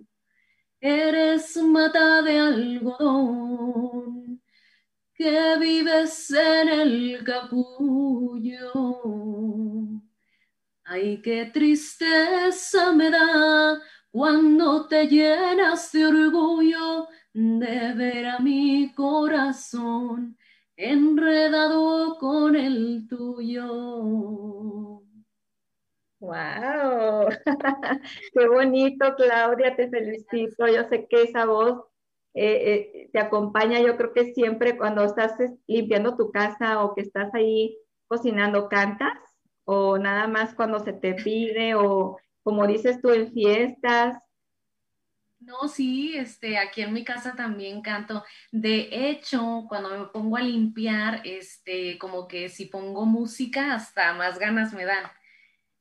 Eres 0.81 1.57
mata 1.57 2.23
de 2.23 2.39
algodón 2.39 4.41
que 5.13 5.57
vives 5.59 6.31
en 6.31 6.69
el 6.69 7.25
capullo. 7.25 8.71
Ay, 10.85 11.21
qué 11.21 11.47
tristeza 11.47 12.93
me 12.93 13.11
da 13.11 13.83
cuando 14.13 14.87
te 14.89 15.07
llenas 15.09 15.91
de 15.91 16.07
orgullo 16.07 17.09
de 17.33 17.95
ver 17.95 18.27
a 18.27 18.39
mi 18.41 18.93
corazón 18.95 20.37
enredado 20.77 22.19
con 22.19 22.55
el 22.55 23.07
tuyo. 23.09 25.03
¡Wow! 26.21 27.29
¡Qué 28.35 28.49
bonito, 28.49 29.15
Claudia! 29.17 29.75
Te 29.75 29.89
felicito. 29.89 30.69
Yo 30.69 30.85
sé 30.89 31.07
que 31.09 31.23
esa 31.23 31.47
voz 31.47 31.83
eh, 32.35 32.85
eh, 33.05 33.11
te 33.13 33.19
acompaña, 33.19 33.81
yo 33.81 33.97
creo 33.97 34.13
que 34.13 34.33
siempre 34.35 34.77
cuando 34.77 35.05
estás 35.05 35.35
limpiando 35.67 36.17
tu 36.17 36.31
casa 36.31 36.85
o 36.85 36.95
que 36.95 37.01
estás 37.03 37.35
ahí 37.35 37.77
cocinando, 38.09 38.69
¿cantas? 38.69 39.19
¿O 39.65 39.99
nada 39.99 40.29
más 40.29 40.55
cuando 40.55 40.81
se 40.81 40.93
te 40.93 41.15
pide 41.15 41.75
o 41.75 42.19
como 42.43 42.67
dices 42.67 43.01
tú 43.01 43.11
en 43.11 43.33
fiestas? 43.33 44.17
No, 45.41 45.67
sí, 45.67 46.17
este, 46.17 46.57
aquí 46.57 46.83
en 46.83 46.93
mi 46.93 47.05
casa 47.05 47.35
también 47.35 47.83
canto. 47.83 48.25
De 48.53 48.89
hecho, 48.93 49.65
cuando 49.69 49.91
me 49.91 50.07
pongo 50.07 50.37
a 50.37 50.41
limpiar, 50.41 51.21
este, 51.25 51.99
como 51.99 52.29
que 52.29 52.49
si 52.49 52.67
pongo 52.67 53.07
música, 53.07 53.75
hasta 53.75 54.15
más 54.15 54.39
ganas 54.39 54.73
me 54.73 54.85
dan. 54.85 55.05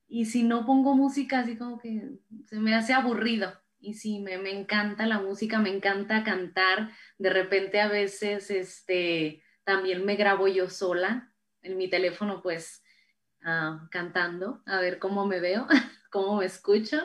Y 0.08 0.26
si 0.26 0.44
no 0.44 0.66
pongo 0.66 0.96
música, 0.96 1.40
así 1.40 1.58
como 1.58 1.80
que 1.80 2.10
se 2.46 2.60
me 2.60 2.76
hace 2.76 2.94
aburrido. 2.94 3.54
Y 3.80 3.94
sí, 3.94 4.20
me, 4.20 4.36
encanta 4.52 5.06
la 5.06 5.20
música, 5.20 5.60
me 5.60 5.70
encanta 5.70 6.24
cantar. 6.24 6.92
De 7.18 7.30
repente 7.30 7.82
a 7.82 7.88
veces 7.88 8.52
este, 8.52 9.44
también 9.64 10.06
me 10.06 10.16
grabo 10.16 10.48
yo 10.48 10.70
sola 10.70 11.32
en 11.62 11.78
mi 11.78 11.90
teléfono, 11.90 12.42
pues 12.42 12.84
ah, 13.44 13.88
cantando, 13.92 14.62
a 14.66 14.80
ver 14.82 15.00
cómo 15.00 15.26
me 15.26 15.40
veo, 15.40 15.68
cómo 16.12 16.38
me 16.38 16.46
escucho. 16.46 16.98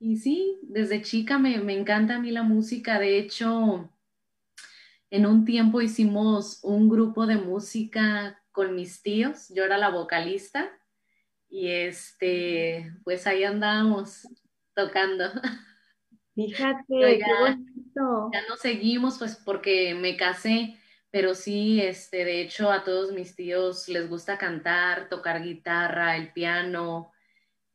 Y 0.00 0.16
sí, 0.16 0.58
desde 0.62 1.02
chica 1.02 1.38
me, 1.38 1.58
me 1.58 1.78
encanta 1.78 2.16
a 2.16 2.20
mí 2.20 2.32
la 2.32 2.42
música. 2.42 2.98
De 2.98 3.18
hecho, 3.18 3.92
en 5.10 5.26
un 5.26 5.44
tiempo 5.44 5.80
hicimos 5.80 6.60
un 6.62 6.88
grupo 6.88 7.26
de 7.26 7.36
música 7.36 8.42
con 8.50 8.74
mis 8.74 9.02
tíos. 9.02 9.48
Yo 9.54 9.64
era 9.64 9.78
la 9.78 9.90
vocalista 9.90 10.70
y 11.48 11.68
este, 11.68 12.92
pues 13.04 13.26
ahí 13.26 13.44
andábamos 13.44 14.26
tocando. 14.74 15.24
Fíjate, 16.34 17.18
ya, 17.18 17.58
Ya 18.32 18.48
no 18.48 18.56
seguimos, 18.56 19.18
pues 19.18 19.36
porque 19.44 19.94
me 19.94 20.16
casé, 20.16 20.78
pero 21.10 21.34
sí, 21.34 21.80
este, 21.80 22.24
de 22.24 22.42
hecho, 22.42 22.70
a 22.70 22.84
todos 22.84 23.12
mis 23.12 23.34
tíos 23.34 23.88
les 23.88 24.08
gusta 24.08 24.38
cantar, 24.38 25.08
tocar 25.08 25.42
guitarra, 25.42 26.16
el 26.16 26.32
piano. 26.32 27.10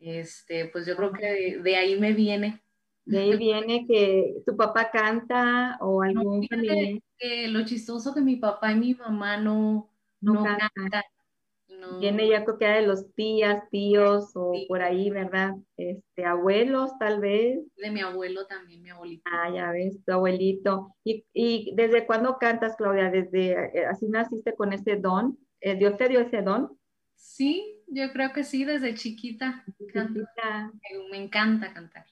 Este, 0.04 0.66
pues 0.66 0.86
yo 0.86 0.98
creo 0.98 1.14
que 1.14 1.60
de, 1.60 1.76
ahí 1.78 1.98
me 1.98 2.12
viene. 2.12 2.62
De 3.06 3.20
ahí 3.20 3.38
viene 3.38 3.86
que 3.88 4.36
tu 4.46 4.56
papá 4.58 4.92
canta 4.92 5.78
o 5.80 6.02
algún 6.02 6.46
familiar. 6.48 7.00
lo 7.48 7.66
chistoso 7.66 8.14
que 8.14 8.22
mi 8.22 8.36
papá 8.36 8.74
y 8.74 8.76
mi 8.76 8.94
mamá 8.96 9.38
no, 9.38 9.90
no, 10.20 10.44
cantan. 10.44 11.04
Tiene 12.00 12.28
ya 12.30 12.44
creo 12.44 12.58
que 12.58 12.66
de 12.68 12.82
los 12.88 13.14
tías, 13.14 13.70
tíos 13.70 14.32
o 14.36 14.54
por 14.68 14.82
ahí, 14.82 15.10
¿verdad? 15.10 15.56
Este, 15.78 16.26
abuelos 16.26 16.92
tal 17.00 17.20
vez. 17.20 17.60
De 17.78 17.92
mi 17.92 18.02
abuelo 18.02 18.46
también, 18.46 18.82
mi 18.82 18.90
abuelito. 18.90 19.24
Ah, 19.26 19.50
ya 19.54 19.72
ves, 19.72 20.04
tu 20.06 20.12
abuelito. 20.12 20.96
¿Y, 21.04 21.26
y 21.34 21.74
desde 21.76 22.06
cuándo 22.06 22.38
cantas, 22.40 22.76
Claudia? 22.78 23.10
¿Desde 23.10 23.52
eh, 23.52 23.86
así 23.86 24.08
naciste 24.08 24.56
con 24.56 24.72
ese 24.74 24.98
don? 24.98 25.38
Eh, 25.62 25.76
¿Dios 25.76 25.98
te 25.98 26.10
dio 26.10 26.20
ese 26.20 26.42
don? 26.42 26.78
Sí, 27.16 27.83
yo 27.94 28.12
creo 28.12 28.34
que 28.34 28.44
sí, 28.44 28.66
desde 28.66 28.96
chiquita. 28.96 29.64
Me 31.12 31.18
encanta 31.18 31.74
cantar. 31.74 32.06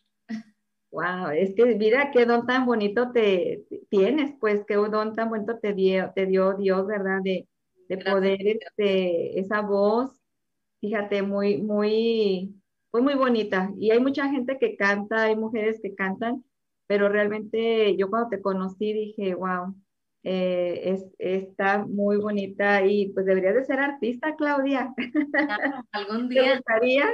Wow, 0.92 1.30
es 1.30 1.56
que 1.56 1.66
mira 1.76 2.12
qué 2.12 2.26
don 2.26 2.46
tan 2.46 2.66
bonito 2.66 3.12
te, 3.12 3.64
tienes, 3.90 4.36
pues 4.40 4.66
qué 4.68 4.76
don 4.76 5.16
tan 5.16 5.30
bonito 5.30 5.58
te 5.58 5.74
dio, 5.74 6.12
te 6.14 6.26
dio 6.26 6.54
Dios, 6.54 6.86
¿verdad? 6.86 7.22
De, 7.24 7.48
de 7.88 7.98
poder, 7.98 8.40
este, 8.42 9.40
esa 9.40 9.62
voz, 9.62 10.22
fíjate, 10.82 11.22
muy, 11.22 11.62
muy, 11.62 12.62
pues 12.90 13.04
muy 13.04 13.14
bonita. 13.16 13.72
Y 13.80 13.92
hay 13.92 14.02
mucha 14.02 14.30
gente 14.30 14.58
que 14.60 14.76
canta, 14.76 15.24
hay 15.24 15.36
mujeres 15.38 15.80
que 15.82 15.96
cantan, 15.96 16.44
pero 16.88 17.08
realmente 17.08 17.96
yo 17.96 18.10
cuando 18.10 18.30
te 18.30 18.42
conocí 18.42 18.92
dije, 18.92 19.34
wow, 19.34 19.74
eh, 20.24 20.82
es, 20.84 21.06
está 21.18 21.86
muy 21.86 22.18
bonita 22.18 22.86
y 22.86 23.10
pues 23.10 23.26
deberías 23.26 23.56
de 23.56 23.66
ser 23.66 23.80
artista, 23.80 24.36
Claudia. 24.36 24.94
algún 25.92 26.30
día. 26.30 26.44
¿Te 26.44 26.56
gustaría? 26.56 27.06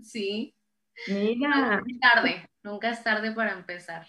Sí. 0.00 0.54
Mira. 1.08 1.76
Nunca 1.76 1.84
es 1.86 2.00
tarde, 2.00 2.50
nunca 2.62 2.90
es 2.90 3.04
tarde 3.04 3.32
para 3.32 3.52
empezar. 3.52 4.06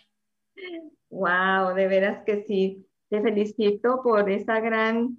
Wow, 1.09 1.75
de 1.75 1.87
veras 1.87 2.23
que 2.25 2.43
sí. 2.43 2.85
Te 3.09 3.21
felicito 3.21 4.01
por 4.03 4.29
esa 4.29 4.59
gran 4.59 5.17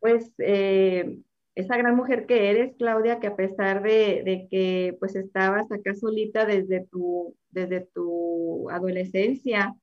pues 0.00 0.32
eh, 0.38 1.18
esa 1.54 1.76
gran 1.76 1.94
mujer 1.94 2.26
que 2.26 2.50
eres, 2.50 2.74
Claudia, 2.76 3.20
que 3.20 3.26
a 3.26 3.36
pesar 3.36 3.82
de, 3.82 4.48
que 4.50 4.96
pues 4.98 5.14
estabas 5.14 5.70
acá 5.70 5.94
solita 5.94 6.46
desde 6.46 6.86
tu, 6.86 7.36
desde 7.50 7.82
tu 7.94 8.68
adolescencia, 8.70 9.76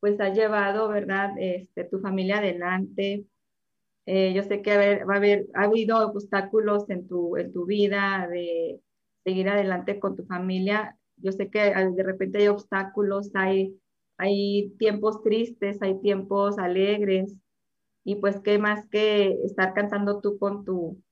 pues 0.00 0.20
has 0.20 0.36
llevado, 0.36 0.88
¿verdad? 0.88 1.32
Este, 1.38 1.84
tu 1.84 2.00
familia 2.00 2.38
adelante. 2.38 3.26
Eh, 4.06 4.32
yo 4.34 4.42
sé 4.42 4.62
que 4.62 5.04
va 5.04 5.14
a 5.14 5.16
haber, 5.16 5.46
ha 5.54 5.64
habido 5.64 6.06
obstáculos 6.08 6.88
en 6.90 7.06
tu, 7.06 7.36
en 7.36 7.52
tu 7.52 7.66
vida 7.66 8.26
de 8.30 8.80
seguir 9.24 9.48
adelante 9.48 10.00
con 10.00 10.16
tu 10.16 10.24
familia. 10.24 10.96
Yo 11.16 11.32
sé 11.32 11.50
que 11.50 11.60
de 11.60 12.02
repente 12.02 12.38
hay 12.38 12.48
obstáculos, 12.48 13.30
hay, 13.34 13.78
hay 14.16 14.70
tiempos 14.78 15.22
tristes, 15.22 15.80
hay 15.82 16.00
tiempos 16.00 16.58
alegres, 16.58 17.36
y 18.04 18.16
pues 18.16 18.40
qué 18.40 18.58
más 18.58 18.88
que 18.88 19.38
estar 19.44 19.74
cantando 19.74 20.20
tú 20.20 20.38
con 20.38 20.64
tu, 20.64 21.02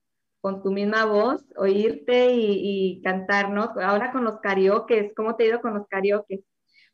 con 0.41 0.63
tu 0.63 0.71
misma 0.71 1.05
voz, 1.05 1.45
oírte 1.57 2.33
y, 2.33 2.97
y 2.97 3.01
cantar, 3.01 3.51
¿no? 3.51 3.71
Ahora 3.81 4.11
con 4.11 4.23
los 4.23 4.39
karaoke, 4.39 5.13
¿cómo 5.15 5.35
te 5.35 5.43
ha 5.43 5.47
ido 5.47 5.61
con 5.61 5.75
los 5.75 5.87
karaoke? 5.87 6.43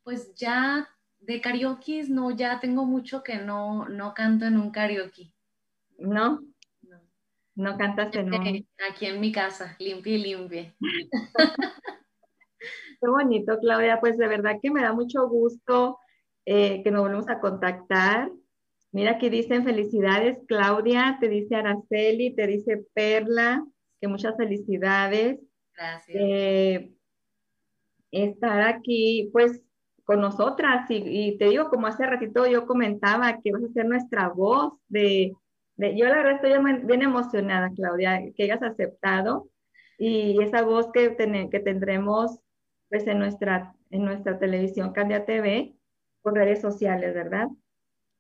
Pues 0.04 0.34
ya 0.36 0.88
de 1.26 1.42
karaoke, 1.42 2.04
no, 2.10 2.32
ya 2.32 2.60
tengo 2.60 2.86
mucho 2.86 3.24
que 3.24 3.38
no, 3.38 3.88
no 3.90 4.14
canto 4.14 4.46
en 4.46 4.58
un 4.58 4.72
karaoke. 4.72 5.34
¿No? 5.98 6.42
No, 6.82 7.02
no 7.56 7.78
cantas 7.78 8.16
en 8.16 8.34
un... 8.34 8.68
Aquí 8.90 9.06
en 9.06 9.20
mi 9.20 9.32
casa, 9.32 9.76
limpia 9.80 10.16
y 10.16 10.24
limpia. 10.24 10.76
Qué 12.60 13.08
bonito, 13.08 13.60
Claudia, 13.60 14.00
pues 14.00 14.18
de 14.18 14.28
verdad 14.28 14.58
que 14.62 14.72
me 14.72 14.82
da 14.82 14.94
mucho 14.94 15.28
gusto 15.28 16.00
eh, 16.46 16.82
que 16.84 16.92
nos 16.92 17.02
volvemos 17.02 17.30
a 17.30 17.40
contactar. 17.40 18.32
Mira 18.92 19.12
aquí 19.12 19.30
dicen 19.30 19.66
felicidades, 19.66 20.38
Claudia, 20.48 21.18
te 21.20 21.28
dice 21.28 21.56
Araceli, 21.56 22.34
te 22.34 22.48
dice 22.48 22.86
Perla, 22.94 23.66
que 24.00 24.08
muchas 24.08 24.38
felicidades. 24.38 25.40
Gracias. 25.76 26.18
Eh, 26.18 26.94
estar 28.12 28.62
aquí, 28.62 29.30
pues, 29.34 29.65
con 30.06 30.22
nosotras 30.22 30.86
y, 30.90 31.38
te 31.38 31.50
digo, 31.50 31.70
como 31.70 31.88
hace 31.88 32.06
ratito 32.06 32.46
yo 32.48 32.66
comentaba, 32.66 33.40
que 33.42 33.52
vas 33.52 33.64
a 33.64 33.74
ser 33.74 33.86
nuestra 33.86 34.30
voz 34.30 34.74
de, 34.88 35.34
de 35.76 35.98
yo 35.98 36.06
la 36.06 36.18
verdad 36.18 36.34
estoy 36.34 36.86
bien 36.86 37.02
emocionada, 37.02 37.72
Claudia, 37.76 38.22
que 38.36 38.44
hayas 38.44 38.62
aceptado 38.62 39.50
y 39.98 40.42
esa 40.42 40.62
voz 40.62 40.92
que, 40.92 41.16
que 41.52 41.60
tendremos 41.60 42.40
pues 42.90 43.08
en 43.08 43.18
nuestra, 43.18 43.76
en 43.90 44.06
nuestra 44.06 44.38
televisión 44.38 44.94
Candia 44.94 45.26
TV 45.26 45.76
por 46.22 46.34
redes 46.34 46.62
sociales, 46.62 47.14
¿verdad? 47.14 47.48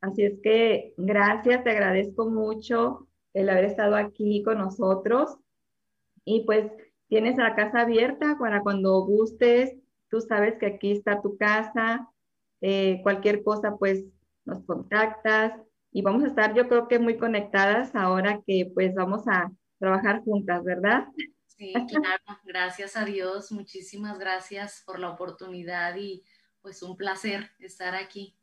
Así 0.01 0.23
es 0.23 0.39
que 0.41 0.93
gracias, 0.97 1.63
te 1.63 1.69
agradezco 1.69 2.29
mucho 2.29 3.07
el 3.33 3.49
haber 3.49 3.65
estado 3.65 3.95
aquí 3.95 4.41
con 4.43 4.57
nosotros 4.57 5.37
y 6.23 6.45
pues 6.45 6.71
tienes 7.07 7.37
la 7.37 7.55
casa 7.55 7.81
abierta 7.81 8.37
para 8.39 8.61
cuando 8.61 9.05
gustes, 9.05 9.75
tú 10.15 10.21
sabes 10.21 10.57
que 10.57 10.67
aquí 10.67 10.93
está 10.93 11.21
tu 11.21 11.37
casa, 11.37 12.09
eh, 12.61 13.01
cualquier 13.03 13.43
cosa 13.43 13.75
pues 13.75 14.05
nos 14.45 14.63
contactas 14.63 15.59
y 15.91 16.03
vamos 16.03 16.23
a 16.23 16.27
estar 16.27 16.53
yo 16.53 16.69
creo 16.69 16.87
que 16.87 16.99
muy 16.99 17.17
conectadas 17.17 17.93
ahora 17.95 18.41
que 18.47 18.71
pues 18.73 18.95
vamos 18.95 19.27
a 19.27 19.51
trabajar 19.77 20.21
juntas, 20.21 20.63
¿verdad? 20.63 21.07
Sí, 21.47 21.73
claro, 21.73 22.39
gracias 22.45 22.95
a 22.95 23.03
Dios, 23.03 23.51
muchísimas 23.51 24.17
gracias 24.17 24.83
por 24.85 24.99
la 24.99 25.09
oportunidad 25.09 25.97
y 25.97 26.23
pues 26.61 26.81
un 26.81 26.95
placer 26.95 27.51
estar 27.59 27.93
aquí. 27.93 28.37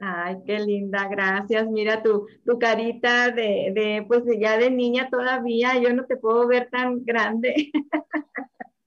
Ay, 0.00 0.38
qué 0.44 0.58
linda, 0.58 1.06
gracias. 1.08 1.68
Mira 1.68 2.02
tu, 2.02 2.26
tu 2.44 2.58
carita 2.58 3.30
de, 3.30 3.72
de, 3.74 4.04
pues 4.08 4.24
ya 4.40 4.58
de 4.58 4.72
niña 4.72 5.08
todavía, 5.08 5.80
yo 5.80 5.92
no 5.92 6.04
te 6.06 6.16
puedo 6.16 6.48
ver 6.48 6.68
tan 6.68 7.04
grande. 7.04 7.70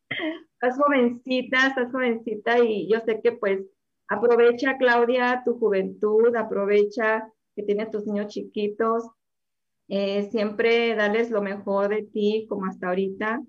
estás 0.62 0.78
jovencita, 0.78 1.68
estás 1.68 1.92
jovencita 1.92 2.60
y 2.60 2.88
yo 2.88 3.00
sé 3.00 3.20
que 3.20 3.32
pues 3.32 3.62
aprovecha, 4.08 4.78
Claudia, 4.78 5.42
tu 5.44 5.58
juventud, 5.58 6.36
aprovecha 6.36 7.28
que 7.56 7.64
tienes 7.64 7.90
tus 7.90 8.06
niños 8.06 8.28
chiquitos, 8.28 9.10
eh, 9.88 10.30
siempre 10.30 10.94
darles 10.94 11.32
lo 11.32 11.42
mejor 11.42 11.90
de 11.90 12.04
ti 12.04 12.46
como 12.48 12.68
hasta 12.68 12.90
ahorita 12.90 13.42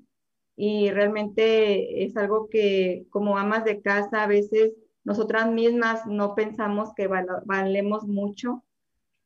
y 0.56 0.90
realmente 0.90 2.02
es 2.02 2.16
algo 2.16 2.48
que 2.48 3.04
como 3.10 3.36
amas 3.36 3.66
de 3.66 3.82
casa 3.82 4.22
a 4.22 4.26
veces 4.26 4.72
nosotras 5.04 5.50
mismas 5.50 6.06
no 6.06 6.34
pensamos 6.34 6.94
que 6.94 7.08
valemos 7.08 8.04
mucho 8.04 8.64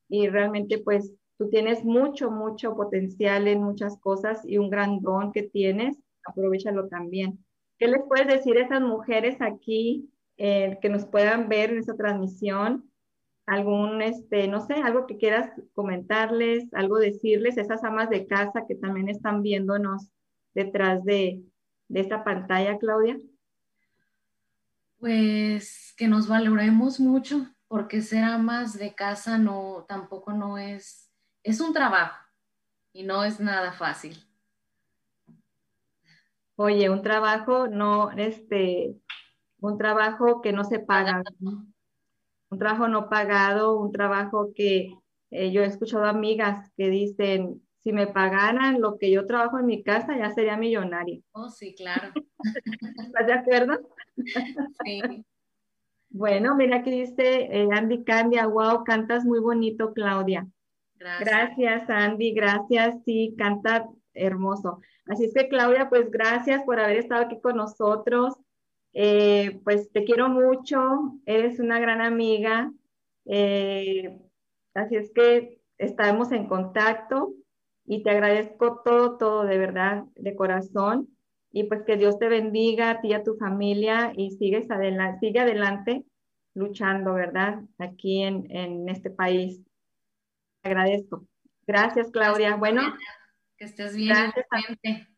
y 0.09 0.27
realmente 0.27 0.79
pues 0.79 1.13
tú 1.39 1.49
tienes 1.51 1.85
mucho, 1.85 2.33
mucho 2.33 2.75
potencial 2.75 3.47
en 3.47 3.63
muchas 3.63 3.97
cosas 3.99 4.45
y 4.45 4.59
un 4.59 4.71
gran 4.71 5.03
don 5.03 5.31
que 5.31 5.45
tienes, 5.45 5.97
aprovechalo 6.25 6.89
también. 6.89 7.46
¿Qué 7.79 7.89
les 7.89 8.03
puedes 8.09 8.27
decir 8.27 8.57
a 8.59 8.65
esas 8.65 8.81
mujeres 8.81 9.37
aquí 9.41 10.11
eh, 10.37 10.79
que 10.81 10.89
nos 10.89 11.05
puedan 11.07 11.49
ver 11.49 11.71
en 11.71 11.79
esta 11.79 11.97
transmisión? 11.97 12.91
Algún, 13.47 14.03
este, 14.03 14.49
no 14.49 14.61
sé, 14.61 14.75
algo 14.75 15.07
que 15.07 15.19
quieras 15.19 15.51
comentarles, 15.75 16.73
algo 16.75 16.99
decirles 16.99 17.57
esas 17.59 17.85
amas 17.85 18.11
de 18.11 18.27
casa 18.27 18.65
que 18.67 18.75
también 18.75 19.09
están 19.09 19.43
viéndonos 19.43 20.09
detrás 20.55 21.05
de, 21.05 21.43
de 21.89 22.01
esta 22.01 22.25
pantalla, 22.25 22.79
Claudia 22.79 23.19
pues 24.99 25.95
que 25.97 26.09
nos 26.09 26.29
valoremos 26.29 27.01
mucho, 27.01 27.47
porque 27.69 28.03
ser 28.03 28.25
amas 28.25 28.79
de 28.79 28.95
casa 28.95 29.39
no, 29.39 29.85
tampoco 29.89 30.33
no 30.33 30.59
es, 30.59 31.11
es 31.43 31.61
un 31.61 31.73
trabajo 31.73 32.19
y 32.93 33.03
no 33.05 33.25
es 33.25 33.41
nada 33.41 33.73
fácil. 33.73 34.26
Oye, 36.57 36.89
un 36.89 37.03
trabajo 37.03 37.69
no, 37.69 38.11
este, 38.13 38.97
un 39.61 39.77
trabajo 39.77 40.41
que 40.41 40.53
no 40.53 40.65
se 40.65 40.79
paga, 40.79 41.23
un 41.41 42.59
trabajo 42.59 42.89
no 42.89 43.09
pagado, 43.11 43.79
un 43.79 43.93
trabajo 43.93 44.53
que 44.55 44.95
eh, 45.31 45.53
yo 45.53 45.63
he 45.63 45.67
escuchado 45.67 46.05
amigas 46.05 46.73
que 46.77 46.89
dicen, 46.89 47.63
si 47.83 47.93
me 47.93 48.07
pagaran 48.07 48.81
lo 48.81 48.99
que 48.99 49.11
yo 49.11 49.27
trabajo 49.27 49.59
en 49.59 49.67
mi 49.67 49.83
casa, 49.83 50.17
ya 50.17 50.31
sería 50.31 50.57
millonaria. 50.57 51.21
Oh, 51.33 51.51
sí, 51.51 51.75
claro. 51.75 52.13
¿Estás 52.99 53.27
de 53.27 53.33
acuerdo? 53.33 53.79
Sí. 54.85 55.25
Bueno, 56.09 56.57
mira 56.57 56.79
aquí 56.79 56.91
dice 56.91 57.49
eh, 57.51 57.69
Andy 57.71 58.03
Candia, 58.03 58.47
wow, 58.47 58.83
cantas 58.85 59.25
muy 59.25 59.41
bonito, 59.41 59.93
Claudia. 59.93 60.47
Gracias. 60.95 61.29
Gracias, 61.29 61.91
Andy, 61.91 62.33
gracias, 62.33 62.97
sí, 63.05 63.35
canta 63.37 63.87
hermoso. 64.15 64.81
Así 65.07 65.25
es 65.25 65.35
que, 65.35 65.49
Claudia, 65.49 65.89
pues 65.89 66.11
gracias 66.11 66.63
por 66.65 66.81
haber 66.81 66.99
estado 66.99 67.25
aquí 67.25 67.41
con 67.41 67.57
nosotros. 67.57 68.35
Eh, 68.93 69.61
pues 69.63 69.91
te 69.93 70.05
quiero 70.05 70.29
mucho, 70.29 71.21
eres 71.27 71.61
una 71.61 71.79
gran 71.79 72.01
amiga. 72.01 72.73
Eh, 73.27 74.19
así 74.75 74.97
es 74.97 75.13
que 75.13 75.61
estamos 75.79 76.33
en 76.33 76.49
contacto 76.49 77.35
y 77.85 78.03
te 78.03 78.11
agradezco 78.11 78.83
todo, 78.85 79.17
todo 79.17 79.45
de 79.45 79.59
verdad, 79.59 80.05
de 80.17 80.35
corazón. 80.35 81.09
Y 81.53 81.65
pues 81.65 81.85
que 81.85 81.97
Dios 81.97 82.19
te 82.19 82.29
bendiga 82.29 82.91
a 82.91 83.01
ti 83.01 83.09
y 83.09 83.13
a 83.15 83.23
tu 83.23 83.37
familia 83.37 84.13
y 84.17 84.33
sigues 84.33 84.71
adelante, 84.71 85.27
sigue 85.27 85.41
adelante 85.41 86.05
luchando, 86.55 87.15
¿verdad? 87.15 87.61
Aquí 87.79 88.23
en, 88.23 88.51
en 88.51 88.89
este 88.89 89.11
país. 89.11 89.63
Te 90.63 90.71
agradezco. 90.71 91.27
Gracias, 91.67 92.11
Claudia. 92.11 92.57
Bueno. 92.57 92.83
Que 93.57 93.65
estés 93.65 93.97
bien. 93.97 94.17
Igualmente. 94.17 95.09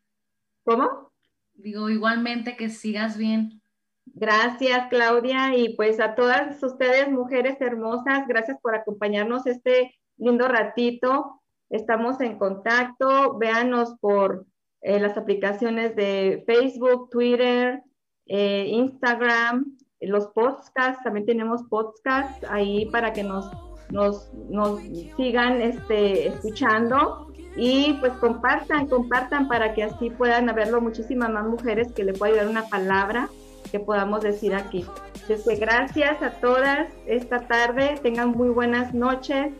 ¿Cómo? 0.63 1.11
Digo, 1.53 1.89
igualmente 1.89 2.55
que 2.55 2.69
sigas 2.69 3.17
bien. 3.17 3.61
Gracias, 4.05 4.87
Claudia. 4.89 5.55
Y 5.55 5.75
pues 5.75 5.99
a 5.99 6.15
todas 6.15 6.61
ustedes, 6.63 7.09
mujeres 7.09 7.59
hermosas, 7.59 8.27
gracias 8.27 8.57
por 8.61 8.75
acompañarnos 8.75 9.45
este 9.45 9.95
lindo 10.17 10.47
ratito. 10.47 11.41
Estamos 11.69 12.21
en 12.21 12.37
contacto. 12.37 13.37
Véanos 13.37 13.95
por 13.99 14.45
eh, 14.81 14.99
las 14.99 15.17
aplicaciones 15.17 15.95
de 15.95 16.43
Facebook, 16.47 17.09
Twitter, 17.09 17.83
eh, 18.25 18.67
Instagram, 18.69 19.77
los 19.99 20.27
podcasts, 20.27 21.03
también 21.03 21.25
tenemos 21.25 21.63
podcasts 21.63 22.45
ahí 22.49 22.85
para 22.85 23.11
que 23.11 23.23
nos, 23.23 23.51
nos, 23.89 24.33
nos 24.33 24.79
sigan 25.17 25.61
este, 25.61 26.27
escuchando 26.27 27.28
y 27.55 27.93
pues 27.99 28.13
compartan, 28.13 28.87
compartan 28.87 29.47
para 29.47 29.73
que 29.73 29.83
así 29.83 30.09
puedan 30.09 30.49
haberlo 30.49 30.81
muchísimas 30.81 31.29
más 31.29 31.45
mujeres 31.45 31.91
que 31.91 32.03
le 32.03 32.13
pueda 32.13 32.33
ayudar 32.33 32.49
una 32.49 32.69
palabra 32.69 33.29
que 33.71 33.79
podamos 33.79 34.21
decir 34.21 34.55
aquí. 34.55 34.85
Entonces, 35.21 35.59
gracias 35.59 36.21
a 36.21 36.31
todas 36.31 36.87
esta 37.05 37.41
tarde, 37.41 37.99
tengan 38.01 38.29
muy 38.29 38.49
buenas 38.49 38.93
noches 38.93 39.53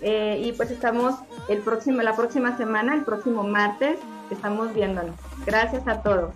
eh, 0.00 0.42
y 0.44 0.52
pues 0.52 0.70
estamos 0.70 1.14
el 1.48 1.60
próximo, 1.60 2.02
la 2.02 2.16
próxima 2.16 2.56
semana, 2.56 2.94
el 2.94 3.04
próximo 3.04 3.42
martes, 3.42 3.98
estamos 4.30 4.74
viéndonos. 4.74 5.14
Gracias 5.46 5.86
a 5.86 6.02
todos. 6.02 6.32